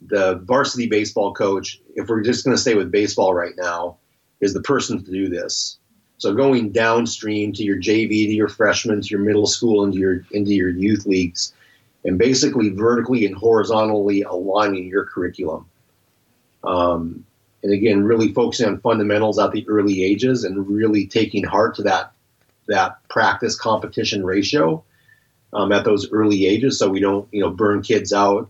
the 0.00 0.36
varsity 0.44 0.86
baseball 0.86 1.34
coach, 1.34 1.80
if 1.96 2.08
we're 2.08 2.22
just 2.22 2.44
going 2.44 2.56
to 2.56 2.60
stay 2.60 2.74
with 2.74 2.90
baseball 2.90 3.34
right 3.34 3.54
now, 3.58 3.96
is 4.40 4.54
the 4.54 4.62
person 4.62 5.04
to 5.04 5.10
do 5.10 5.28
this. 5.28 5.76
So 6.16 6.34
going 6.34 6.72
downstream 6.72 7.52
to 7.52 7.62
your 7.62 7.76
JV, 7.76 8.08
to 8.08 8.34
your 8.34 8.48
freshmen, 8.48 9.00
to 9.02 9.08
your 9.08 9.20
middle 9.20 9.46
school, 9.46 9.84
into 9.84 9.98
your 9.98 10.24
into 10.32 10.52
your 10.52 10.70
youth 10.70 11.06
leagues, 11.06 11.52
and 12.04 12.18
basically 12.18 12.70
vertically 12.70 13.26
and 13.26 13.34
horizontally 13.34 14.22
aligning 14.22 14.86
your 14.86 15.04
curriculum. 15.04 15.66
Um, 16.64 17.24
and 17.62 17.72
again, 17.72 18.04
really 18.04 18.32
focusing 18.32 18.68
on 18.68 18.80
fundamentals 18.80 19.38
at 19.38 19.52
the 19.52 19.68
early 19.68 20.04
ages 20.04 20.44
and 20.44 20.68
really 20.68 21.06
taking 21.06 21.44
heart 21.44 21.74
to 21.76 21.82
that 21.82 22.12
that 22.68 22.98
practice 23.08 23.56
competition 23.56 24.24
ratio 24.24 24.84
um, 25.54 25.72
at 25.72 25.84
those 25.84 26.10
early 26.12 26.46
ages, 26.46 26.78
so 26.78 26.88
we 26.88 27.00
don't 27.00 27.26
you 27.32 27.40
know 27.40 27.50
burn 27.50 27.82
kids 27.82 28.12
out, 28.12 28.48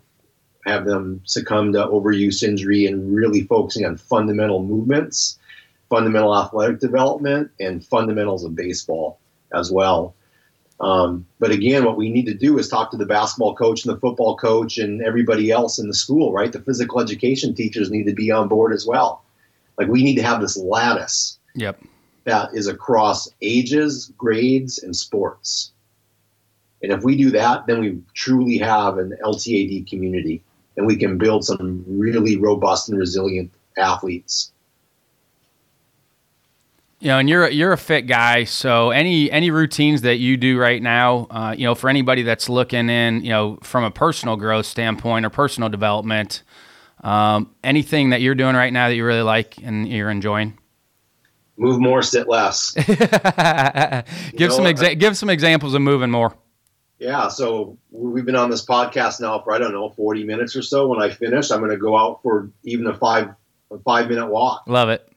have 0.67 0.85
them 0.85 1.21
succumb 1.25 1.73
to 1.73 1.87
overuse 1.87 2.43
injury, 2.43 2.87
and 2.87 3.15
really 3.15 3.43
focusing 3.43 3.87
on 3.87 3.97
fundamental 3.97 4.63
movements, 4.63 5.39
fundamental 5.89 6.37
athletic 6.37 6.81
development, 6.81 7.51
and 7.61 7.87
fundamentals 7.87 8.45
of 8.45 8.55
baseball 8.55 9.19
as 9.55 9.71
well. 9.71 10.15
Um, 10.81 11.27
but 11.41 11.51
again, 11.51 11.85
what 11.85 11.97
we 11.97 12.11
need 12.11 12.27
to 12.27 12.35
do 12.35 12.59
is 12.59 12.69
talk 12.69 12.91
to 12.93 12.97
the 12.97 13.07
basketball 13.07 13.57
coach 13.57 13.85
and 13.85 13.95
the 13.95 14.01
football 14.01 14.37
coach 14.37 14.79
and 14.79 15.03
everybody 15.03 15.51
else 15.51 15.79
in 15.79 15.89
the 15.89 15.95
school, 15.95 16.33
right? 16.33 16.53
The 16.53 16.61
physical 16.61 17.01
education 17.01 17.55
teachers 17.55 17.91
need 17.91 18.05
to 18.05 18.15
be 18.15 18.31
on 18.31 18.49
board 18.49 18.73
as 18.73 18.87
well. 18.87 19.25
Like 19.77 19.89
we 19.89 20.05
need 20.05 20.17
to 20.17 20.23
have 20.23 20.41
this 20.41 20.57
lattice 20.57 21.39
Yep. 21.55 21.83
that 22.25 22.51
is 22.55 22.69
across 22.69 23.29
ages, 23.43 24.13
grades, 24.17 24.79
and 24.79 24.95
sports. 24.95 25.73
And 26.83 26.93
if 26.93 27.03
we 27.03 27.17
do 27.17 27.31
that, 27.31 27.67
then 27.67 27.81
we 27.81 28.01
truly 28.15 28.59
have 28.59 28.99
an 28.99 29.17
LTAD 29.25 29.89
community 29.89 30.43
and 30.77 30.87
we 30.87 30.97
can 30.97 31.19
build 31.19 31.45
some 31.45 31.85
really 31.89 32.37
robust 32.37 32.89
and 32.89 32.97
resilient 32.97 33.51
athletes. 33.77 34.53
You 37.01 37.09
know, 37.09 37.19
and 37.19 37.29
you're 37.29 37.49
you're 37.49 37.73
a 37.73 37.79
fit 37.79 38.03
guy, 38.03 38.43
so 38.43 38.91
any 38.91 39.31
any 39.31 39.53
routines 39.53 40.03
that 40.03 40.17
you 40.17 40.37
do 40.37 40.59
right 40.59 40.83
now, 40.83 41.29
uh, 41.31 41.55
you 41.57 41.65
know, 41.65 41.77
for 41.77 41.89
anybody 41.89 42.23
that's 42.23 42.49
looking 42.49 42.91
in, 42.91 43.23
you 43.23 43.31
know, 43.31 43.59
from 43.63 43.85
a 43.85 43.91
personal 43.91 44.37
growth 44.37 44.67
standpoint 44.67 45.25
or 45.25 45.31
personal 45.31 45.69
development, 45.69 46.43
um, 47.05 47.55
anything 47.63 48.11
that 48.11 48.21
you're 48.21 48.35
doing 48.35 48.57
right 48.57 48.73
now 48.73 48.89
that 48.89 48.97
you 48.97 49.05
really 49.05 49.23
like 49.23 49.59
and 49.63 49.89
you're 49.89 50.11
enjoying. 50.11 50.59
Move 51.57 51.81
more, 51.81 52.03
sit 52.03 52.29
less. 52.29 52.73
give 52.75 52.99
know, 52.99 54.49
some 54.49 54.67
I- 54.67 54.95
give 54.95 55.17
some 55.17 55.31
examples 55.31 55.75
of 55.75 55.83
moving 55.83 56.11
more. 56.11 56.35
Yeah, 56.99 57.29
so 57.29 57.79
we've 57.93 58.25
been 58.25 58.35
on 58.35 58.51
this 58.51 58.65
podcast 58.67 59.21
now 59.21 59.39
for 59.39 59.53
I 59.53 59.59
don't 59.59 59.73
know 59.73 59.91
40 59.91 60.25
minutes 60.25 60.57
or 60.57 60.63
so. 60.63 60.89
When 60.89 61.01
I 61.01 61.11
finish, 61.11 61.53
I'm 61.53 61.61
going 61.61 61.71
to 61.71 61.77
go 61.77 61.97
out 61.97 62.23
for 62.23 62.51
even 62.65 62.89
a 62.89 62.95
five 62.95 63.29
a 63.71 63.79
five 63.79 64.09
minute 64.09 64.27
walk, 64.27 64.65
Love 64.67 64.89
it. 64.89 65.08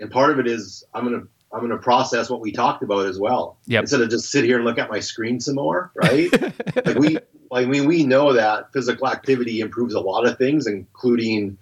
And 0.00 0.10
part 0.10 0.30
of 0.30 0.38
it 0.38 0.46
is 0.46 0.84
I'm 0.94 1.06
going 1.06 1.20
to 1.20 1.28
I'm 1.52 1.68
to 1.68 1.78
process 1.78 2.30
what 2.30 2.40
we 2.40 2.52
talked 2.52 2.82
about 2.82 3.06
as 3.06 3.18
well. 3.18 3.58
Yep. 3.66 3.82
Instead 3.82 4.00
of 4.02 4.10
just 4.10 4.30
sit 4.30 4.44
here 4.44 4.56
and 4.56 4.64
look 4.64 4.78
at 4.78 4.88
my 4.88 5.00
screen 5.00 5.40
some 5.40 5.56
more, 5.56 5.90
right? 5.96 6.30
like 6.86 6.96
we 6.96 7.18
I 7.52 7.64
mean 7.64 7.86
we 7.86 8.04
know 8.04 8.32
that 8.32 8.72
physical 8.72 9.08
activity 9.08 9.60
improves 9.60 9.94
a 9.94 10.00
lot 10.00 10.26
of 10.26 10.38
things, 10.38 10.66
including 10.66 11.58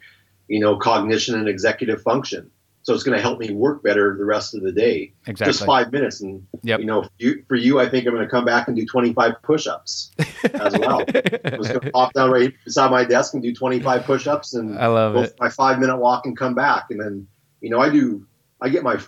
you 0.48 0.60
know 0.60 0.76
cognition 0.76 1.34
and 1.34 1.48
executive 1.48 2.02
function. 2.02 2.50
So 2.82 2.94
it's 2.94 3.02
going 3.02 3.16
to 3.16 3.22
help 3.22 3.38
me 3.38 3.52
work 3.52 3.82
better 3.82 4.16
the 4.16 4.24
rest 4.24 4.54
of 4.54 4.62
the 4.62 4.72
day. 4.72 5.12
Exactly. 5.26 5.52
Just 5.52 5.66
five 5.66 5.92
minutes, 5.92 6.22
and 6.22 6.46
Yep. 6.62 6.80
you 6.80 6.86
know, 6.86 7.02
for 7.02 7.10
you, 7.18 7.44
for 7.46 7.54
you, 7.54 7.78
I 7.80 7.86
think 7.86 8.06
I'm 8.06 8.14
going 8.14 8.24
to 8.24 8.30
come 8.30 8.46
back 8.46 8.66
and 8.66 8.74
do 8.74 8.86
25 8.86 9.42
push-ups 9.42 10.10
as 10.54 10.78
well. 10.78 11.00
I'm 11.44 11.58
just 11.58 11.68
going 11.68 11.80
to 11.80 11.90
pop 11.92 12.14
down 12.14 12.30
right 12.30 12.54
beside 12.64 12.90
my 12.90 13.04
desk 13.04 13.34
and 13.34 13.42
do 13.42 13.52
25 13.54 14.04
push-ups 14.04 14.54
and 14.54 14.78
I 14.78 14.86
love 14.86 15.16
it. 15.16 15.34
my 15.38 15.50
five 15.50 15.78
minute 15.80 15.98
walk 15.98 16.24
and 16.24 16.34
come 16.34 16.54
back. 16.54 16.86
And 16.88 16.98
then, 16.98 17.26
you 17.60 17.68
know, 17.68 17.78
I 17.78 17.90
do, 17.90 18.26
I 18.60 18.68
get 18.68 18.82
my, 18.82 19.00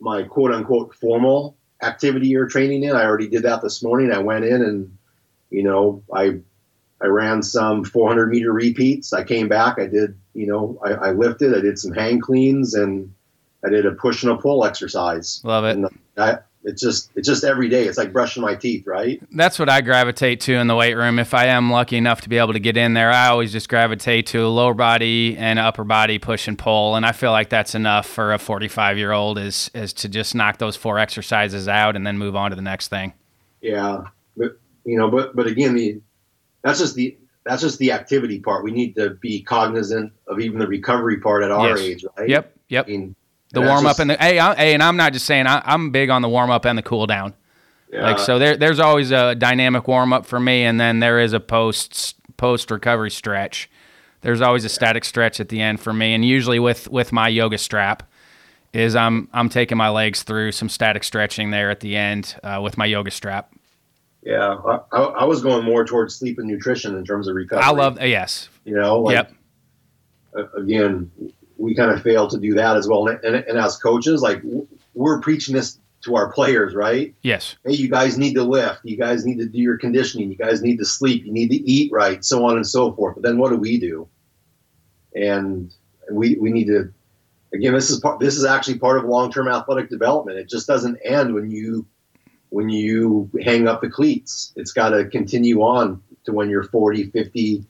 my 0.00 0.22
quote 0.22 0.52
unquote 0.52 0.94
formal 0.94 1.56
activity 1.82 2.36
or 2.36 2.46
training 2.46 2.84
in. 2.84 2.96
I 2.96 3.04
already 3.04 3.28
did 3.28 3.42
that 3.44 3.62
this 3.62 3.82
morning. 3.82 4.12
I 4.12 4.18
went 4.18 4.44
in 4.44 4.62
and, 4.62 4.96
you 5.50 5.62
know, 5.62 6.02
I, 6.14 6.40
I 7.02 7.06
ran 7.06 7.42
some 7.42 7.84
400 7.84 8.28
meter 8.28 8.52
repeats. 8.52 9.12
I 9.12 9.24
came 9.24 9.48
back. 9.48 9.78
I 9.78 9.86
did, 9.86 10.18
you 10.34 10.46
know, 10.46 10.78
I, 10.84 10.90
I 10.90 11.10
lifted. 11.12 11.56
I 11.56 11.60
did 11.60 11.78
some 11.78 11.92
hang 11.92 12.20
cleans 12.20 12.74
and 12.74 13.12
I 13.64 13.70
did 13.70 13.86
a 13.86 13.92
push 13.92 14.22
and 14.22 14.32
a 14.32 14.36
pull 14.36 14.64
exercise. 14.64 15.40
Love 15.44 15.64
it. 15.64 15.76
And 15.76 15.88
I, 16.16 16.38
it's 16.64 16.82
just, 16.82 17.10
it's 17.14 17.26
just 17.26 17.42
every 17.42 17.68
day. 17.68 17.84
It's 17.86 17.96
like 17.96 18.12
brushing 18.12 18.42
my 18.42 18.54
teeth, 18.54 18.86
right? 18.86 19.22
That's 19.32 19.58
what 19.58 19.68
I 19.68 19.80
gravitate 19.80 20.40
to 20.42 20.54
in 20.54 20.66
the 20.66 20.74
weight 20.76 20.94
room. 20.94 21.18
If 21.18 21.32
I 21.32 21.46
am 21.46 21.70
lucky 21.70 21.96
enough 21.96 22.20
to 22.22 22.28
be 22.28 22.36
able 22.38 22.52
to 22.52 22.58
get 22.60 22.76
in 22.76 22.92
there, 22.94 23.10
I 23.10 23.28
always 23.28 23.50
just 23.52 23.68
gravitate 23.68 24.26
to 24.28 24.40
a 24.44 24.48
lower 24.48 24.74
body 24.74 25.36
and 25.38 25.58
upper 25.58 25.84
body 25.84 26.18
push 26.18 26.48
and 26.48 26.58
pull, 26.58 26.96
and 26.96 27.06
I 27.06 27.12
feel 27.12 27.30
like 27.30 27.48
that's 27.48 27.74
enough 27.74 28.06
for 28.06 28.32
a 28.32 28.38
45 28.38 28.98
year 28.98 29.12
old 29.12 29.38
is 29.38 29.70
is 29.74 29.92
to 29.94 30.08
just 30.08 30.34
knock 30.34 30.58
those 30.58 30.76
four 30.76 30.98
exercises 30.98 31.66
out 31.66 31.96
and 31.96 32.06
then 32.06 32.18
move 32.18 32.36
on 32.36 32.50
to 32.50 32.56
the 32.56 32.62
next 32.62 32.88
thing. 32.88 33.14
Yeah, 33.62 34.02
but 34.36 34.58
you 34.84 34.98
know, 34.98 35.10
but 35.10 35.34
but 35.34 35.46
again, 35.46 35.74
the 35.74 36.00
that's 36.62 36.78
just 36.78 36.94
the 36.94 37.16
that's 37.46 37.62
just 37.62 37.78
the 37.78 37.92
activity 37.92 38.38
part. 38.40 38.64
We 38.64 38.70
need 38.70 38.94
to 38.96 39.10
be 39.10 39.42
cognizant 39.42 40.12
of 40.26 40.40
even 40.40 40.58
the 40.58 40.66
recovery 40.66 41.20
part 41.20 41.42
at 41.42 41.50
our 41.50 41.68
Yes. 41.70 41.80
age, 41.80 42.04
right? 42.18 42.28
Yep, 42.28 42.56
yep. 42.68 42.86
I 42.86 42.90
mean, 42.90 43.16
The 43.52 43.60
warm 43.60 43.86
up 43.86 43.98
and 43.98 44.10
the 44.10 44.16
hey, 44.16 44.38
I, 44.38 44.54
hey, 44.54 44.74
and 44.74 44.82
I'm 44.82 44.96
not 44.96 45.12
just 45.12 45.26
saying 45.26 45.46
I, 45.46 45.60
I'm 45.64 45.90
big 45.90 46.08
on 46.08 46.22
the 46.22 46.28
warm 46.28 46.50
up 46.50 46.64
and 46.64 46.78
the 46.78 46.82
cool 46.82 47.06
down. 47.06 47.34
yeah, 47.92 48.02
Like 48.02 48.18
so, 48.18 48.38
there 48.38 48.56
there's 48.56 48.78
always 48.78 49.10
a 49.10 49.34
dynamic 49.34 49.88
warm 49.88 50.12
up 50.12 50.24
for 50.24 50.38
me, 50.38 50.64
and 50.64 50.80
then 50.80 51.00
there 51.00 51.18
is 51.18 51.32
a 51.32 51.40
post 51.40 52.14
post 52.36 52.70
recovery 52.70 53.10
stretch. 53.10 53.68
There's 54.20 54.40
always 54.40 54.64
a 54.64 54.68
static 54.68 55.04
stretch 55.04 55.40
at 55.40 55.48
the 55.48 55.60
end 55.60 55.80
for 55.80 55.92
me, 55.92 56.14
and 56.14 56.24
usually 56.24 56.58
with 56.58 56.88
with 56.88 57.12
my 57.12 57.28
yoga 57.28 57.58
strap, 57.58 58.04
is 58.72 58.94
I'm 58.94 59.28
I'm 59.32 59.48
taking 59.48 59.78
my 59.78 59.88
legs 59.88 60.22
through 60.22 60.52
some 60.52 60.68
static 60.68 61.02
stretching 61.02 61.50
there 61.50 61.70
at 61.70 61.80
the 61.80 61.96
end 61.96 62.36
uh, 62.44 62.60
with 62.62 62.78
my 62.78 62.86
yoga 62.86 63.10
strap. 63.10 63.52
yeah. 64.22 64.56
I, 64.92 64.98
I, 64.98 65.24
was 65.24 65.42
going 65.42 65.64
more 65.64 65.84
towards 65.84 66.14
sleep 66.14 66.38
and 66.38 66.46
nutrition 66.46 66.96
in 66.96 67.04
terms 67.04 67.26
of 67.26 67.34
recovery. 67.34 67.64
I 67.64 67.70
love 67.70 68.00
yes, 68.00 68.48
you 68.64 68.74
know, 68.74 69.00
like, 69.00 69.14
yep, 69.14 69.32
again, 70.56 71.10
we 71.60 71.74
kind 71.74 71.90
of 71.90 72.02
fail 72.02 72.26
to 72.28 72.38
do 72.38 72.54
that 72.54 72.76
as 72.76 72.88
well. 72.88 73.06
And, 73.06 73.22
and, 73.22 73.36
and 73.36 73.58
as 73.58 73.76
coaches, 73.76 74.22
like 74.22 74.42
we're 74.94 75.20
preaching 75.20 75.54
this 75.54 75.78
to 76.02 76.16
our 76.16 76.32
players, 76.32 76.74
right? 76.74 77.14
Yes. 77.22 77.56
Hey, 77.64 77.74
you 77.74 77.88
guys 77.88 78.16
need 78.16 78.34
to 78.34 78.42
lift. 78.42 78.80
You 78.84 78.96
guys 78.96 79.26
need 79.26 79.38
to 79.38 79.46
do 79.46 79.58
your 79.58 79.76
conditioning. 79.76 80.30
You 80.30 80.36
guys 80.36 80.62
need 80.62 80.78
to 80.78 80.86
sleep. 80.86 81.24
You 81.26 81.32
need 81.32 81.48
to 81.48 81.56
eat 81.56 81.92
right, 81.92 82.24
so 82.24 82.44
on 82.46 82.56
and 82.56 82.66
so 82.66 82.92
forth. 82.92 83.16
But 83.16 83.22
then 83.22 83.36
what 83.36 83.50
do 83.50 83.56
we 83.56 83.78
do? 83.78 84.08
And 85.14 85.72
we 86.10 86.36
we 86.36 86.50
need 86.50 86.68
to 86.68 86.92
again. 87.52 87.74
This 87.74 87.90
is 87.90 88.00
part. 88.00 88.20
This 88.20 88.36
is 88.36 88.44
actually 88.44 88.78
part 88.78 88.98
of 88.98 89.04
long 89.04 89.30
term 89.30 89.48
athletic 89.48 89.90
development. 89.90 90.38
It 90.38 90.48
just 90.48 90.66
doesn't 90.66 90.98
end 91.04 91.34
when 91.34 91.50
you 91.50 91.84
when 92.48 92.68
you 92.70 93.28
hang 93.42 93.68
up 93.68 93.80
the 93.82 93.90
cleats. 93.90 94.52
It's 94.56 94.72
got 94.72 94.90
to 94.90 95.04
continue 95.04 95.60
on 95.60 96.02
to 96.24 96.32
when 96.32 96.48
you're 96.48 96.64
40, 96.64 97.10
50, 97.10 97.64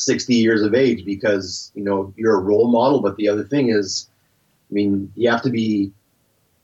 60 0.00 0.34
years 0.34 0.62
of 0.62 0.74
age 0.74 1.04
because 1.04 1.70
you 1.74 1.84
know 1.84 2.12
you're 2.16 2.36
a 2.36 2.40
role 2.40 2.70
model. 2.70 3.00
But 3.00 3.16
the 3.16 3.28
other 3.28 3.44
thing 3.44 3.68
is, 3.68 4.08
I 4.70 4.74
mean, 4.74 5.12
you 5.14 5.30
have 5.30 5.42
to 5.42 5.50
be 5.50 5.92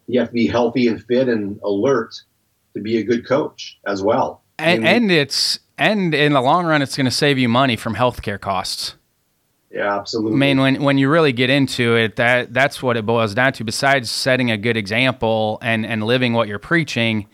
you 0.06 0.20
have 0.20 0.28
to 0.28 0.34
be 0.34 0.46
healthy 0.46 0.88
and 0.88 1.02
fit 1.04 1.28
and 1.28 1.60
alert 1.62 2.14
to 2.74 2.80
be 2.80 2.98
a 2.98 3.02
good 3.02 3.26
coach 3.26 3.78
as 3.86 4.02
well. 4.02 4.42
And, 4.58 4.86
I 4.86 4.92
mean, 4.92 5.02
and 5.02 5.12
it's 5.12 5.58
and 5.76 6.14
in 6.14 6.32
the 6.32 6.40
long 6.40 6.64
run, 6.64 6.80
it's 6.80 6.96
going 6.96 7.06
to 7.06 7.10
save 7.10 7.38
you 7.38 7.48
money 7.48 7.76
from 7.76 7.94
healthcare 7.94 8.40
costs. 8.40 8.94
Yeah, 9.70 9.94
absolutely. 9.94 10.32
I 10.32 10.36
mean, 10.36 10.60
when 10.60 10.82
when 10.82 10.96
you 10.96 11.10
really 11.10 11.32
get 11.32 11.50
into 11.50 11.96
it, 11.96 12.16
that 12.16 12.54
that's 12.54 12.82
what 12.82 12.96
it 12.96 13.04
boils 13.04 13.34
down 13.34 13.52
to. 13.54 13.64
Besides 13.64 14.10
setting 14.10 14.50
a 14.50 14.56
good 14.56 14.76
example 14.76 15.58
and 15.60 15.84
and 15.84 16.04
living 16.04 16.32
what 16.32 16.48
you're 16.48 16.58
preaching, 16.58 17.26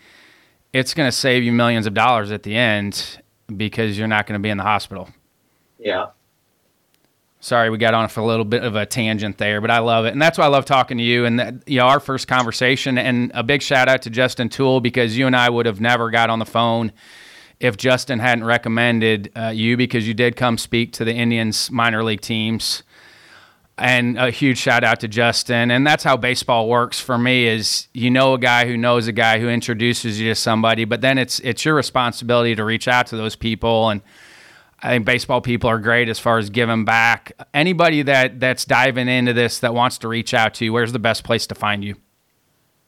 it's 0.73 0.93
going 0.93 1.07
to 1.07 1.15
save 1.15 1.43
you 1.43 1.53
millions 1.53 1.87
of 1.87 1.93
dollars 1.93 2.31
at 2.31 2.43
the 2.43 2.55
end 2.57 3.21
because 3.55 3.97
you're 3.97 4.07
not 4.07 4.27
going 4.27 4.37
to 4.37 4.43
be 4.43 4.49
in 4.49 4.57
the 4.57 4.63
hospital. 4.63 5.07
Yeah. 5.83 6.07
Sorry, 7.41 7.69
we 7.69 7.77
got 7.77 7.93
on 7.93 8.07
for 8.07 8.21
a 8.21 8.25
little 8.25 8.45
bit 8.45 8.63
of 8.63 8.77
a 8.77 8.85
tangent 8.85 9.37
there, 9.37 9.59
but 9.59 9.69
I 9.69 9.79
love 9.79 10.05
it, 10.05 10.13
and 10.13 10.21
that's 10.21 10.37
why 10.37 10.45
I 10.45 10.47
love 10.47 10.63
talking 10.63 10.97
to 10.97 11.03
you. 11.03 11.25
And 11.25 11.39
that, 11.39 11.55
you 11.67 11.77
know, 11.79 11.87
our 11.87 11.99
first 11.99 12.25
conversation, 12.25 12.97
and 12.97 13.33
a 13.35 13.43
big 13.43 13.61
shout 13.61 13.89
out 13.89 14.01
to 14.03 14.09
Justin 14.09 14.47
Toole 14.47 14.79
because 14.79 15.17
you 15.17 15.27
and 15.27 15.35
I 15.35 15.49
would 15.49 15.65
have 15.65 15.81
never 15.81 16.09
got 16.09 16.29
on 16.29 16.39
the 16.39 16.45
phone 16.45 16.93
if 17.59 17.75
Justin 17.75 18.19
hadn't 18.19 18.45
recommended 18.45 19.29
uh, 19.35 19.49
you 19.49 19.75
because 19.75 20.07
you 20.07 20.13
did 20.13 20.37
come 20.37 20.57
speak 20.57 20.93
to 20.93 21.03
the 21.03 21.13
Indians 21.13 21.69
minor 21.69 22.01
league 22.01 22.21
teams. 22.21 22.83
And 23.77 24.17
a 24.17 24.29
huge 24.29 24.59
shout 24.59 24.83
out 24.85 25.01
to 25.01 25.07
Justin. 25.09 25.71
And 25.71 25.85
that's 25.85 26.03
how 26.03 26.15
baseball 26.15 26.69
works 26.69 26.99
for 26.99 27.17
me 27.17 27.47
is 27.47 27.87
you 27.91 28.09
know 28.09 28.35
a 28.35 28.37
guy 28.37 28.67
who 28.67 28.77
knows 28.77 29.07
a 29.07 29.11
guy 29.11 29.39
who 29.39 29.49
introduces 29.49 30.21
you 30.21 30.29
to 30.29 30.35
somebody, 30.35 30.85
but 30.85 31.01
then 31.01 31.17
it's 31.17 31.39
it's 31.39 31.65
your 31.65 31.75
responsibility 31.75 32.55
to 32.55 32.63
reach 32.63 32.87
out 32.87 33.07
to 33.07 33.17
those 33.17 33.35
people 33.35 33.89
and 33.89 34.01
I 34.83 34.89
think 34.89 35.05
baseball 35.05 35.39
people 35.39 35.69
are 35.69 35.79
great 35.79 36.09
as 36.09 36.19
far 36.19 36.37
as 36.37 36.49
giving 36.49 36.83
back. 36.83 37.31
Anybody 37.53 38.01
that 38.03 38.41
that's 38.41 38.65
diving 38.65 39.07
into 39.07 39.31
this 39.31 39.59
that 39.59 39.73
wants 39.73 39.97
to 39.99 40.09
reach 40.09 40.33
out 40.33 40.55
to 40.55 40.65
you, 40.65 40.73
where's 40.73 40.91
the 40.91 40.99
best 40.99 41.23
place 41.23 41.47
to 41.47 41.55
find 41.55 41.85
you? 41.85 41.95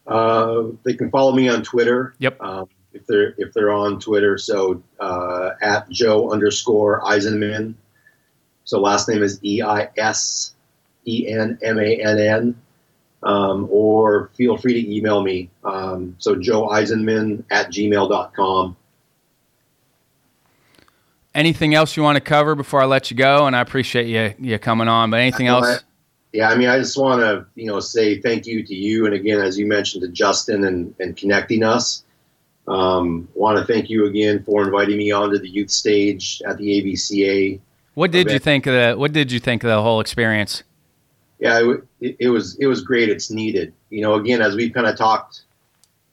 Uh, 0.05 0.63
they 0.83 0.93
can 0.93 1.09
follow 1.09 1.31
me 1.31 1.47
on 1.47 1.63
Twitter. 1.63 2.13
Yep. 2.19 2.41
Um, 2.41 2.67
if 2.93 3.07
they're 3.07 3.33
if 3.37 3.53
they're 3.53 3.71
on 3.71 3.99
Twitter, 4.01 4.37
so 4.37 4.83
uh, 4.99 5.51
at 5.61 5.89
Joe 5.89 6.31
underscore 6.31 7.01
Eisenmann. 7.01 7.75
So 8.65 8.81
last 8.81 9.07
name 9.07 9.23
is 9.23 9.39
E 9.43 9.61
I 9.61 9.89
S 9.97 10.53
E 11.05 11.27
N 11.29 11.57
M 11.63 11.79
A 11.79 11.95
N 12.03 12.19
N. 12.19 12.61
Um, 13.23 13.69
or 13.71 14.29
feel 14.35 14.57
free 14.57 14.83
to 14.83 14.95
email 14.95 15.23
me. 15.23 15.49
Um, 15.63 16.15
so 16.19 16.35
Joe 16.35 16.67
Eisenmann 16.67 17.43
at 17.49 17.71
gmail.com 17.71 18.75
anything 21.35 21.75
else 21.75 21.95
you 21.95 22.01
want 22.01 22.15
to 22.15 22.21
cover 22.21 22.55
before 22.55 22.81
I 22.81 22.85
let 22.85 23.11
you 23.11 23.17
go? 23.17 23.45
And 23.45 23.55
I 23.55 23.61
appreciate 23.61 24.07
you 24.07 24.33
you 24.39 24.57
coming 24.57 24.87
on. 24.87 25.11
But 25.11 25.19
anything 25.19 25.47
else? 25.47 25.83
Yeah, 26.33 26.49
I 26.49 26.55
mean, 26.55 26.67
I 26.67 26.79
just 26.79 26.97
want 26.97 27.21
to 27.21 27.45
you 27.55 27.67
know 27.67 27.79
say 27.79 28.19
thank 28.19 28.47
you 28.47 28.65
to 28.65 28.73
you, 28.73 29.05
and 29.05 29.13
again, 29.13 29.39
as 29.39 29.59
you 29.59 29.67
mentioned, 29.67 30.01
to 30.01 30.07
Justin 30.07 30.63
and 30.63 30.95
and 30.99 31.15
connecting 31.15 31.61
us. 31.61 32.03
Um, 32.67 33.29
want 33.35 33.59
to 33.59 33.71
thank 33.71 33.91
you 33.91 34.07
again 34.07 34.41
for 34.41 34.63
inviting 34.63 34.97
me 34.97 35.11
onto 35.11 35.37
the 35.37 35.47
youth 35.47 35.69
stage 35.69 36.41
at 36.47 36.57
the 36.57 36.81
ABCA. 36.81 37.59
What 37.93 38.09
did 38.09 38.21
event. 38.21 38.33
you 38.33 38.39
think 38.39 38.65
of 38.65 38.73
the 38.73 38.95
What 38.95 39.13
did 39.13 39.31
you 39.31 39.39
think 39.39 39.63
of 39.63 39.69
the 39.69 39.81
whole 39.81 39.99
experience? 39.99 40.63
Yeah, 41.39 41.75
it, 42.01 42.15
it 42.19 42.29
was 42.29 42.57
it 42.59 42.65
was 42.65 42.81
great. 42.81 43.09
It's 43.09 43.29
needed. 43.29 43.73
You 43.89 44.01
know, 44.01 44.15
again, 44.15 44.41
as 44.41 44.55
we've 44.55 44.73
kind 44.73 44.87
of 44.87 44.97
talked 44.97 45.41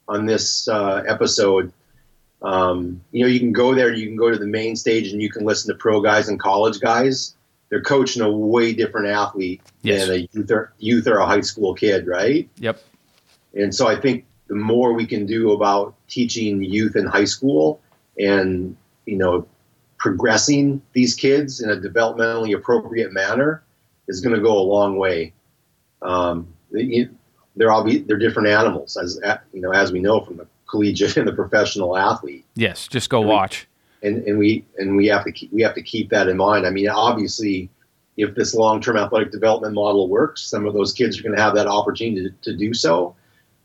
on 0.08 0.26
this 0.26 0.68
uh, 0.68 1.02
episode, 1.06 1.72
um, 2.42 3.00
you 3.12 3.24
know, 3.24 3.28
you 3.28 3.38
can 3.38 3.52
go 3.52 3.74
there 3.74 3.92
you 3.92 4.06
can 4.06 4.16
go 4.16 4.30
to 4.30 4.38
the 4.38 4.46
main 4.46 4.76
stage 4.76 5.12
and 5.12 5.22
you 5.22 5.30
can 5.30 5.44
listen 5.44 5.72
to 5.72 5.78
pro 5.78 6.00
guys 6.00 6.28
and 6.28 6.40
college 6.40 6.80
guys. 6.80 7.34
They're 7.68 7.82
coaching 7.82 8.22
a 8.22 8.30
way 8.30 8.74
different 8.74 9.06
athlete 9.08 9.62
yes. 9.82 10.06
than 10.06 10.16
a 10.16 10.28
youth 10.32 10.50
or, 10.50 10.72
youth 10.78 11.06
or 11.06 11.18
a 11.18 11.26
high 11.26 11.40
school 11.40 11.74
kid, 11.74 12.06
right? 12.06 12.48
Yep. 12.58 12.82
And 13.54 13.74
so 13.74 13.86
I 13.86 13.96
think 13.98 14.26
the 14.48 14.54
more 14.54 14.92
we 14.92 15.06
can 15.06 15.24
do 15.24 15.52
about 15.52 15.94
teaching 16.08 16.62
youth 16.62 16.96
in 16.96 17.06
high 17.06 17.24
school 17.24 17.80
and, 18.18 18.76
you 19.06 19.16
know, 19.16 19.46
progressing 19.98 20.82
these 20.92 21.14
kids 21.14 21.60
in 21.60 21.70
a 21.70 21.76
developmentally 21.76 22.54
appropriate 22.54 23.12
manner 23.12 23.62
is 24.08 24.20
going 24.20 24.34
to 24.34 24.42
go 24.42 24.58
a 24.58 24.60
long 24.60 24.98
way. 24.98 25.32
Um, 26.02 26.52
they're 27.56 27.70
all 27.70 27.84
be, 27.84 27.98
they're 27.98 28.18
different 28.18 28.48
animals, 28.48 28.96
as 28.96 29.20
you 29.52 29.60
know, 29.60 29.70
as 29.72 29.92
we 29.92 30.00
know 30.00 30.20
from 30.20 30.38
the 30.38 30.46
collegiate 30.72 31.16
and 31.18 31.28
the 31.28 31.32
professional 31.32 31.96
athlete. 31.96 32.44
Yes, 32.54 32.88
just 32.88 33.10
go 33.10 33.20
and 33.20 33.28
watch. 33.28 33.68
We, 34.02 34.08
and 34.08 34.26
and 34.26 34.38
we 34.38 34.64
and 34.78 34.96
we 34.96 35.06
have 35.06 35.24
to 35.24 35.30
keep, 35.30 35.52
we 35.52 35.62
have 35.62 35.74
to 35.74 35.82
keep 35.82 36.10
that 36.10 36.26
in 36.26 36.36
mind. 36.36 36.66
I 36.66 36.70
mean, 36.70 36.88
obviously, 36.88 37.70
if 38.16 38.34
this 38.34 38.54
long-term 38.54 38.96
athletic 38.96 39.30
development 39.30 39.74
model 39.74 40.08
works, 40.08 40.42
some 40.42 40.66
of 40.66 40.74
those 40.74 40.92
kids 40.92 41.20
are 41.20 41.22
going 41.22 41.36
to 41.36 41.42
have 41.42 41.54
that 41.54 41.68
opportunity 41.68 42.28
to, 42.28 42.50
to 42.50 42.56
do 42.56 42.74
so. 42.74 43.14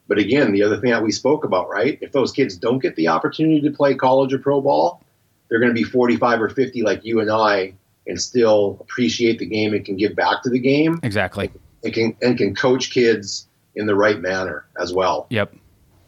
But 0.07 0.19
again, 0.19 0.51
the 0.51 0.63
other 0.63 0.79
thing 0.79 0.91
that 0.91 1.03
we 1.03 1.11
spoke 1.11 1.43
about, 1.43 1.69
right? 1.69 1.97
If 2.01 2.11
those 2.11 2.31
kids 2.31 2.55
don't 2.55 2.79
get 2.79 2.95
the 2.95 3.07
opportunity 3.07 3.61
to 3.61 3.71
play 3.71 3.95
college 3.95 4.33
or 4.33 4.39
pro 4.39 4.61
ball, 4.61 5.03
they're 5.49 5.59
going 5.59 5.73
to 5.73 5.81
be 5.81 5.83
45 5.83 6.41
or 6.41 6.49
50 6.49 6.81
like 6.83 7.03
you 7.03 7.19
and 7.19 7.31
I 7.31 7.73
and 8.05 8.21
still 8.21 8.77
appreciate 8.79 9.39
the 9.39 9.45
game 9.45 9.73
and 9.73 9.83
can 9.83 9.97
give 9.97 10.15
back 10.15 10.43
to 10.43 10.49
the 10.49 10.59
game. 10.59 10.99
Exactly. 11.03 11.51
And 11.83 11.93
can 11.93 12.17
and 12.21 12.37
can 12.37 12.55
coach 12.55 12.89
kids 12.89 13.47
in 13.75 13.85
the 13.85 13.95
right 13.95 14.19
manner 14.19 14.65
as 14.79 14.93
well. 14.93 15.27
Yep. 15.29 15.53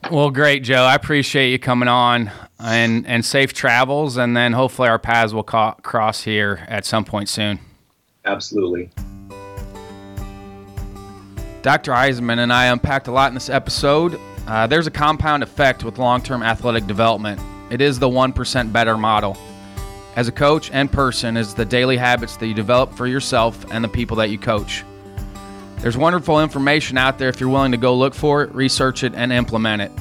Well, 0.09 0.31
great, 0.31 0.63
Joe. 0.63 0.83
I 0.83 0.95
appreciate 0.95 1.51
you 1.51 1.59
coming 1.59 1.89
on 1.89 2.31
and, 2.57 3.05
and 3.05 3.23
safe 3.23 3.53
travels. 3.53 4.17
And 4.17 4.35
then 4.35 4.53
hopefully 4.53 4.87
our 4.87 4.97
paths 4.97 5.33
will 5.33 5.43
cross 5.43 6.23
here 6.23 6.65
at 6.67 6.85
some 6.85 7.05
point 7.05 7.29
soon. 7.29 7.59
Absolutely. 8.25 8.89
Dr. 11.61 11.91
Eisenmann 11.91 12.39
and 12.39 12.53
I 12.53 12.67
unpacked 12.67 13.07
a 13.07 13.11
lot 13.11 13.29
in 13.29 13.33
this 13.33 13.49
episode. 13.49 14.19
Uh, 14.47 14.65
there's 14.65 14.87
a 14.87 14.91
compound 14.91 15.43
effect 15.43 15.83
with 15.83 15.97
long 15.99 16.21
term 16.21 16.41
athletic 16.41 16.87
development. 16.87 17.39
It 17.69 17.81
is 17.81 17.99
the 17.99 18.09
1% 18.09 18.73
better 18.73 18.97
model. 18.97 19.37
As 20.15 20.27
a 20.27 20.31
coach 20.31 20.71
and 20.71 20.91
person, 20.91 21.37
is 21.37 21.53
the 21.53 21.65
daily 21.65 21.97
habits 21.97 22.35
that 22.37 22.47
you 22.47 22.53
develop 22.53 22.93
for 22.93 23.05
yourself 23.05 23.63
and 23.71 23.83
the 23.83 23.89
people 23.89 24.17
that 24.17 24.29
you 24.31 24.39
coach. 24.39 24.83
There's 25.79 25.97
wonderful 25.97 26.41
information 26.41 26.97
out 26.97 27.17
there 27.17 27.29
if 27.29 27.39
you're 27.39 27.49
willing 27.49 27.71
to 27.71 27.77
go 27.77 27.95
look 27.95 28.13
for 28.13 28.43
it, 28.43 28.53
research 28.53 29.03
it, 29.03 29.13
and 29.15 29.31
implement 29.31 29.81
it. 29.81 29.91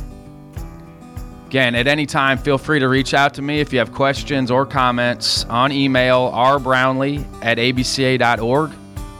Again, 1.46 1.74
at 1.74 1.86
any 1.86 2.04
time, 2.04 2.36
feel 2.36 2.58
free 2.58 2.80
to 2.80 2.88
reach 2.88 3.14
out 3.14 3.34
to 3.34 3.42
me 3.42 3.60
if 3.60 3.72
you 3.72 3.78
have 3.78 3.92
questions 3.92 4.50
or 4.50 4.66
comments 4.66 5.44
on 5.44 5.72
email 5.72 6.30
rbrownlee 6.32 7.24
at 7.42 7.58
abca.org 7.58 8.72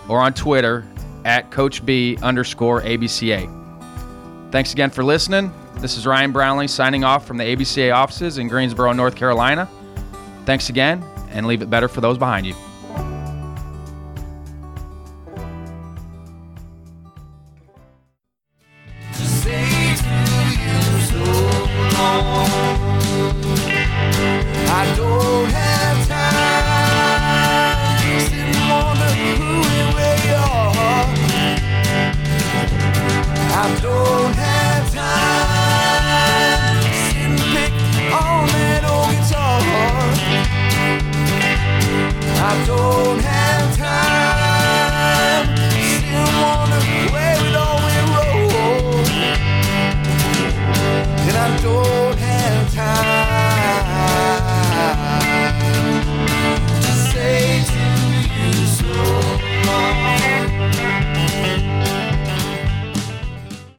or 0.08 0.20
on 0.20 0.34
Twitter 0.34 0.84
at 1.24 1.50
coachb 1.50 2.20
underscore 2.22 2.82
abca. 2.82 3.48
Thanks 4.50 4.72
again 4.72 4.90
for 4.90 5.04
listening. 5.04 5.52
This 5.76 5.96
is 5.96 6.06
Ryan 6.06 6.32
Brownlee 6.32 6.66
signing 6.66 7.04
off 7.04 7.24
from 7.24 7.36
the 7.36 7.44
ABCA 7.44 7.94
offices 7.94 8.38
in 8.38 8.48
Greensboro, 8.48 8.92
North 8.92 9.14
Carolina. 9.14 9.68
Thanks 10.44 10.70
again, 10.70 11.04
and 11.30 11.46
leave 11.46 11.62
it 11.62 11.70
better 11.70 11.86
for 11.86 12.00
those 12.00 12.18
behind 12.18 12.46
you. 12.46 12.54